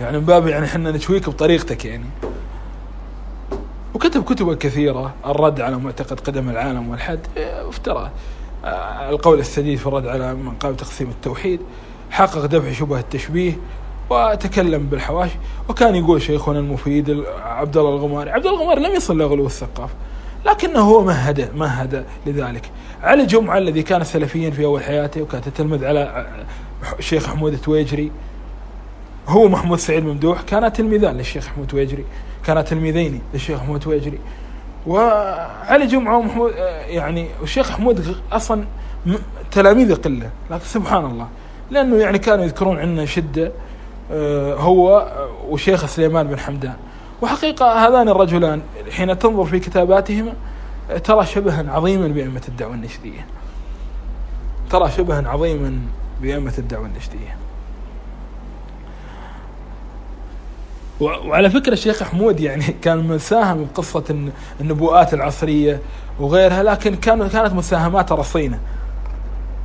يعني 0.00 0.18
من 0.18 0.24
باب 0.24 0.46
يعني 0.46 0.64
إحنا 0.64 0.90
نشويك 0.90 1.28
بطريقتك 1.28 1.84
يعني. 1.84 2.04
وكتب 3.94 4.24
كتبا 4.24 4.54
كثيرة. 4.54 5.14
الرد 5.26 5.60
على 5.60 5.78
معتقد 5.78 6.20
قدم 6.20 6.48
العالم 6.48 6.88
والحد. 6.88 7.20
افترى. 7.68 8.10
القول 9.08 9.38
السديد 9.38 9.78
في 9.78 9.86
الرد 9.86 10.06
على 10.06 10.34
من 10.34 10.54
قام 10.54 10.74
تقسيم 10.74 11.10
التوحيد. 11.10 11.60
حقق 12.10 12.46
دفع 12.46 12.72
شبه 12.72 12.98
التشبيه. 12.98 13.52
وتكلم 14.10 14.86
بالحواشي 14.86 15.36
وكان 15.68 15.96
يقول 15.96 16.22
شيخنا 16.22 16.58
المفيد 16.58 17.24
عبد 17.42 17.76
الله 17.76 17.90
الغماري 17.90 18.30
عبد 18.30 18.46
الله 18.46 18.58
الغماري 18.58 18.82
لم 18.82 18.94
يصل 18.94 19.18
لغلو 19.18 19.46
الثقافة 19.46 19.94
لكنه 20.46 20.80
هو 20.80 21.04
مهد 21.04 21.54
مهد 21.56 22.04
لذلك. 22.26 22.70
علي 23.02 23.26
جمعة 23.26 23.58
الذي 23.58 23.82
كان 23.82 24.04
سلفيا 24.04 24.50
في 24.50 24.64
أول 24.64 24.82
حياته 24.82 25.22
وكان 25.22 25.42
تلمذ 25.54 25.84
على 25.84 26.26
الشيخ 26.98 27.26
حمود 27.26 27.52
التويجري 27.52 28.10
هو 29.28 29.48
محمود 29.48 29.78
سعيد 29.78 30.04
ممدوح 30.04 30.42
كانا 30.42 30.68
تلميذان 30.68 31.16
للشيخ 31.16 31.46
حمود 31.46 31.66
تويجري 31.66 32.04
كانا 32.46 32.62
تلميذين 32.62 33.22
للشيخ 33.34 33.60
حمود 33.60 33.80
تويجري. 33.80 34.18
وعلي 34.86 35.86
جمعة 35.86 36.18
ومحمود 36.18 36.52
يعني 36.86 37.28
والشيخ 37.40 37.70
حمود 37.70 38.16
أصلا 38.32 38.64
تلاميذ 39.50 39.94
قلة 39.94 40.30
لكن 40.50 40.64
سبحان 40.64 41.04
الله 41.04 41.28
لأنه 41.70 41.96
يعني 41.96 42.18
كانوا 42.18 42.44
يذكرون 42.44 42.78
عنا 42.78 43.06
شدة. 43.06 43.46
آه، 43.46 43.52
هو 44.58 45.12
وشيخ 45.48 45.86
سليمان 45.86 46.26
بن 46.26 46.38
حمدان. 46.38 46.76
وحقيقة 47.22 47.86
هذان 47.86 48.08
الرجلان 48.08 48.62
حين 48.90 49.18
تنظر 49.18 49.44
في 49.44 49.58
كتاباتهما 49.58 50.32
ترى 51.04 51.26
شبها 51.26 51.64
عظيما 51.68 52.08
بأئمة 52.08 52.42
الدعوة 52.48 52.74
النجدية 52.74 53.26
ترى 54.70 54.90
شبها 54.90 55.28
عظيما 55.28 55.78
بأئمة 56.22 56.52
الدعوة 56.58 56.86
النجدية 56.86 57.36
وعلى 61.00 61.50
فكرة 61.50 61.72
الشيخ 61.72 62.02
حمود 62.02 62.40
يعني 62.40 62.64
كان 62.82 63.08
مساهم 63.08 63.64
بقصة 63.64 64.28
النبوءات 64.60 65.14
العصرية 65.14 65.80
وغيرها 66.20 66.62
لكن 66.62 66.94
كانت 66.94 67.36
مساهمات 67.36 68.12
رصينة. 68.12 68.58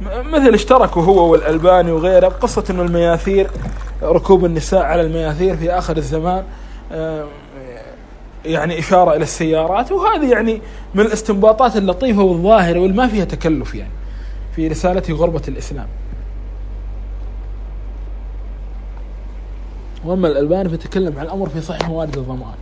مثل 0.02 0.54
اشتركوا 0.54 1.04
هو 1.04 1.32
والألباني 1.32 1.92
وغيره 1.92 2.28
بقصة 2.28 2.64
إنه 2.70 2.82
المياثير 2.82 3.50
ركوب 4.04 4.46
النساء 4.46 4.82
على 4.82 5.02
المياثير 5.02 5.58
في 5.58 5.72
آخر 5.72 5.98
الزمان 5.98 6.44
يعني 8.46 8.80
إشارة 8.80 9.16
إلى 9.16 9.24
السيارات 9.24 9.92
وهذه 9.92 10.32
يعني 10.32 10.62
من 10.96 11.02
الاستنباطات 11.06 11.78
اللطيفة 11.78 12.24
والظاهرة 12.24 12.80
والما 12.80 13.08
فيها 13.08 13.26
تكلف 13.26 13.76
يعني 13.76 13.92
في 14.56 14.68
رسالة 14.68 15.04
غربة 15.16 15.42
الإسلام. 15.48 15.88
وأما 20.06 20.28
الألباني 20.28 20.70
فتكلم 20.70 21.20
عن 21.20 21.26
الأمر 21.26 21.50
في 21.50 21.62
صحيح 21.62 21.90
موارد 21.90 22.18
الضمان. 22.18 22.56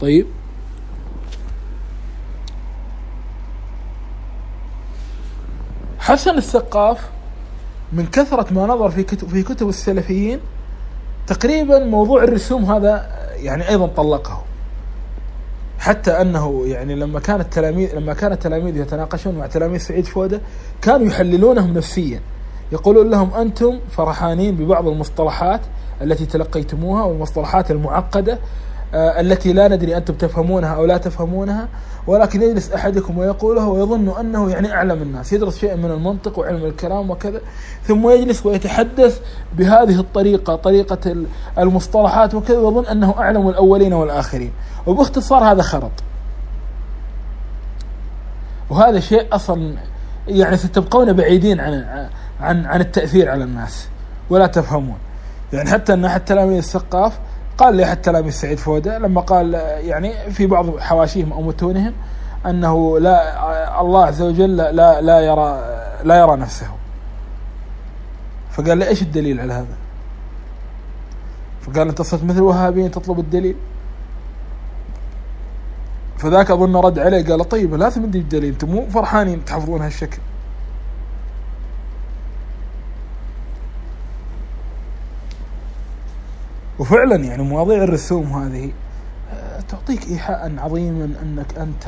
طيب؟ 0.00 0.26
حسن 6.02 6.38
السقاف 6.38 6.98
من 7.92 8.06
كثرة 8.06 8.52
ما 8.52 8.66
نظر 8.66 8.90
في 8.90 9.02
كتب 9.02 9.28
في 9.28 9.42
كتب 9.42 9.68
السلفيين 9.68 10.40
تقريبا 11.26 11.78
موضوع 11.84 12.24
الرسوم 12.24 12.64
هذا 12.64 13.06
يعني 13.36 13.68
أيضا 13.68 13.86
طلقه. 13.86 14.42
حتى 15.78 16.10
أنه 16.10 16.62
يعني 16.66 16.94
لما 16.94 17.20
كان 17.20 17.40
التلاميذ 17.40 17.94
لما 17.96 18.14
كان 18.14 18.32
التلاميذ 18.32 18.76
يتناقشون 18.76 19.34
مع 19.34 19.46
تلاميذ 19.46 19.78
سعيد 19.78 20.06
فوده 20.06 20.40
كانوا 20.82 21.06
يحللونهم 21.06 21.74
نفسيا. 21.74 22.20
يقولون 22.72 23.10
لهم 23.10 23.34
أنتم 23.34 23.78
فرحانين 23.90 24.56
ببعض 24.56 24.88
المصطلحات 24.88 25.60
التي 26.02 26.26
تلقيتموها 26.26 27.04
والمصطلحات 27.04 27.70
المعقدة 27.70 28.38
التي 28.94 29.52
لا 29.52 29.68
ندري 29.68 29.96
أنتم 29.96 30.14
تفهمونها 30.14 30.74
أو 30.74 30.84
لا 30.84 30.96
تفهمونها 30.96 31.68
ولكن 32.06 32.42
يجلس 32.42 32.72
أحدكم 32.72 33.18
ويقولها 33.18 33.66
ويظن 33.66 34.08
أنه 34.20 34.50
يعني 34.50 34.72
أعلم 34.72 35.02
الناس 35.02 35.32
يدرس 35.32 35.58
شيئا 35.58 35.76
من 35.76 35.90
المنطق 35.90 36.38
وعلم 36.38 36.64
الكلام 36.64 37.10
وكذا 37.10 37.40
ثم 37.84 38.10
يجلس 38.10 38.46
ويتحدث 38.46 39.20
بهذه 39.56 40.00
الطريقة 40.00 40.56
طريقة 40.56 41.16
المصطلحات 41.58 42.34
وكذا 42.34 42.58
ويظن 42.58 42.86
أنه 42.86 43.14
أعلم 43.18 43.48
الأولين 43.48 43.92
والآخرين. 43.92 44.52
وباختصار 44.86 45.44
هذا 45.44 45.62
خرط. 45.62 45.90
وهذا 48.70 49.00
شيء 49.00 49.26
أصلا 49.32 49.74
يعني 50.28 50.56
ستبقون 50.56 51.12
بعيدين 51.12 51.60
عن 51.60 52.08
عن 52.40 52.66
عن 52.66 52.80
التأثير 52.80 53.30
على 53.30 53.44
الناس 53.44 53.88
ولا 54.30 54.46
تفهمون. 54.46 54.98
يعني 55.52 55.70
حتى 55.70 55.92
إن 55.94 56.04
أحد 56.04 56.24
تلاميذ 56.24 56.56
السقاف 56.56 57.18
قال 57.58 57.76
لي 57.76 57.84
احد 57.84 58.02
تلاميذ 58.02 58.32
سعيد 58.32 58.58
فوده 58.58 58.98
لما 58.98 59.20
قال 59.20 59.54
يعني 59.84 60.30
في 60.30 60.46
بعض 60.46 60.78
حواشيهم 60.78 61.32
أو 61.32 61.42
متونهم 61.42 61.92
أنه 62.46 62.98
لا 62.98 63.80
الله 63.80 64.06
عز 64.06 64.22
وجل 64.22 64.56
لا 64.56 65.00
لا 65.00 65.20
يرى 65.20 65.64
لا 66.04 66.18
يرى 66.18 66.36
نفسه. 66.36 66.66
فقال 68.50 68.78
لي 68.78 68.88
إيش 68.88 69.02
الدليل 69.02 69.40
على 69.40 69.52
هذا؟ 69.52 69.76
فقال 71.60 71.88
أنت 71.88 72.02
صرت 72.02 72.24
مثل 72.24 72.36
الوهابيين 72.36 72.90
تطلب 72.90 73.18
الدليل. 73.18 73.56
فذاك 76.18 76.50
أظن 76.50 76.76
رد 76.76 76.98
عليه 76.98 77.26
قال 77.26 77.48
طيب 77.48 77.74
لازم 77.74 78.04
ادي 78.04 78.18
الدليل 78.18 78.52
أنتم 78.52 78.68
مو 78.68 78.86
فرحانين 78.90 79.44
تحفظون 79.44 79.80
هالشكل. 79.80 80.18
وفعلا 86.82 87.16
يعني 87.16 87.42
مواضيع 87.42 87.82
الرسوم 87.82 88.32
هذه. 88.32 88.70
آه، 89.32 89.60
تعطيك 89.60 90.08
إيحاء 90.08 90.52
عظيما 90.58 91.10
إنك 91.22 91.58
أنت 91.58 91.86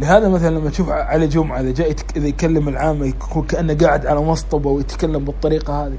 لهذا 0.00 0.28
مثلا 0.28 0.58
لما 0.58 0.70
تشوف 0.70 0.90
علي 0.90 1.26
جمعة 1.26 1.60
إذا 1.60 1.70
جاء 1.70 1.94
إذا 2.16 2.26
يكلم 2.26 2.68
العامه 2.68 3.06
يكون 3.06 3.42
كأنه 3.42 3.74
قاعد 3.74 4.06
على 4.06 4.20
مصطبة 4.20 4.70
ويتكلم 4.70 5.24
بالطريقة 5.24 5.86
هذه. 5.86 5.98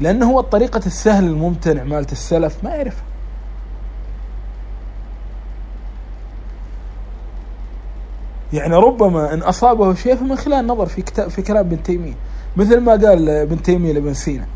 لأنه 0.00 0.30
هو 0.30 0.40
الطريقة 0.40 0.80
السهل 0.86 1.24
الممتنع 1.24 1.84
مالت 1.84 2.12
السلف 2.12 2.64
ما 2.64 2.70
يعرفها. 2.70 3.04
يعني 8.52 8.74
ربما 8.74 9.34
إن 9.34 9.42
أصابه 9.42 9.94
شيء 9.94 10.16
فمن 10.16 10.36
خلال 10.36 10.60
النظر 10.60 10.86
في 10.86 11.02
كتاب 11.02 11.28
في 11.28 11.42
كلام 11.42 11.66
ابن 11.66 11.82
تيمية. 11.82 12.14
مثل 12.56 12.80
ما 12.80 12.92
قال 12.92 13.28
ابن 13.28 13.62
تيمية 13.62 13.92
لابن 13.92 14.14
سينا. 14.14 14.46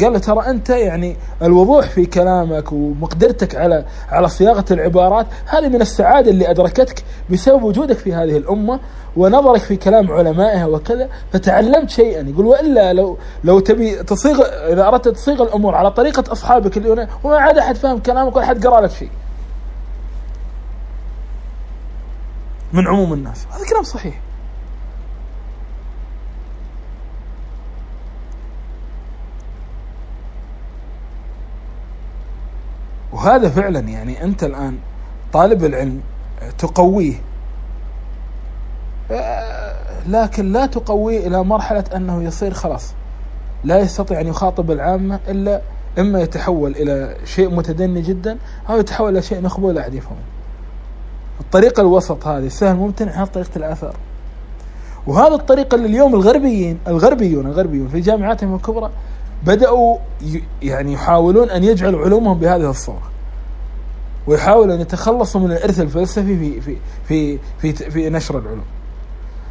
قال 0.00 0.12
له 0.12 0.18
ترى 0.18 0.50
أنت 0.50 0.70
يعني 0.70 1.16
الوضوح 1.42 1.86
في 1.86 2.06
كلامك 2.06 2.72
ومقدرتك 2.72 3.54
على 3.54 3.84
على 4.08 4.28
صياغة 4.28 4.64
العبارات 4.70 5.26
هذه 5.46 5.68
من 5.68 5.80
السعادة 5.80 6.30
اللي 6.30 6.50
أدركتك 6.50 7.04
بسبب 7.30 7.62
وجودك 7.62 7.96
في 7.96 8.14
هذه 8.14 8.36
الأمة 8.36 8.80
ونظرك 9.16 9.60
في 9.60 9.76
كلام 9.76 10.12
علمائها 10.12 10.66
وكذا 10.66 11.08
فتعلمت 11.32 11.90
شيئا. 11.90 12.28
يقول 12.28 12.46
وإلا 12.46 12.92
لو 12.92 13.18
لو 13.44 13.60
تبي 13.60 14.02
تصيغ 14.02 14.40
إذا 14.72 14.86
أردت 14.88 15.08
تصيغ 15.08 15.42
الأمور 15.42 15.74
على 15.74 15.90
طريقة 15.90 16.32
أصحابك 16.32 16.76
اليونان 16.76 17.08
وما 17.24 17.36
عاد 17.38 17.58
أحد 17.58 17.76
فهم 17.76 17.98
كلامك 17.98 18.36
ولا 18.36 18.44
أحد 18.44 18.66
قرأ 18.66 18.80
لك 18.80 18.90
شيء. 18.90 19.10
من 22.72 22.86
عموم 22.88 23.12
الناس. 23.12 23.46
هذا 23.50 23.68
كلام 23.70 23.82
صحيح. 23.82 24.20
وهذا 33.20 33.48
فعلا 33.48 33.80
يعني 33.80 34.24
أنت 34.24 34.44
الآن 34.44 34.78
طالب 35.32 35.64
العلم 35.64 36.00
تقويه 36.58 37.14
لكن 40.08 40.52
لا 40.52 40.66
تقويه 40.66 41.26
إلى 41.26 41.44
مرحلة 41.44 41.84
أنه 41.96 42.22
يصير 42.22 42.54
خلاص 42.54 42.92
لا 43.64 43.78
يستطيع 43.78 44.20
أن 44.20 44.26
يخاطب 44.26 44.70
العامة 44.70 45.20
إلا 45.28 45.60
إما 45.98 46.20
يتحول 46.20 46.70
إلى 46.70 47.16
شيء 47.24 47.54
متدني 47.54 48.02
جدا 48.02 48.38
أو 48.70 48.78
يتحول 48.78 49.12
إلى 49.12 49.22
شيء 49.22 49.40
مخبول 49.40 49.74
لا 49.74 49.80
احد 49.80 49.94
يفهمه. 49.94 50.20
الطريقة 51.40 51.80
الوسط 51.80 52.26
هذه 52.26 52.48
سهل 52.48 52.76
ممتنع 52.76 53.12
هذه 53.12 53.26
طريقة 53.26 53.50
الآثار. 53.56 53.96
وهذا 55.06 55.34
الطريقة 55.34 55.74
اللي 55.74 55.86
اليوم 55.86 56.14
الغربيين 56.14 56.78
الغربيون 56.88 57.46
الغربيون 57.46 57.88
في 57.88 58.00
جامعاتهم 58.00 58.54
الكبرى 58.54 58.90
بدأوا 59.42 59.96
يعني 60.62 60.92
يحاولون 60.92 61.50
أن 61.50 61.64
يجعلوا 61.64 62.04
علومهم 62.04 62.38
بهذه 62.38 62.70
الصورة. 62.70 63.10
ويحاولوا 64.26 64.74
أن 64.74 64.80
يتخلصوا 64.80 65.40
من 65.40 65.52
الإرث 65.52 65.80
الفلسفي 65.80 66.38
في 66.38 66.60
في 66.60 66.76
في 67.08 67.38
في, 67.72 67.90
في 67.90 68.10
نشر 68.10 68.38
العلوم. 68.38 68.64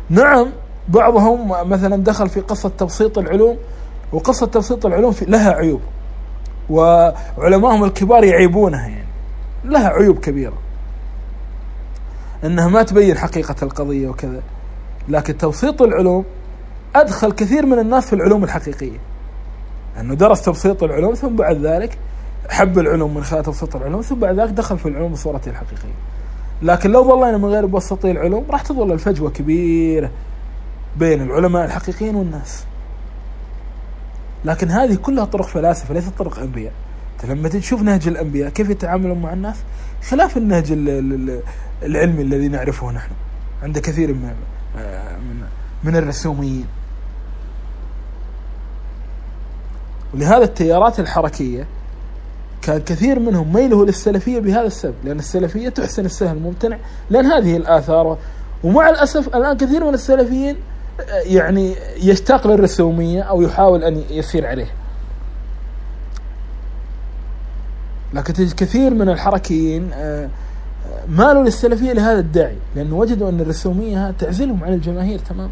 نعم 0.09 0.47
بعضهم 0.87 1.69
مثلا 1.69 2.03
دخل 2.03 2.29
في 2.29 2.39
قصة 2.39 2.71
تبسيط 2.77 3.17
العلوم 3.17 3.57
وقصة 4.13 4.45
تبسيط 4.45 4.85
العلوم 4.85 5.15
لها 5.27 5.51
عيوب 5.51 5.81
وعلمائهم 6.69 7.83
الكبار 7.83 8.23
يعيبونها 8.23 8.87
يعني. 8.87 9.07
لها 9.65 9.89
عيوب 9.89 10.19
كبيرة. 10.19 10.57
إنها 12.43 12.67
ما 12.67 12.83
تبين 12.83 13.17
حقيقة 13.17 13.55
القضية 13.63 14.09
وكذا. 14.09 14.41
لكن 15.09 15.37
تبسيط 15.37 15.81
العلوم 15.81 16.25
أدخل 16.95 17.31
كثير 17.31 17.65
من 17.65 17.79
الناس 17.79 18.05
في 18.05 18.13
العلوم 18.13 18.43
الحقيقية. 18.43 18.99
أنه 19.99 20.13
درس 20.13 20.41
تبسيط 20.41 20.83
العلوم 20.83 21.13
ثم 21.13 21.35
بعد 21.35 21.65
ذلك 21.65 21.97
حب 22.49 22.79
العلوم 22.79 23.15
من 23.15 23.23
خلال 23.23 23.43
تبسيط 23.43 23.75
العلوم 23.75 24.01
ثم 24.01 24.15
بعد 24.15 24.39
ذلك 24.39 24.49
دخل 24.49 24.77
في 24.77 24.85
العلوم 24.89 25.11
بصورته 25.11 25.49
الحقيقية. 25.49 25.93
لكن 26.61 26.91
لو 26.91 27.03
ظلينا 27.03 27.37
من 27.37 27.45
غير 27.45 27.67
مبسطي 27.67 28.11
العلوم 28.11 28.45
راح 28.49 28.61
تظل 28.61 28.91
الفجوة 28.91 29.29
كبيرة 29.29 30.09
بين 30.97 31.21
العلماء 31.21 31.65
الحقيقيين 31.65 32.15
والناس. 32.15 32.63
لكن 34.45 34.69
هذه 34.69 34.95
كلها 34.95 35.25
طرق 35.25 35.45
فلاسفة 35.45 35.93
ليست 35.93 36.17
طرق 36.17 36.39
أنبياء. 36.39 36.73
لما 37.23 37.49
تشوف 37.49 37.81
نهج 37.81 38.07
الأنبياء 38.07 38.49
كيف 38.49 38.69
يتعاملون 38.69 39.21
مع 39.21 39.33
الناس 39.33 39.55
خلاف 40.09 40.37
النهج 40.37 40.71
العلمي 41.83 42.21
الذي 42.21 42.47
نعرفه 42.47 42.91
نحن 42.91 43.11
عند 43.63 43.77
كثير 43.79 44.13
من 44.13 44.33
من, 44.75 45.43
من 45.83 45.95
الرسوميين. 45.95 46.65
ولهذا 50.13 50.43
التيارات 50.43 50.99
الحركية 50.99 51.67
كان 52.61 52.81
كثير 52.81 53.19
منهم 53.19 53.53
ميله 53.53 53.85
للسلفية 53.85 54.39
بهذا 54.39 54.67
السبب 54.67 54.95
لأن 55.03 55.19
السلفية 55.19 55.69
تحسن 55.69 56.05
السهل 56.05 56.37
الممتنع 56.37 56.77
لأن 57.09 57.25
هذه 57.25 57.57
الآثار 57.57 58.17
ومع 58.63 58.89
الأسف 58.89 59.35
الآن 59.35 59.57
كثير 59.57 59.85
من 59.85 59.93
السلفيين 59.93 60.55
يعني 61.23 61.75
يشتاق 61.97 62.47
للرسومية 62.47 63.21
أو 63.21 63.41
يحاول 63.41 63.83
أن 63.83 64.03
يسير 64.09 64.47
عليه 64.47 64.71
لكن 68.13 68.33
كثير 68.33 68.93
من 68.93 69.09
الحركيين 69.09 69.89
آه، 69.93 70.29
مالوا 71.09 71.43
للسلفية 71.43 71.93
لهذا 71.93 72.19
الداعي 72.19 72.57
لأنه 72.75 72.95
وجدوا 72.95 73.29
أن 73.29 73.39
الرسومية 73.39 74.11
تعزلهم 74.11 74.63
عن 74.63 74.73
الجماهير 74.73 75.19
تماما. 75.19 75.49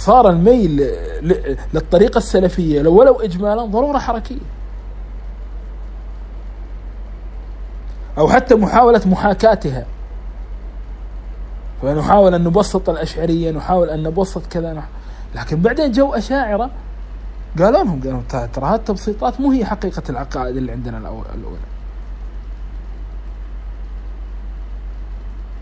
فصار 0.00 0.30
الميل 0.30 0.90
للطريقة 1.74 2.18
السلفية. 2.18 2.82
لو 2.82 2.94
ولو 2.94 3.20
إجمالا 3.20 3.64
ضرورة 3.64 3.98
حركية. 3.98 4.40
أو 8.18 8.28
حتى 8.28 8.54
محاولة 8.54 9.00
محاكاتها. 9.06 9.86
فنحاول 11.82 12.34
أن 12.34 12.44
نبسط 12.44 12.88
الأشعرية 12.88 13.50
نحاول 13.50 13.90
أن 13.90 14.02
نبسط 14.02 14.46
كذا 14.50 14.82
لكن 15.34 15.62
بعدين 15.62 15.92
جو 15.92 16.14
أشاعرة. 16.14 16.70
قالوا 17.58 17.84
لهم 17.84 18.00
قالوا 18.00 18.46
ترى 18.46 18.64
هذه 18.64 18.74
التبسيطات 18.74 19.40
مو 19.40 19.50
هي 19.52 19.64
حقيقة 19.64 20.02
العقائد 20.10 20.56
اللي 20.56 20.72
عندنا 20.72 20.98
الأولى. 20.98 21.69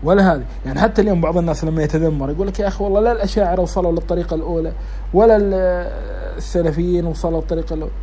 ولا 0.03 0.33
هذه. 0.33 0.43
يعني 0.65 0.79
حتى 0.79 1.01
اليوم 1.01 1.21
بعض 1.21 1.37
الناس 1.37 1.63
لما 1.63 1.83
يتذمر 1.83 2.29
يقول 2.29 2.47
لك 2.47 2.59
يا 2.59 2.67
أخي 2.67 2.83
والله 2.83 2.99
لا 3.01 3.11
الأشاعرة 3.11 3.61
وصلوا 3.61 3.91
للطريقة 3.91 4.35
الأولى 4.35 4.71
ولا 5.13 5.37
السلفيين 6.37 7.05
وصلوا 7.05 7.41
للطريقة 7.41 7.73
الأولى. 7.73 7.93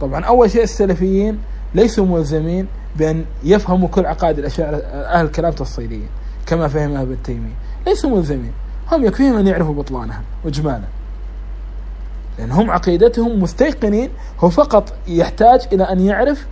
طبعا 0.00 0.24
أول 0.24 0.50
شيء 0.50 0.62
السلفيين 0.62 1.38
ليسوا 1.74 2.06
ملزمين 2.06 2.66
بأن 2.96 3.24
يفهموا 3.44 3.88
كل 3.88 4.06
عقائد 4.06 4.38
الأشاعرة 4.38 4.76
أهل 4.76 5.26
الكلام 5.26 5.50
التصيليين 5.50 6.08
كما 6.46 6.68
فهمها 6.68 7.02
ابن 7.02 7.22
تيميه 7.22 7.54
ليسوا 7.86 8.10
ملزمين. 8.10 8.52
هم 8.92 9.04
يكفيهم 9.04 9.36
أن 9.36 9.46
يعرفوا 9.46 9.74
بطلانها 9.74 10.22
واجمالا 10.44 10.84
لأن 12.38 12.52
هم 12.52 12.70
عقيدتهم 12.70 13.42
مستيقنين 13.42 14.10
هو 14.40 14.50
فقط 14.50 14.92
يحتاج 15.08 15.68
إلى 15.72 15.84
أن 15.84 16.00
يعرف 16.00 16.46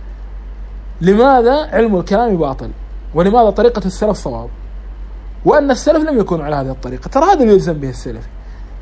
لماذا 1.01 1.65
علم 1.71 1.99
الكلام 1.99 2.37
باطل. 2.37 2.69
ولماذا 3.13 3.49
طريقة 3.49 3.81
السلف 3.85 4.17
صواب؟ 4.17 4.49
وأن 5.45 5.71
السلف 5.71 6.09
لم 6.09 6.19
يكونوا 6.19 6.45
على 6.45 6.55
هذه 6.55 6.69
الطريقة. 6.69 7.07
ترى 7.07 7.23
هذا 7.23 7.41
اللي 7.41 7.53
يلزم 7.53 7.73
به 7.73 7.89
السلف. 7.89 8.27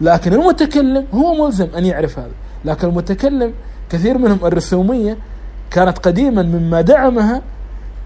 لكن 0.01 0.33
المتكلم 0.33 1.05
هو 1.13 1.45
ملزم 1.45 1.67
أن 1.77 1.85
يعرف 1.85 2.19
هذا. 2.19 2.31
لكن 2.65 2.87
المتكلم 2.87 3.53
كثير 3.89 4.17
منهم 4.17 4.45
الرسومية 4.45 5.17
كانت 5.71 5.97
قديما 5.97 6.41
مما 6.41 6.81
دعمها 6.81 7.41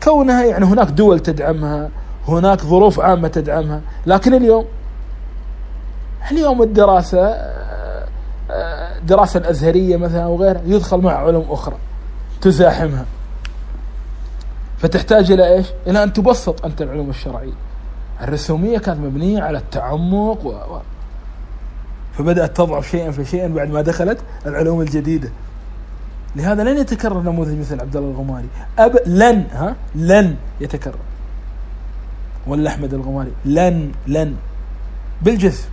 كونها 0.04 0.44
يعني 0.44 0.66
هناك 0.66 0.88
دول 0.88 1.20
تدعمها 1.20 1.90
هناك 2.28 2.62
ظروف 2.62 3.00
عامة 3.00 3.28
تدعمها. 3.28 3.82
لكن 4.06 4.34
اليوم 4.34 4.66
اليوم 6.32 6.62
الدراسة 6.62 7.52
الدراسة 9.02 9.38
الأزهرية 9.40 9.98
مثلا 9.98 10.24
أو 10.24 10.42
غيرها 10.42 10.62
يدخل 10.66 10.98
مع 10.98 11.12
علوم 11.12 11.46
أخرى 11.50 11.76
تزاحمها. 12.42 13.06
فتحتاج 14.82 15.32
إلى 15.32 15.54
إيش؟ 15.54 15.68
إلى 15.88 16.04
أن 16.04 16.14
تبسط 16.14 16.66
أنت 16.66 16.82
العلوم 16.82 17.10
الشرعية. 17.10 17.54
الرسومية 18.22 18.78
كانت 18.78 19.00
مبنية 19.00 19.42
على 19.42 19.58
التعمق 19.58 20.46
و... 20.46 20.50
و... 20.50 20.82
فبدأت 22.14 22.58
تضعف 22.58 22.90
شيئا 22.90 23.12
فشيئا 23.12 23.48
بعد 23.48 23.70
ما 23.70 23.82
دخلت 23.82 24.20
العلوم 24.46 24.82
الجديدة. 24.82 25.30
لهذا 26.36 26.64
لن 26.64 26.78
يتكرر 26.78 27.22
نموذج 27.22 27.60
مثل 27.60 27.82
عبد 27.82 27.96
الله 27.96 28.10
الغماري. 28.10 28.48
أب 28.80 29.00
لن 29.06 29.46
ها؟ 29.52 29.76
لن 29.96 30.36
يتكرر. 30.62 31.00
ولا 32.48 32.70
أحمد 32.70 32.94
الغماري. 32.94 33.32
لن 33.46 33.92
لن. 34.08 34.36
بالجزم 35.22 35.68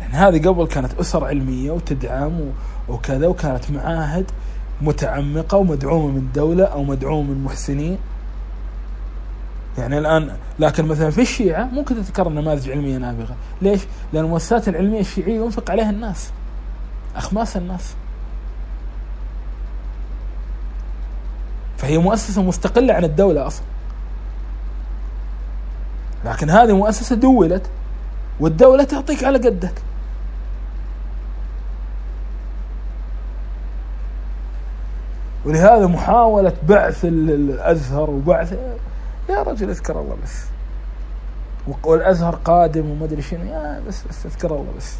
يعني 0.00 0.14
هذه 0.14 0.48
قبل 0.48 0.66
كانت 0.66 1.00
أسر 1.00 1.24
علمية 1.24 1.70
وتدعم 1.70 2.40
وكذا 2.88 3.26
وكانت 3.26 3.70
معاهد 3.70 4.24
متعمقة 4.80 5.56
ومدعومة 5.58 6.06
من 6.06 6.18
الدولة 6.18 6.64
أو 6.64 6.84
مدعومة 6.84 7.30
من 7.30 7.44
محسنين. 7.44 7.98
يعني 9.78 9.98
الآن 9.98 10.36
لكن 10.58 10.84
مثلا 10.84 11.10
في 11.10 11.22
الشيعة 11.22 11.64
ممكن 11.64 12.04
تتكرر 12.04 12.28
نماذج 12.28 12.70
علمية 12.70 12.98
نابغة. 12.98 13.36
ليش؟ 13.62 13.80
لأن 14.12 14.24
المؤسسات 14.24 14.68
العلمية 14.68 15.00
الشيعية 15.00 15.36
ينفق 15.40 15.70
عليها 15.70 15.90
الناس 15.90 16.30
أخماس 17.16 17.56
الناس. 17.56 17.94
فهي 21.76 21.98
مؤسسة 21.98 22.42
مستقلة 22.42 22.94
عن 22.94 23.04
الدولة 23.04 23.46
أصلا. 23.46 23.64
لكن 26.24 26.50
هذه 26.50 26.72
مؤسسة 26.72 27.16
دولت 27.16 27.70
والدولة 28.40 28.84
تعطيك 28.84 29.24
على 29.24 29.38
قدك. 29.38 29.82
ولهذا 35.48 35.86
محاولة 35.86 36.52
بعث 36.68 37.04
الأزهر 37.04 38.10
وبعث 38.10 38.52
يا 39.30 39.42
رجل 39.42 39.70
اذكر 39.70 40.00
الله 40.00 40.16
بس. 40.24 40.44
والأزهر 41.84 42.34
قادم 42.34 42.90
وما 42.90 43.04
أدري 43.04 43.22
شنو. 43.22 43.44
يا 43.44 43.82
بس 43.88 44.02
بس 44.10 44.26
اذكر 44.26 44.50
الله 44.50 44.72
بس. 44.76 44.94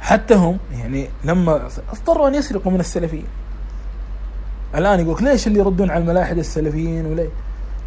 حتى 0.00 0.34
هم 0.34 0.58
يعني 0.72 1.08
لما 1.24 1.68
اضطروا 1.92 2.28
أن 2.28 2.34
يسرقوا 2.34 2.72
من 2.72 2.80
السلفيين. 2.80 3.26
الآن 4.74 5.00
يقولك 5.00 5.22
ليش 5.22 5.46
اللي 5.46 5.58
يردون 5.58 5.90
على 5.90 6.02
الملاحدة 6.02 6.40
السلفيين 6.40 7.06
وليه 7.06 7.28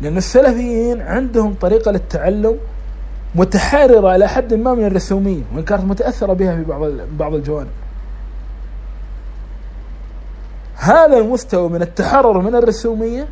لأن 0.01 0.17
السلفيين 0.17 1.01
عندهم 1.01 1.53
طريقة 1.53 1.91
للتعلم 1.91 2.57
متحررة 3.35 4.15
إلى 4.15 4.27
حد 4.27 4.53
ما 4.53 4.73
من 4.73 4.85
الرسومية 4.85 5.43
وإن 5.55 5.63
كانت 5.63 5.83
متأثرة 5.83 6.33
بها 6.33 6.55
في 6.55 6.63
بعض 6.63 6.81
بعض 7.19 7.33
الجوانب. 7.33 7.69
هذا 10.77 11.17
المستوى 11.17 11.69
من 11.69 11.81
التحرر 11.81 12.41
من 12.41 12.55
الرسومية؟ 12.55 13.27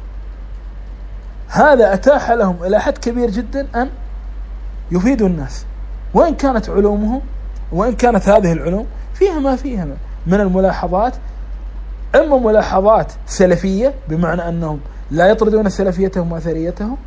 هذا 1.47 1.93
أتاح 1.93 2.31
لهم 2.31 2.63
إلى 2.63 2.79
حد 2.79 2.97
كبير 2.97 3.29
جدا 3.29 3.67
أن 3.75 3.89
يفيدوا 4.91 5.27
الناس. 5.27 5.65
وإن 6.13 6.35
كانت 6.35 6.69
علومهم 6.69 7.21
وإن 7.71 7.93
كانت 7.93 8.29
هذه 8.29 8.51
العلوم 8.51 8.85
فيها 9.13 9.39
ما 9.39 9.55
فيها 9.55 9.87
من 10.27 10.41
الملاحظات. 10.41 11.13
إما 12.15 12.37
ملاحظات 12.37 13.11
سلفية 13.27 13.93
بمعنى 14.09 14.49
أنهم 14.49 14.79
لا 15.11 15.27
يطردون 15.27 15.69
سلفيتهم 15.69 16.31
وأثريتهم. 16.31 16.97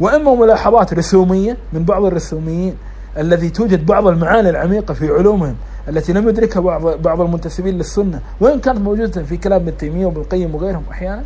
وإما 0.00 0.34
ملاحظات 0.34 0.94
رسومية 0.94 1.56
من 1.72 1.84
بعض 1.84 2.04
الرسوميين. 2.04 2.76
الذي 3.18 3.50
توجد 3.50 3.86
بعض 3.86 4.06
المعاني 4.06 4.50
العميقة 4.50 4.94
في 4.94 5.08
علومهم 5.08 5.56
التي 5.88 6.12
لم 6.12 6.28
يدركها 6.28 6.60
بعض 6.60 6.86
بعض 6.86 7.20
المنتسبين 7.20 7.78
للسنة. 7.78 8.20
وإن 8.40 8.60
كانت 8.60 8.78
موجودة 8.78 9.22
في 9.22 9.36
كلام 9.36 9.60
ابن 9.60 9.76
تيمية 9.76 10.06
وابن 10.06 10.20
القيم 10.20 10.54
وغيرهم 10.54 10.84
أحيانا. 10.90 11.24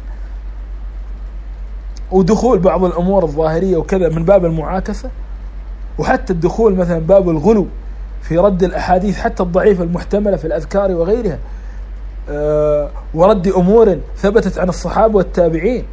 ودخول 2.12 2.58
بعض 2.58 2.84
الأمور 2.84 3.24
الظاهرية 3.24 3.76
وكذا 3.76 4.08
من 4.08 4.24
باب 4.24 4.44
المعاكسة. 4.44 5.10
وحتى 5.98 6.32
الدخول 6.32 6.74
مثلا 6.74 6.98
باب 6.98 7.30
الغلو 7.30 7.66
في 8.22 8.38
رد 8.38 8.62
الأحاديث 8.62 9.18
حتى 9.18 9.42
الضعيفة 9.42 9.84
المحتملة 9.84 10.36
في 10.36 10.46
الأذكار 10.46 10.92
وغيرها. 10.92 11.38
آه، 12.30 12.90
ورد 13.14 13.48
أمور 13.48 13.98
ثبتت 14.16 14.58
عن 14.58 14.68
الصحابة 14.68 15.16
والتابعين. 15.16 15.84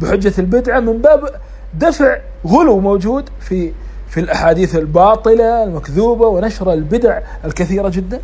بحجة 0.00 0.32
البدعة 0.38 0.80
من 0.80 0.98
باب 0.98 1.30
دفع 1.74 2.18
غلو 2.46 2.80
موجود 2.80 3.28
في 3.40 3.72
في 4.08 4.20
الأحاديث 4.20 4.76
الباطلة 4.76 5.64
المكذوبة 5.64 6.26
ونشر 6.26 6.72
البدع 6.72 7.20
الكثيرة 7.44 7.88
جدا 7.88 8.20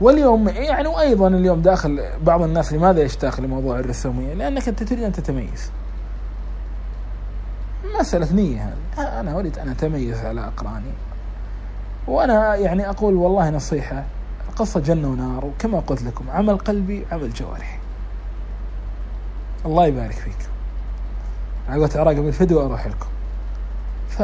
واليوم 0.00 0.48
يعني 0.48 0.88
وأيضا 0.88 1.28
اليوم 1.28 1.60
داخل 1.60 2.00
بعض 2.22 2.42
الناس 2.42 2.72
لماذا 2.72 3.02
يشتاق 3.02 3.40
لموضوع 3.40 3.78
الرسومية؟ 3.78 4.34
لأنك 4.34 4.68
أنت 4.68 4.82
تريد 4.82 5.02
أن 5.02 5.12
تتميز. 5.12 5.70
مسألة 8.00 8.32
نية 8.32 8.74
هذه 8.96 9.20
أنا 9.20 9.38
أريد 9.38 9.58
أن 9.58 9.68
أتميز 9.68 10.18
على 10.18 10.40
أقراني 10.40 10.92
وأنا 12.06 12.54
يعني 12.54 12.90
أقول 12.90 13.14
والله 13.14 13.50
نصيحة 13.50 14.04
القصة 14.56 14.80
جنة 14.80 15.08
ونار 15.08 15.44
وكما 15.44 15.80
قلت 15.80 16.02
لكم 16.02 16.24
عمل 16.30 16.56
قلبي 16.56 17.06
عمل 17.12 17.32
جوارحي. 17.32 17.78
الله 19.66 19.86
يبارك 19.86 20.12
فيك. 20.12 20.48
أنا 21.68 21.82
قلت 21.82 21.96
أراقب 21.96 22.26
الفيديو 22.26 22.66
أروح 22.66 22.86
لكم. 22.86 23.06
ف 24.08 24.22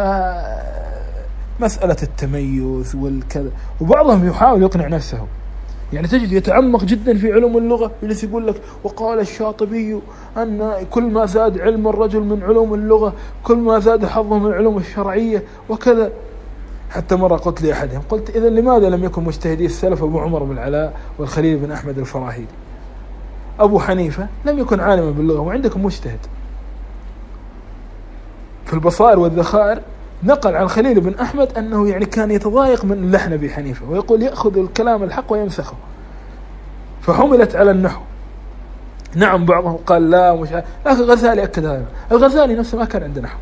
مسألة 1.60 1.96
التميز 2.02 2.94
والكذا. 2.94 3.50
وبعضهم 3.80 4.28
يحاول 4.28 4.62
يقنع 4.62 4.88
نفسه. 4.88 5.26
يعني 5.92 6.08
تجد 6.08 6.32
يتعمق 6.32 6.84
جدا 6.84 7.18
في 7.18 7.32
علوم 7.32 7.58
اللغة 7.58 7.90
يجلس 8.02 8.24
يقول 8.24 8.46
لك 8.46 8.62
وقال 8.84 9.20
الشاطبي 9.20 10.00
أن 10.36 10.86
كل 10.90 11.02
ما 11.02 11.26
زاد 11.26 11.60
علم 11.60 11.88
الرجل 11.88 12.20
من 12.20 12.42
علوم 12.42 12.74
اللغة 12.74 13.14
كل 13.44 13.56
ما 13.56 13.78
زاد 13.78 14.06
حظه 14.06 14.38
من 14.38 14.46
العلوم 14.46 14.78
الشرعية 14.78 15.42
وكذا. 15.68 16.12
حتى 16.92 17.16
مرة 17.16 17.36
قلت 17.36 17.62
لأحدهم 17.62 18.02
قلت 18.08 18.30
إذا 18.30 18.48
لماذا 18.48 18.90
لم 18.90 19.04
يكن 19.04 19.24
مجتهدي 19.24 19.66
السلف 19.66 20.02
أبو 20.02 20.20
عمر 20.20 20.44
بن 20.44 20.52
العلاء 20.52 20.92
والخليل 21.18 21.58
بن 21.58 21.72
أحمد 21.72 21.98
الفراهيدي؟ 21.98 22.46
أبو 23.60 23.80
حنيفة 23.80 24.26
لم 24.44 24.58
يكن 24.58 24.80
عالما 24.80 25.10
باللغة 25.10 25.40
وعندكم 25.40 25.84
مجتهد. 25.84 26.18
في 28.66 28.74
البصائر 28.74 29.18
والذخائر 29.18 29.80
نقل 30.22 30.56
عن 30.56 30.68
خليل 30.68 31.00
بن 31.00 31.14
أحمد 31.14 31.58
أنه 31.58 31.88
يعني 31.88 32.04
كان 32.04 32.30
يتضايق 32.30 32.84
من 32.84 33.10
لحن 33.10 33.32
أبي 33.32 33.50
حنيفة 33.50 33.90
ويقول 33.90 34.22
يأخذ 34.22 34.58
الكلام 34.58 35.02
الحق 35.02 35.32
ويمسخه. 35.32 35.76
فحملت 37.00 37.56
على 37.56 37.70
النحو. 37.70 38.00
نعم 39.14 39.44
بعضهم 39.44 39.76
قال 39.76 40.10
لا 40.10 40.34
مش 40.34 40.48
لكن 40.52 40.64
الغزالي 40.86 41.44
أكد 41.44 41.64
هذا. 41.64 41.86
الغزالي 42.12 42.54
نفسه 42.54 42.78
ما 42.78 42.84
كان 42.84 43.02
عنده 43.02 43.20
نحو. 43.20 43.38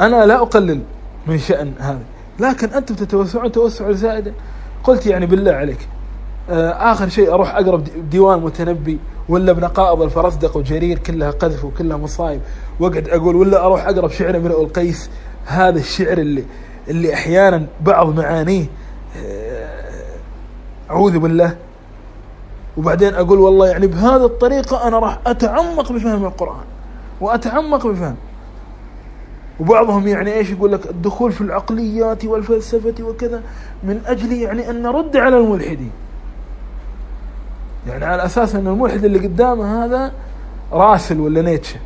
أنا 0.00 0.26
لا 0.26 0.42
أقلل 0.42 0.80
من 1.26 1.38
شأن 1.38 1.72
هذا. 1.78 2.02
لكن 2.40 2.68
أنتم 2.68 2.94
تتوسعون 2.94 3.52
توسع 3.52 3.92
زائدا 3.92 4.32
قلت 4.84 5.06
يعني 5.06 5.26
بالله 5.26 5.52
عليك 5.52 5.88
آه، 6.50 6.92
آخر 6.92 7.08
شيء 7.08 7.34
أروح 7.34 7.54
أقرب 7.54 7.84
ديوان 8.10 8.40
متنبي 8.40 8.98
ولا 9.28 9.50
ابن 9.50 9.64
قائض 9.64 10.02
الفرزدق 10.02 10.56
وجرير 10.56 10.98
كلها 10.98 11.30
قذف 11.30 11.64
وكلها 11.64 11.96
مصايب. 11.96 12.40
واقعد 12.80 13.08
أقول 13.08 13.36
ولا 13.36 13.64
أروح 13.64 13.88
أقرب 13.88 14.10
شعر 14.10 14.36
امرؤ 14.36 14.62
القيس. 14.62 15.10
هذا 15.46 15.78
الشعر 15.78 16.18
اللي 16.18 16.44
اللي 16.88 17.14
أحيانا 17.14 17.66
بعض 17.80 18.18
معانيه 18.18 18.66
آه، 19.16 19.68
أعوذ 20.90 21.18
بالله. 21.18 21.56
وبعدين 22.76 23.14
أقول 23.14 23.38
والله 23.38 23.68
يعني 23.68 23.86
بهذه 23.86 24.24
الطريقة 24.24 24.88
أنا 24.88 24.98
راح 24.98 25.18
أتعمق 25.26 25.92
بفهم 25.92 26.24
القرآن. 26.24 26.64
وأتعمق 27.20 27.86
بفهم. 27.86 28.16
وبعضهم 29.60 30.08
يعني 30.08 30.34
إيش 30.34 30.50
يقول 30.50 30.72
لك؟ 30.72 30.86
الدخول 30.86 31.32
في 31.32 31.40
العقليات 31.40 32.24
والفلسفة 32.24 32.94
وكذا 33.04 33.42
من 33.82 34.02
أجل 34.06 34.32
يعني 34.32 34.70
أن 34.70 34.82
نرد 34.82 35.16
على 35.16 35.38
الملحدين. 35.38 35.90
يعني 37.86 38.04
على 38.04 38.24
أساس 38.24 38.54
أن 38.54 38.66
الملحد 38.66 39.04
اللي 39.04 39.18
قدامه 39.18 39.84
هذا 39.84 40.12
راسل 40.72 41.20
ولا 41.20 41.42
نيتشه. 41.42 41.80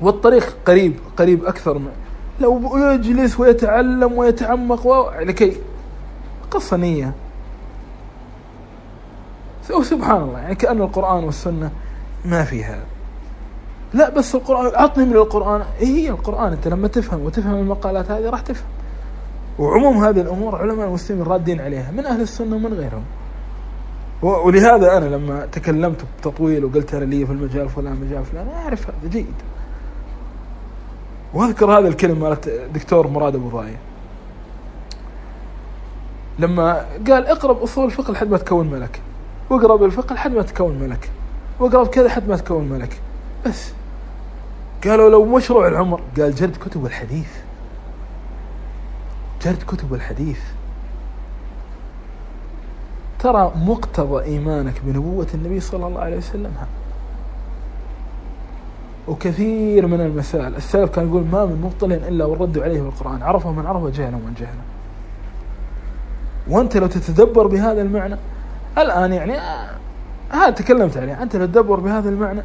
والطريق 0.00 0.56
قريب 0.66 0.94
قريب 1.16 1.44
أكثر 1.44 1.78
من 1.78 1.92
لو 2.40 2.76
يجلس 2.76 3.40
ويتعلم 3.40 4.12
ويتعمق 4.12 5.12
لكي 5.20 5.56
قصة 6.50 6.76
نية. 6.76 7.12
سبحان 9.82 10.22
الله 10.22 10.38
يعني 10.38 10.54
كأن 10.54 10.82
القرآن 10.82 11.24
والسنة 11.24 11.70
ما 12.24 12.44
فيها 12.44 12.78
لا 13.94 14.10
بس 14.10 14.34
القرآن 14.34 14.72
عطني 14.74 15.04
من 15.04 15.16
القرآن. 15.16 15.62
إيه 15.80 15.86
هي 15.86 16.10
القرآن. 16.10 16.52
أنت 16.52 16.68
لما 16.68 16.88
تفهم 16.88 17.20
وتفهم 17.20 17.54
المقالات 17.54 18.10
هذه 18.10 18.30
راح 18.30 18.40
تفهم. 18.40 18.68
وعموم 19.58 20.04
هذه 20.04 20.20
الأمور 20.20 20.56
علماء 20.56 20.88
المسلمين 20.88 21.22
رادين 21.22 21.60
عليها 21.60 21.90
من 21.90 22.06
أهل 22.06 22.20
السنة 22.20 22.56
ومن 22.56 22.74
غيرهم. 22.74 23.04
ولهذا 24.22 24.96
أنا 24.96 25.04
لما 25.04 25.46
تكلمت 25.52 26.04
بتطويل 26.20 26.64
وقلت 26.64 26.94
أنا 26.94 27.04
لي 27.04 27.26
في 27.26 27.32
المجال 27.32 27.68
فلان 27.68 27.96
مجال 27.96 28.24
فلان 28.24 28.48
أعرف 28.48 28.86
هذا 28.86 29.10
جيد. 29.10 29.34
وأذكر 31.34 31.78
هذا 31.78 31.88
الكلمة 31.88 32.28
مالت 32.28 32.48
دكتور 32.74 33.06
مراد 33.06 33.34
أبو 33.34 33.48
ضايع 33.48 33.76
لما 36.38 36.86
قال 37.08 37.26
اقرأ 37.26 37.52
بأصول 37.52 37.84
الفقه 37.84 38.12
لحد 38.12 38.30
ما 38.30 38.38
تكون 38.38 38.70
ملك. 38.70 39.00
واقرأ 39.50 39.76
بالفقه 39.76 40.14
لحد 40.14 40.32
ما 40.32 40.42
تكون 40.42 40.78
ملك. 40.78 41.10
واقرأ 41.60 41.82
بكذا 41.82 42.06
لحد 42.06 42.28
ما 42.28 42.36
تكون 42.36 42.68
ملك. 42.68 43.00
بس. 43.46 43.72
قالوا 44.84 45.10
لو 45.10 45.24
مشروع 45.24 45.68
العمر. 45.68 46.00
قال 46.18 46.34
جلد 46.34 46.56
كتب 46.56 46.86
الحديث. 46.86 47.28
جلد 49.42 49.62
كتب 49.62 49.94
الحديث. 49.94 50.40
ترى 53.18 53.52
مقتضى 53.56 54.24
إيمانك 54.24 54.74
بنبوة 54.84 55.26
النبي 55.34 55.60
صلى 55.60 55.86
الله 55.86 56.00
عليه 56.00 56.16
وسلم. 56.16 56.52
ها 56.60 56.66
وكثير 59.08 59.86
من 59.86 60.00
المسائل. 60.00 60.56
السلف 60.56 60.90
كان 60.90 61.08
يقول 61.08 61.24
ما 61.32 61.44
من 61.44 61.60
مبطل 61.64 61.92
إلا 61.92 62.24
والرد 62.24 62.58
عليه 62.58 62.82
بالقرآن. 62.82 63.22
عرفه 63.22 63.52
من 63.52 63.66
عرفه 63.66 63.90
جهله 63.90 64.16
من 64.16 64.34
جهله. 64.38 64.62
وأنت 66.48 66.76
لو 66.76 66.86
تتدبر 66.86 67.46
بهذا 67.46 67.82
المعنى 67.82 68.16
الآن 68.78 69.12
يعني 69.12 69.38
آه، 69.38 69.70
هذا 70.30 70.50
تكلمت 70.50 70.96
عليه. 70.96 71.22
أنت 71.22 71.36
لو 71.36 71.46
تدبر 71.46 71.80
بهذا 71.80 72.08
المعنى 72.08 72.42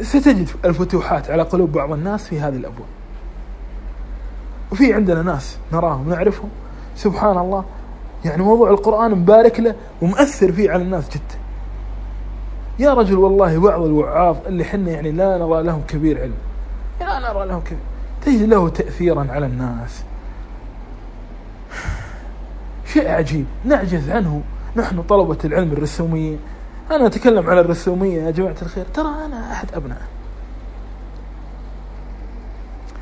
ستجد 0.00 0.48
الفتوحات 0.64 1.30
على 1.30 1.42
قلوب 1.42 1.72
بعض 1.72 1.92
الناس 1.92 2.28
في 2.28 2.40
هذه 2.40 2.56
الأبواب. 2.56 2.88
وفي 4.72 4.94
عندنا 4.94 5.22
ناس 5.22 5.58
نراهم 5.72 6.08
نعرفهم 6.08 6.48
سبحان 6.96 7.38
الله. 7.38 7.64
يعني 8.24 8.42
موضوع 8.42 8.70
القرآن 8.70 9.10
مبارك 9.10 9.60
له 9.60 9.74
ومؤثر 10.02 10.52
فيه 10.52 10.70
على 10.70 10.82
الناس 10.82 11.08
جدا. 11.08 11.38
يا 12.78 12.94
رجل 12.94 13.18
والله 13.18 13.58
بعض 13.58 13.82
الوعاظ 13.82 14.36
اللي 14.46 14.64
حنا 14.64 14.90
يعني 14.90 15.12
لا 15.12 15.38
نرى 15.38 15.62
لهم 15.62 15.82
كبير 15.88 16.20
علم. 16.20 16.34
لا 17.00 17.18
نرى 17.18 17.46
لهم 17.46 17.60
كبير. 17.60 17.78
تجد 18.24 18.42
له 18.42 18.68
تأثيرا 18.68 19.26
على 19.30 19.46
الناس. 19.46 20.02
شيء 22.86 23.08
عجيب. 23.08 23.46
نعجز 23.64 24.10
عنه. 24.10 24.42
نحن 24.76 25.02
طلبة 25.02 25.38
العلم 25.44 25.72
الرسوميين. 25.72 26.38
أنا 26.90 27.06
أتكلم 27.06 27.50
على 27.50 27.60
الرسومية 27.60 28.22
يا 28.22 28.30
جماعة 28.30 28.56
الخير. 28.62 28.84
ترى 28.94 29.14
أنا 29.24 29.52
أحد 29.52 29.74
أبنائه 29.74 30.06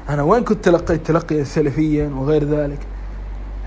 أنا 0.08 0.22
وين 0.22 0.44
كنت 0.44 0.64
تلقيت 0.64 1.06
تلقيا 1.06 1.44
سلفيا 1.44 2.08
وغير 2.08 2.44
ذلك؟ 2.44 2.86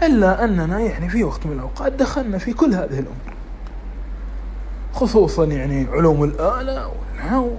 إلا 0.03 0.43
أننا 0.43 0.79
يعني 0.79 1.09
في 1.09 1.23
وقت 1.23 1.45
من 1.45 1.51
الأوقات 1.51 1.93
دخلنا 1.93 2.37
في 2.37 2.53
كل 2.53 2.73
هذه 2.73 2.99
الأمور. 2.99 3.33
خصوصا 4.93 5.45
يعني 5.45 5.87
علوم 5.91 6.23
الآلة 6.23 6.87
والنحو 6.87 7.49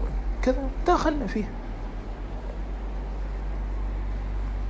كذا 0.42 0.68
دخلنا 0.86 1.26
فيها. 1.26 1.48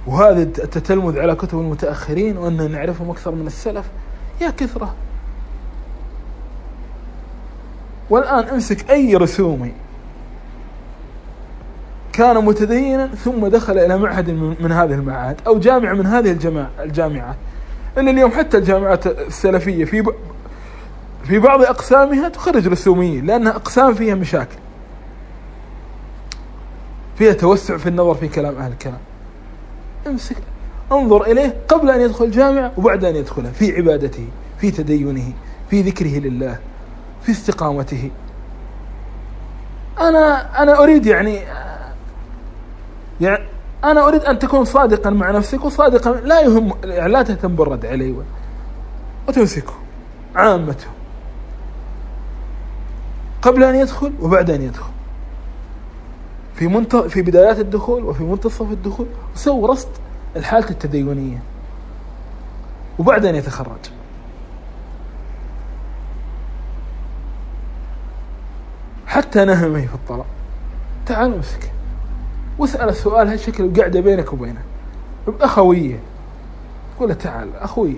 وهذا 0.07 0.43
التتلمذ 0.43 1.19
على 1.19 1.35
كتب 1.35 1.59
المتأخرين 1.59 2.39
وأن 2.39 2.71
نعرفهم 2.71 3.11
أكثر 3.11 3.31
من 3.31 3.47
السلف. 3.47 3.87
يا 4.41 4.51
كثرة. 4.51 4.95
والآن 8.11 8.45
امسك 8.45 8.91
أي 8.91 9.17
رسومي. 9.17 9.73
كان 12.13 12.45
متدينا 12.45 13.07
ثم 13.07 13.47
دخل 13.47 13.79
إلى 13.79 13.99
معهد 13.99 14.31
من 14.61 14.73
هذه 14.73 14.95
المعاهد 14.95 15.41
أو 15.47 15.59
جامعة 15.59 15.93
من 15.93 16.07
هذه 16.07 16.39
الجامعات. 16.81 17.37
إن 17.99 18.09
اليوم 18.09 18.31
حتى 18.31 18.59
الجامعات 18.59 19.07
السلفية 19.07 19.85
في 19.85 20.05
في 21.25 21.39
بعض 21.39 21.63
أقسامها 21.63 22.29
تخرج 22.29 22.69
رسوميين 22.69 23.27
لأنها 23.27 23.53
أقسام 23.53 23.95
فيها 23.95 24.15
مشاكل. 24.15 24.57
فيها 27.19 27.33
توسع 27.33 27.77
في 27.77 27.89
النظر 27.89 28.15
في 28.15 28.29
كلام 28.29 28.57
أهل 28.57 28.73
الكلام. 28.73 28.99
امسك 30.07 30.37
انظر 30.93 31.23
إليه 31.23 31.57
قبل 31.69 31.91
أن 31.91 32.01
يدخل 32.01 32.25
الجامعة 32.25 32.73
وبعد 32.77 33.05
أن 33.05 33.17
يدخلها 33.17 33.51
في 33.51 33.77
عبادته 33.77 34.27
في 34.61 34.71
تدينه 34.71 35.33
في 35.71 35.83
ذكره 35.83 36.19
لله. 36.19 36.59
في 37.29 37.35
استقامته. 37.35 38.11
أنا 40.01 40.63
أنا 40.63 40.83
أريد 40.83 41.07
يعني 41.07 41.43
يعني 43.21 43.45
أنا 43.85 44.09
أريد 44.09 44.23
أن 44.23 44.39
تكون 44.39 44.65
صادقا 44.65 45.11
مع 45.11 45.31
نفسك 45.31 45.65
وصادقا 45.65 46.13
لا 46.13 46.41
يهم 46.41 46.73
يعني 46.85 47.13
لا 47.13 47.23
تهتم 47.23 47.55
بالرد 47.57 47.87
علي 47.87 48.15
وتمسكه 49.29 49.73
عامته 50.35 50.87
قبل 53.43 53.65
أن 53.65 53.75
يدخل 53.75 54.13
وبعد 54.21 54.51
أن 54.51 54.63
يدخل. 54.63 54.93
في 56.55 56.67
منت... 56.69 56.97
في 56.97 57.23
بدايات 57.23 57.59
الدخول 57.59 58.05
وفي 58.05 58.23
منتصف 58.23 58.73
الدخول 58.73 59.07
وسوي 59.35 59.69
رصد 59.69 59.89
الحالة 60.37 60.71
التدينية. 60.71 61.43
وبعد 62.99 63.27
أن 63.27 63.35
يتخرج. 63.35 63.98
حتى 69.09 69.45
نهمه 69.45 69.87
في 69.87 69.95
الطلب 69.95 70.25
تعال 71.07 71.35
امسك. 71.35 71.71
واسأل 72.59 72.89
السؤال 72.89 73.29
هالشكل 73.29 73.75
قاعدة 73.77 74.01
بينك 74.01 74.33
وبينه؟ 74.33 74.61
بأخوية 75.27 75.99
قول 77.01 77.15
تعال 77.15 77.57
أخوي 77.57 77.97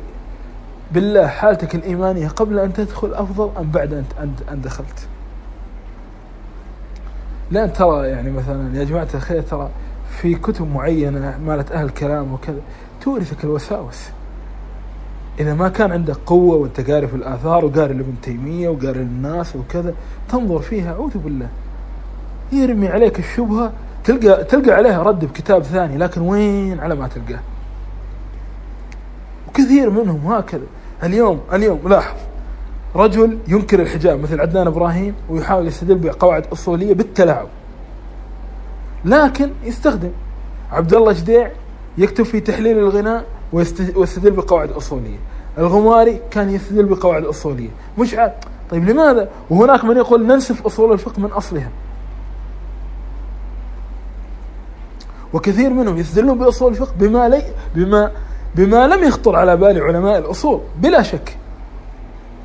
بالله 0.93 1.27
حالتك 1.27 1.75
الإيمانية 1.75 2.29
قبل 2.29 2.59
أن 2.59 2.73
تدخل 2.73 3.15
أفضل 3.15 3.51
أم 3.59 3.71
بعد 3.71 3.93
أن 3.93 4.33
أن 4.53 4.61
دخلت؟ 4.61 5.09
لأن 7.51 7.73
ترى 7.73 8.09
يعني 8.09 8.31
مثلا 8.31 8.79
يا 8.79 8.85
جماعة 8.85 9.09
الخير 9.15 9.43
ترى 9.43 9.71
في 10.21 10.35
كتب 10.35 10.75
معينة 10.75 11.39
مالت 11.47 11.73
أهل 11.73 11.85
الكلام 11.87 12.33
وكذا 12.33 12.61
تورثك 13.01 13.45
الوساوس. 13.45 14.09
إذا 15.41 15.55
ما 15.55 15.69
كان 15.69 15.93
عندك 15.93 16.17
قوة 16.27 16.57
وأنت 16.57 16.91
قاري 16.91 17.09
في 17.09 17.15
الآثار 17.17 17.65
وقاري 17.65 17.95
لابن 17.95 18.15
تيمية 18.23 18.69
وقاري 18.69 19.01
الناس 19.01 19.57
وكذا 19.57 19.95
تنظر 20.29 20.59
فيها 20.59 20.93
أعوذ 20.93 21.19
بالله. 21.19 21.49
يرمي 22.53 22.89
عليك 22.89 23.19
الشبهة 23.19 23.73
تلقى 24.05 24.45
تلقى 24.45 24.73
عليها 24.73 25.03
رد 25.03 25.25
بكتاب 25.25 25.63
ثاني 25.63 25.99
لكن 25.99 26.21
وين؟ 26.21 26.81
على 26.81 26.95
ما 26.95 27.09
تلقاه. 27.09 27.41
وكثير 29.49 29.91
منهم 29.91 30.33
هكذا. 30.33 30.67
اليوم 31.05 31.41
اليوم 31.53 31.89
لاحظ. 31.89 32.17
رجل 32.97 33.39
ينكر 33.49 33.83
الحجاب 33.83 34.21
مثل 34.21 34.41
عدنان 34.41 34.67
إبراهيم 34.67 35.15
ويحاول 35.31 35.67
يستدل 35.67 35.95
بقواعد 35.95 36.47
أصولية 36.53 36.95
بالتلاعب. 36.95 37.49
لكن 39.05 39.51
يستخدم. 39.65 40.11
عبد 40.73 40.95
الله 40.95 41.13
جديع 41.13 41.51
يكتب 41.99 42.25
في 42.25 42.41
تحليل 42.41 42.79
الغناء 42.79 43.25
ويستدل 43.53 44.31
بقواعد 44.31 44.71
أصولية. 44.71 45.19
الغماري 45.59 46.21
كان 46.31 46.51
يستدل 46.51 46.85
بقواعد 46.85 47.25
أصولية. 47.25 47.71
مش 47.99 48.15
عاد 48.15 48.33
طيب 48.71 48.91
لماذا؟ 48.91 49.29
وهناك 49.51 49.85
من 49.85 49.97
يقول 49.97 50.27
ننسف 50.27 50.67
أصول 50.67 50.93
الفقه 50.93 51.21
من 51.21 51.33
أصلها. 51.33 51.71
وكثير 55.33 55.71
منهم 55.71 55.99
يستدلون 55.99 56.39
بأصول 56.39 56.73
الفقه 56.73 56.93
بما 56.99 57.29
لي 57.29 57.43
بما 57.75 58.11
بما 58.55 58.87
لم 58.87 59.05
يخطر 59.05 59.37
على 59.37 59.57
بال 59.57 59.83
علماء 59.83 60.19
الأصول 60.19 60.61
بلا 60.81 61.03
شك. 61.03 61.37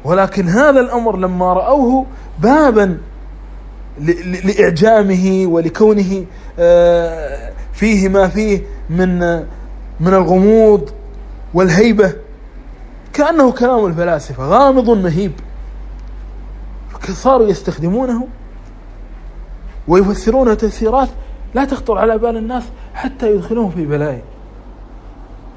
ولكن 0.03 0.49
هذا 0.49 0.79
الأمر 0.79 1.17
لما 1.17 1.53
رأوه 1.53 2.05
بابا 2.39 2.97
لإعجامه 4.43 5.45
ولكونه 5.45 6.25
آه، 6.59 7.51
فيه 7.73 8.09
ما 8.09 8.27
فيه 8.27 8.61
من 8.89 9.43
من 9.99 10.13
الغموض 10.13 10.89
والهيبة. 11.53 12.13
كأنه 13.13 13.51
كلام 13.51 13.85
الفلاسفة 13.85 14.45
غامض 14.45 14.89
مهيب. 14.89 15.31
فصاروا 16.99 17.47
يستخدمونه 17.47 18.27
ويفسرونه 19.87 20.53
تفسيرات 20.53 21.09
لا 21.53 21.65
تخطر 21.65 21.97
على 21.97 22.17
بال 22.17 22.37
الناس 22.37 22.63
حتى 22.93 23.31
يدخلوهم 23.31 23.71
في 23.71 23.85
بلايا 23.85 24.21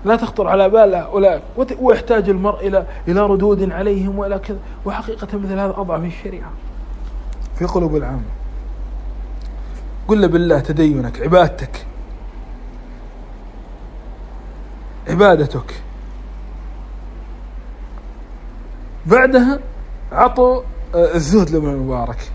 لا 0.05 0.17
تخطر 0.17 0.49
على 0.49 0.69
بال 0.69 0.95
هؤلاء 0.95 1.43
ويحتاج 1.81 2.29
المرء 2.29 2.67
إلى 2.67 2.87
إلى 3.09 3.21
ردود 3.21 3.73
عليهم 3.73 4.19
وإلى 4.19 4.39
كذا. 4.39 4.59
وحقيقة 4.87 5.39
مثل 5.39 5.53
هذا 5.53 5.75
أضعف 5.77 6.05
الشريعة. 6.05 6.51
في 7.59 7.65
قلوب 7.65 7.97
العامة. 7.97 8.21
قل 10.09 10.21
له 10.21 10.27
بالله 10.27 10.61
تدينك 10.61 11.21
عبادتك. 11.21 11.87
عبادتك. 15.09 15.83
بعدها 19.07 19.59
عطوا 20.13 20.63
آه، 20.95 21.15
الزهد 21.15 21.51
لابن 21.51 21.69
المبارك 21.69 22.33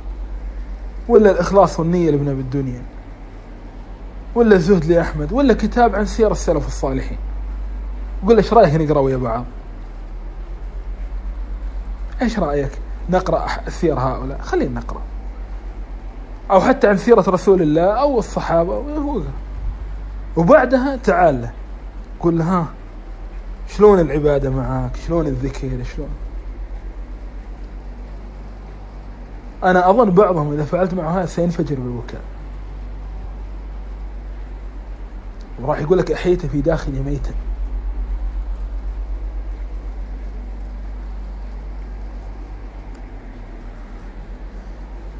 ولا 1.07 1.31
الإخلاص 1.31 1.79
والنية 1.79 2.11
لابن 2.11 2.29
أبي 2.29 2.41
الدنيا 2.41 2.81
ولا 4.35 4.55
الزهد 4.55 4.85
لأحمد 4.85 5.33
ولا 5.33 5.53
كتاب 5.53 5.95
عن 5.95 6.05
سير 6.05 6.31
السلف 6.31 6.67
الصالحين. 6.67 7.17
قول 8.27 8.37
إيش 8.37 8.53
رأيك 8.53 8.73
نقرا 8.75 8.99
ويا 8.99 9.17
بعض؟ 9.17 9.45
إيش 12.21 12.39
رأيك؟ 12.39 12.71
نقرأ 13.09 13.47
سير 13.69 13.99
هؤلاء. 13.99 14.41
خلينا 14.41 14.79
نقرأ. 14.79 15.01
أو 16.51 16.61
حتى 16.61 16.87
عن 16.87 16.97
سيرة 16.97 17.25
رسول 17.27 17.61
الله 17.61 17.83
أو 17.83 18.19
الصحابة 18.19 18.83
وبعدها 20.35 20.95
تعال 20.95 21.41
له. 21.41 21.51
له 22.31 22.45
ها 22.45 22.67
شلون 23.67 23.99
العبادة 23.99 24.49
معاك؟ 24.49 24.91
شلون 25.07 25.27
الذكر؟ 25.27 25.69
شلون؟ 25.95 26.09
أنا 29.63 29.89
أظن 29.89 30.11
بعضهم 30.11 30.53
إذا 30.53 30.63
فعلت 30.63 30.93
معه 30.93 31.25
سينفجر 31.25 31.75
بالبكاء 31.75 32.21
وراح 35.61 35.79
يقول 35.79 35.97
لك 35.97 36.11
أحييت 36.11 36.45
في 36.45 36.61
داخلي 36.61 36.99
ميتا. 36.99 37.33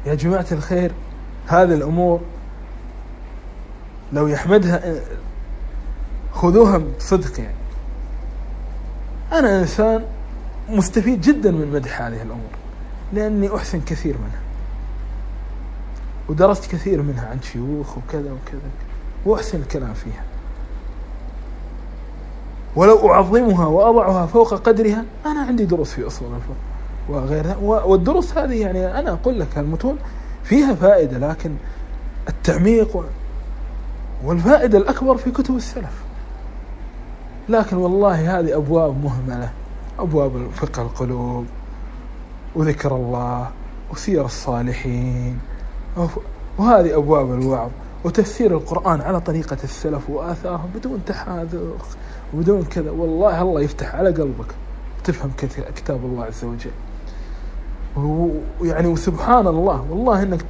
يا 0.06 0.14
جماعة 0.14 0.46
الخير 0.52 0.92
هذه 1.46 1.74
الأمور 1.74 2.20
لو 4.12 4.28
يحمدها 4.28 4.94
خذوها 6.34 6.80
بصدق 6.98 7.40
يعني. 7.40 7.54
أنا 9.32 9.60
إنسان 9.60 10.04
مستفيد 10.68 11.20
جدا 11.20 11.50
من 11.50 11.72
مدح 11.72 12.02
هذه 12.02 12.22
الأمور 12.22 12.50
لأني 13.12 13.56
أحسن 13.56 13.80
كثير 13.80 14.14
منها 14.18 14.40
ودرست 16.28 16.72
كثير 16.72 17.02
منها 17.02 17.28
عن 17.28 17.42
شيوخ 17.42 17.98
وكذا 17.98 18.32
وكذا 18.32 18.70
وأحسن 19.26 19.58
الكلام 19.58 19.94
فيها. 19.94 20.24
ولو 22.76 23.12
أعظمها 23.12 23.66
وأضعها 23.66 24.26
فوق 24.26 24.54
قدرها 24.54 25.04
أنا 25.26 25.40
عندي 25.40 25.64
دروس 25.64 25.92
في 25.92 26.06
أصول 26.06 26.28
الفقه 26.34 26.56
وغيرها 27.08 27.56
والدروس 27.56 28.38
هذه 28.38 28.60
يعني 28.60 28.98
أنا 28.98 29.12
أقول 29.12 29.40
لك 29.40 29.58
المتون 29.58 29.98
فيها 30.44 30.74
فائدة 30.74 31.18
لكن 31.18 31.54
التعميق 32.28 33.04
والفائدة 34.24 34.78
الأكبر 34.78 35.16
في 35.16 35.30
كتب 35.30 35.56
السلف. 35.56 36.03
لكن 37.48 37.76
والله 37.76 38.38
هذه 38.38 38.56
أبواب 38.56 39.04
مهملة. 39.04 39.50
أبواب 39.98 40.32
فقه 40.54 40.82
القلوب 40.82 41.46
وذكر 42.54 42.96
الله 42.96 43.50
وسير 43.92 44.24
الصالحين. 44.24 45.38
وهذه 46.58 46.96
أبواب 46.96 47.32
الوعظ 47.32 47.70
وتفسير 48.04 48.50
القرآن 48.56 49.00
على 49.00 49.20
طريقة 49.20 49.56
السلف 49.64 50.10
وآثارهم 50.10 50.70
بدون 50.74 51.00
تحاذق 51.06 51.86
وبدون 52.34 52.62
كذا. 52.62 52.90
والله 52.90 53.42
الله 53.42 53.60
يفتح 53.60 53.94
على 53.94 54.10
قلبك. 54.10 54.54
تفهم 55.04 55.30
كتاب 55.76 56.04
الله 56.04 56.24
عز 56.24 56.44
وجل. 56.44 56.70
ويعني 58.60 58.88
وسبحان 58.88 59.46
الله. 59.46 59.86
والله 59.90 60.22
إنك 60.22 60.44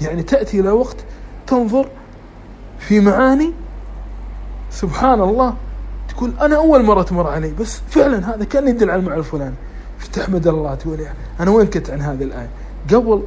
يعني 0.00 0.22
تأتي 0.22 0.60
إلى 0.60 0.70
وقت 0.70 0.96
تنظر 1.46 1.88
في 2.78 3.00
معاني 3.00 3.52
سبحان 4.70 5.20
الله 5.20 5.54
تقول 6.18 6.32
أنا 6.40 6.56
أول 6.56 6.84
مرة 6.84 7.02
تمر 7.02 7.26
علي 7.26 7.50
بس 7.50 7.80
فعلا 7.88 8.34
هذا 8.34 8.44
كأن 8.44 8.68
يدل 8.68 8.90
على 8.90 9.00
المعنى 9.00 9.18
الفلاني 9.18 9.54
فتحمد 9.98 10.46
الله 10.46 10.74
تقول 10.74 11.06
أنا 11.40 11.50
وين 11.50 11.66
كنت 11.66 11.90
عن 11.90 12.00
هذه 12.00 12.22
الآية؟ 12.22 12.48
قبل 12.90 13.22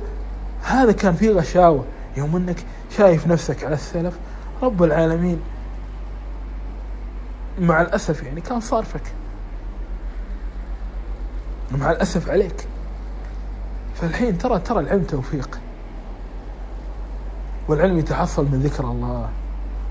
هذا 0.63 0.91
كان 0.91 1.13
في 1.13 1.29
غشاوة. 1.29 1.85
يوم 2.17 2.35
أنك 2.35 2.63
شايف 2.97 3.27
نفسك 3.27 3.63
على 3.63 3.73
السلف 3.73 4.17
رب 4.61 4.83
العالمين 4.83 5.41
مع 7.59 7.81
الأسف 7.81 8.23
يعني 8.23 8.41
كان 8.41 8.59
صارفك. 8.59 9.03
مع 11.71 11.91
الأسف 11.91 12.29
عليك. 12.29 12.67
فالحين 13.95 14.37
ترى 14.37 14.59
ترى 14.59 14.79
العلم 14.79 15.03
توفيق. 15.03 15.59
والعلم 17.67 17.97
يتحصل 17.97 18.43
من 18.43 18.59
ذكر 18.59 18.83
الله 18.83 19.29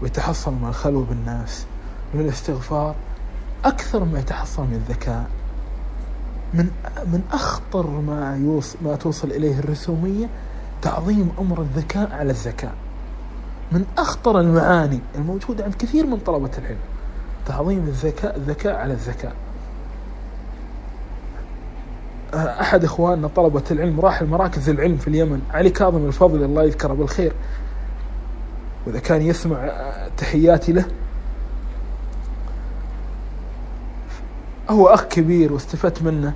ويتحصل 0.03 0.53
من 0.53 0.69
الخلوة 0.69 1.05
بالناس. 1.05 1.67
من 2.15 2.21
الاستغفار 2.21 2.95
أكثر 3.65 4.05
ما 4.05 4.19
يتحصل 4.19 4.63
من 4.63 4.75
الذكاء 4.75 5.25
من 6.55 6.71
من 7.13 7.23
أخطر 7.33 7.87
ما 7.87 8.37
يوصل 8.37 8.79
ما 8.85 8.97
توصل 8.97 9.31
إليه 9.31 9.59
الرسومية 9.59 10.29
تعظيم 10.83 11.33
أمر 11.39 11.61
الذكاء 11.61 12.13
على 12.13 12.31
الذكاء. 12.31 12.73
من 13.73 13.85
أخطر 13.99 14.41
المعاني 14.41 15.01
الموجودة 15.15 15.65
عند 15.65 15.75
كثير 15.75 16.07
من 16.07 16.19
طلبة 16.19 16.51
العلم 16.59 16.79
تعظيم 17.47 17.79
الذكاء 17.79 18.37
الذكاء 18.37 18.75
على 18.75 18.93
الذكاء. 18.93 19.33
أحد 22.35 22.85
إخواننا 22.85 23.29
طلبة 23.29 23.63
العلم 23.71 24.01
راح 24.01 24.21
المراكز 24.21 24.69
العلم 24.69 24.97
في 24.97 25.09
اليمن 25.09 25.43
علي 25.51 25.71
كاظم 25.71 26.07
الفضل 26.07 26.45
الله 26.45 26.65
يذكره 26.65 26.93
بالخير. 26.93 27.33
وإذا 28.87 28.99
كان 28.99 29.23
يسمع 29.23 29.71
تحياتي 30.17 30.73
له 30.73 30.85
هو 34.71 34.87
أخ 34.87 35.05
كبير 35.05 35.53
واستفدت 35.53 36.03
منه. 36.03 36.33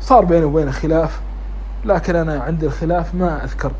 صار 0.00 0.24
بيني 0.24 0.44
وبينه 0.44 0.70
خلاف 0.70 1.20
لكن 1.84 2.16
أنا 2.16 2.42
عند 2.42 2.64
الخلاف 2.64 3.14
ما 3.14 3.44
أذكر 3.44 3.72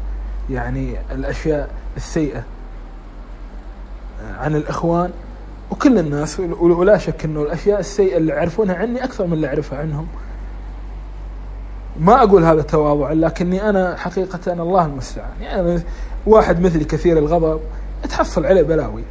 يعني 0.50 0.96
الأشياء 1.12 1.70
السيئة. 1.96 2.42
عن 4.38 4.54
الإخوان 4.54 5.10
وكل 5.70 5.98
الناس 5.98 6.40
ولا 6.60 6.98
شك 6.98 7.24
إنه 7.24 7.42
الأشياء 7.42 7.80
السيئة 7.80 8.16
اللي 8.16 8.32
يعرفونها 8.32 8.74
عني 8.74 9.04
أكثر 9.04 9.26
من 9.26 9.32
اللي 9.32 9.46
أعرفها 9.46 9.78
عنهم. 9.78 10.06
ما 12.00 12.22
أقول 12.22 12.44
هذا 12.44 12.62
تواضع 12.62 13.12
لكني 13.12 13.68
أنا 13.70 13.96
حقيقة 13.96 14.52
الله 14.52 14.86
المستعان. 14.86 15.30
يعني 15.40 15.82
واحد 16.26 16.60
مثلي 16.60 16.84
كثير 16.84 17.18
الغضب 17.18 17.60
تحصل 18.10 18.46
عليه 18.46 18.62
بلاوي. 18.62 19.04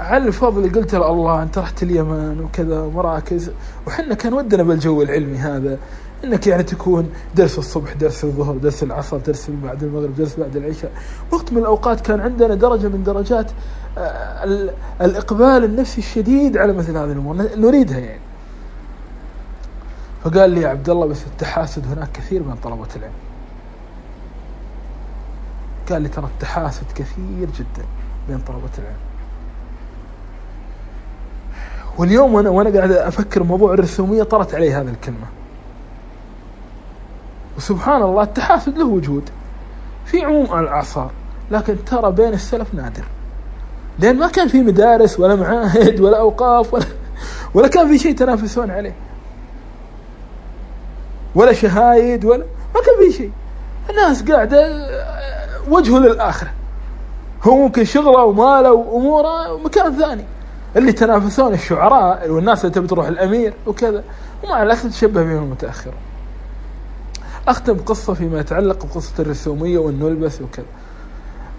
فعلى 0.00 0.28
الفضل 0.28 0.72
قلت 0.72 0.94
له 0.94 1.10
الله 1.10 1.42
أنت 1.42 1.58
رحت 1.58 1.82
اليمن 1.82 2.40
وكذا 2.40 2.82
مراكز 2.82 3.50
وحنا 3.86 4.14
كان 4.14 4.32
ودنا 4.32 4.62
بالجو 4.62 5.02
العلمي 5.02 5.38
هذا 5.38 5.78
إنك 6.24 6.46
يعني 6.46 6.62
تكون 6.62 7.10
درس 7.34 7.58
الصبح 7.58 7.92
درس 7.92 8.24
الظهر 8.24 8.56
درس 8.56 8.82
العصر 8.82 9.16
درس 9.16 9.50
بعد 9.50 9.82
المغرب 9.82 10.16
درس 10.16 10.36
بعد 10.38 10.56
العشاء. 10.56 10.92
وقت 11.30 11.52
من 11.52 11.58
الأوقات 11.58 12.00
كان 12.00 12.20
عندنا 12.20 12.54
درجة 12.54 12.88
من 12.88 13.02
درجات 13.04 13.50
آه، 13.98 14.72
الإقبال 15.00 15.64
النفسي 15.64 15.98
الشديد 15.98 16.56
على 16.56 16.72
مثل 16.72 16.96
هذه 16.96 17.12
الأمور 17.12 17.36
نريدها 17.56 17.98
يعني. 17.98 18.20
فقال 20.24 20.50
لي 20.50 20.60
يا 20.60 20.68
عبد 20.68 20.90
الله 20.90 21.06
بس 21.06 21.26
التحاسد 21.26 21.86
هناك 21.86 22.12
كثير 22.12 22.42
من 22.42 22.54
طلبة 22.62 22.88
العلم. 22.96 23.12
قال 25.90 26.02
لي 26.02 26.08
ترى 26.08 26.24
التحاسد 26.24 26.86
كثير 26.94 27.48
جدا 27.58 27.84
بين 28.28 28.38
طلبة 28.38 28.70
العلم. 28.78 29.09
واليوم 32.00 32.36
أنا 32.36 32.50
وأنا 32.50 32.70
قاعد 32.78 32.92
أفكر 32.92 33.42
موضوع 33.42 33.74
الرسومية 33.74 34.22
طرت 34.22 34.54
علي 34.54 34.74
هذه 34.74 34.88
الكلمة. 34.88 35.26
وسبحان 37.56 38.02
الله 38.02 38.22
التحاسد 38.22 38.78
له 38.78 38.86
وجود. 38.86 39.30
في 40.06 40.24
عموم 40.24 40.58
الأعصار 40.58 41.10
لكن 41.50 41.84
ترى 41.84 42.12
بين 42.12 42.32
السلف 42.32 42.74
نادر. 42.74 43.04
لأن 43.98 44.18
ما 44.18 44.28
كان 44.28 44.48
في 44.48 44.62
مدارس 44.62 45.20
ولا 45.20 45.34
معاهد 45.34 46.00
ولا 46.00 46.18
أوقاف 46.18 46.74
ولا 46.74 46.84
ولا 47.54 47.68
كان 47.68 47.88
في 47.88 47.98
شيء 47.98 48.14
تنافسون 48.16 48.70
عليه. 48.70 48.94
ولا 51.34 51.52
شهايد 51.52 52.24
ولا 52.24 52.44
ما 52.74 52.80
كان 52.80 53.10
في 53.10 53.16
شيء. 53.16 53.30
الناس 53.90 54.22
قاعدة 54.22 54.88
وجهه 55.68 55.98
للآخرة. 55.98 56.50
هو 57.42 57.56
ممكن 57.56 57.84
شغله 57.84 58.24
وماله 58.24 58.72
وأموره 58.72 59.58
مكان 59.64 59.98
ثاني. 59.98 60.24
اللي 60.76 60.92
تنافسون 60.92 61.54
الشعراء 61.54 62.30
والناس 62.30 62.64
اللي 62.64 62.74
تبي 62.74 62.86
تروح 62.86 63.06
الأمير 63.06 63.54
وكذا. 63.66 64.04
ومع 64.44 64.62
الاسف 64.62 64.90
تشبه 64.90 65.22
بهم 65.22 65.42
المتاخرون 65.42 65.96
أختم 67.48 67.78
قصة 67.78 68.14
فيما 68.14 68.40
يتعلق 68.40 68.86
بقصة 68.86 69.22
الرسومية 69.22 69.78
والنلبس 69.78 70.40
وكذا. 70.40 70.66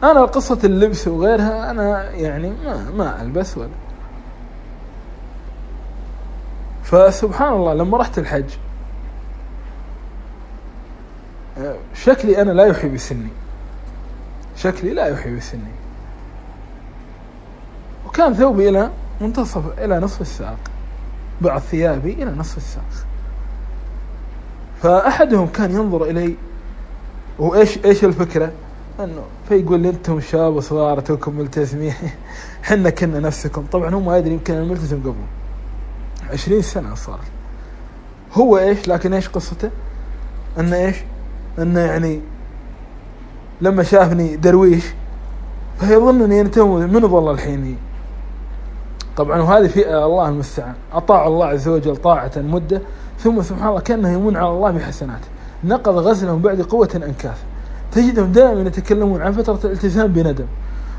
أنا 0.03 0.21
قصة 0.21 0.59
اللبس 0.63 1.07
وغيرها 1.07 1.71
أنا 1.71 2.11
يعني 2.11 2.49
ما 2.49 2.91
ما 2.97 3.21
ألبس 3.21 3.57
ولا. 3.57 3.69
فسبحان 6.83 7.53
الله 7.53 7.73
لما 7.73 7.97
رحت 7.97 8.17
الحج 8.17 8.49
شكلي 11.93 12.41
أنا 12.41 12.51
لا 12.51 12.65
يوحي 12.65 12.89
بسني. 12.89 13.29
شكلي 14.55 14.93
لا 14.93 15.05
يوحي 15.05 15.35
بسني. 15.35 15.71
وكان 18.07 18.33
ثوبي 18.33 18.69
إلى 18.69 18.89
منتصف 19.21 19.79
إلى 19.79 19.99
نصف 19.99 20.21
الساق. 20.21 20.57
بعض 21.41 21.61
ثيابي 21.61 22.13
إلى 22.13 22.31
نصف 22.31 22.57
الساق. 22.57 22.83
فأحدهم 24.81 25.47
كان 25.47 25.71
ينظر 25.71 26.03
إلي 26.03 26.35
وإيش 27.39 27.85
إيش 27.85 28.03
الفكرة؟ 28.03 28.51
أنه 28.99 29.23
فيقول 29.49 29.79
لي 29.79 29.89
أنتم 29.89 30.19
شباب 30.19 30.59
صغار 30.59 30.99
توكم 30.99 31.35
ملتزمين. 31.35 31.93
حنا 32.63 32.89
كنا 32.89 33.19
نفسكم. 33.19 33.65
طبعا 33.71 33.95
هو 33.95 33.99
ما 33.99 34.17
يدري 34.17 34.33
يمكن 34.33 34.53
أنا 34.53 34.65
ملتزم 34.65 34.99
قبل. 34.99 35.15
عشرين 36.33 36.61
سنة 36.61 36.95
صار. 36.95 37.19
هو 38.33 38.57
إيش؟ 38.57 38.87
لكن 38.87 39.13
إيش 39.13 39.29
قصته؟ 39.29 39.69
أنه 40.59 40.75
إيش؟ 40.75 40.95
أنه 41.59 41.79
يعني 41.79 42.21
لما 43.61 43.83
شافني 43.83 44.35
درويش 44.35 44.83
فيظنني 45.79 46.41
أنتم 46.41 46.69
من 46.69 47.07
ظل 47.07 47.31
الحين 47.31 47.77
طبعا 49.17 49.41
وهذه 49.41 49.67
فئة 49.67 50.05
الله 50.05 50.29
المستعان. 50.29 50.73
أطاعوا 50.93 51.33
الله 51.33 51.45
عز 51.45 51.67
وجل 51.67 51.95
طاعة 51.95 52.31
مدة 52.37 52.81
ثم 53.19 53.41
سبحان 53.41 53.67
الله 53.67 53.79
كأنه 53.79 54.13
يمون 54.13 54.37
على 54.37 54.49
الله 54.49 54.71
بحسناته. 54.71 55.27
نقض 55.63 55.97
غزلهم 55.97 56.41
بعد 56.41 56.61
قوة 56.61 56.89
أنكاث. 56.95 57.37
تجدهم 57.91 58.31
دائما 58.31 58.61
يتكلمون 58.61 59.21
عن 59.21 59.31
فترة 59.31 59.59
الالتزام 59.63 60.07
بندم. 60.07 60.45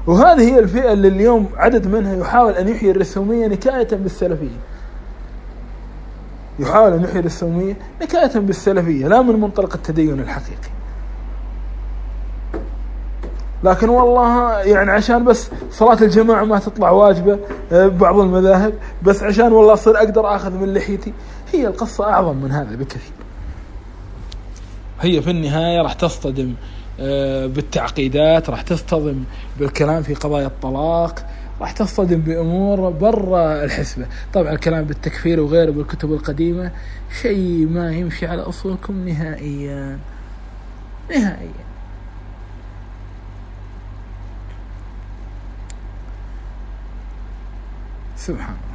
وهذه 0.07 0.41
هي 0.41 0.59
الفئة 0.59 0.93
اللي 0.93 1.09
اليوم 1.09 1.49
عدد 1.57 1.87
منها 1.87 2.17
يحاول 2.17 2.53
أن 2.53 2.69
يحيي 2.69 2.91
الرسومية 2.91 3.47
نكاية 3.47 3.89
بالسلفية. 3.93 4.59
يحاول 6.59 6.93
أن 6.93 7.05
يحيي 7.05 7.21
الرسومية 7.21 7.77
نكاية 8.03 8.39
بالسلفية 8.39 9.09
لا 9.09 9.23
من 9.23 9.41
منطلق 9.41 9.75
التدين 9.75 10.21
الحقيقي. 10.21 10.71
لكن 13.65 13.89
والله 13.89 14.61
يعني 14.61 14.91
عشان 14.91 15.25
بس 15.25 15.51
صلاة 15.71 16.03
الجماعة 16.03 16.45
ما 16.45 16.59
تطلع 16.59 16.91
واجبة 16.91 17.39
آه، 17.73 17.87
بعض 17.87 18.19
المذاهب 18.19 18.75
بس 19.03 19.23
عشان 19.23 19.53
والله 19.53 19.73
أصير 19.73 19.97
أقدر 19.97 20.37
أخذ 20.37 20.53
من 20.53 20.75
لحيتي. 20.75 21.13
هي 21.53 21.67
القصة 21.67 22.05
أعظم 22.05 22.37
من 22.37 22.51
هذا 22.53 22.77
بكثير. 22.77 23.13
هي 25.01 25.23
في 25.23 25.31
النهاية 25.31 25.83
راح 25.83 25.93
تصطدم 25.93 26.55
آه، 27.01 27.47
بالتعقيدات 27.47 28.51
راح 28.51 28.63
تصطدم 28.63 29.25
بالكلام 29.59 30.03
في 30.03 30.15
قضايا 30.15 30.47
الطلاق 30.47 31.27
راح 31.61 31.73
تصطدم 31.73 32.21
بأمور 32.21 32.91
برا 32.91 33.65
الحسبة. 33.65 34.07
طبعا 34.35 34.53
الكلام 34.53 34.85
بالتكفير 34.85 35.41
وغيره 35.41 35.71
بالكتب 35.71 36.13
القديمة 36.13 36.71
شيء 37.23 37.67
ما 37.67 37.93
يمشي 37.93 38.27
على 38.27 38.43
أصولكم 38.43 39.09
نهائيا. 39.09 39.99
نهائيا. 41.11 41.72
سبحان 48.23 48.55
الله 48.55 48.72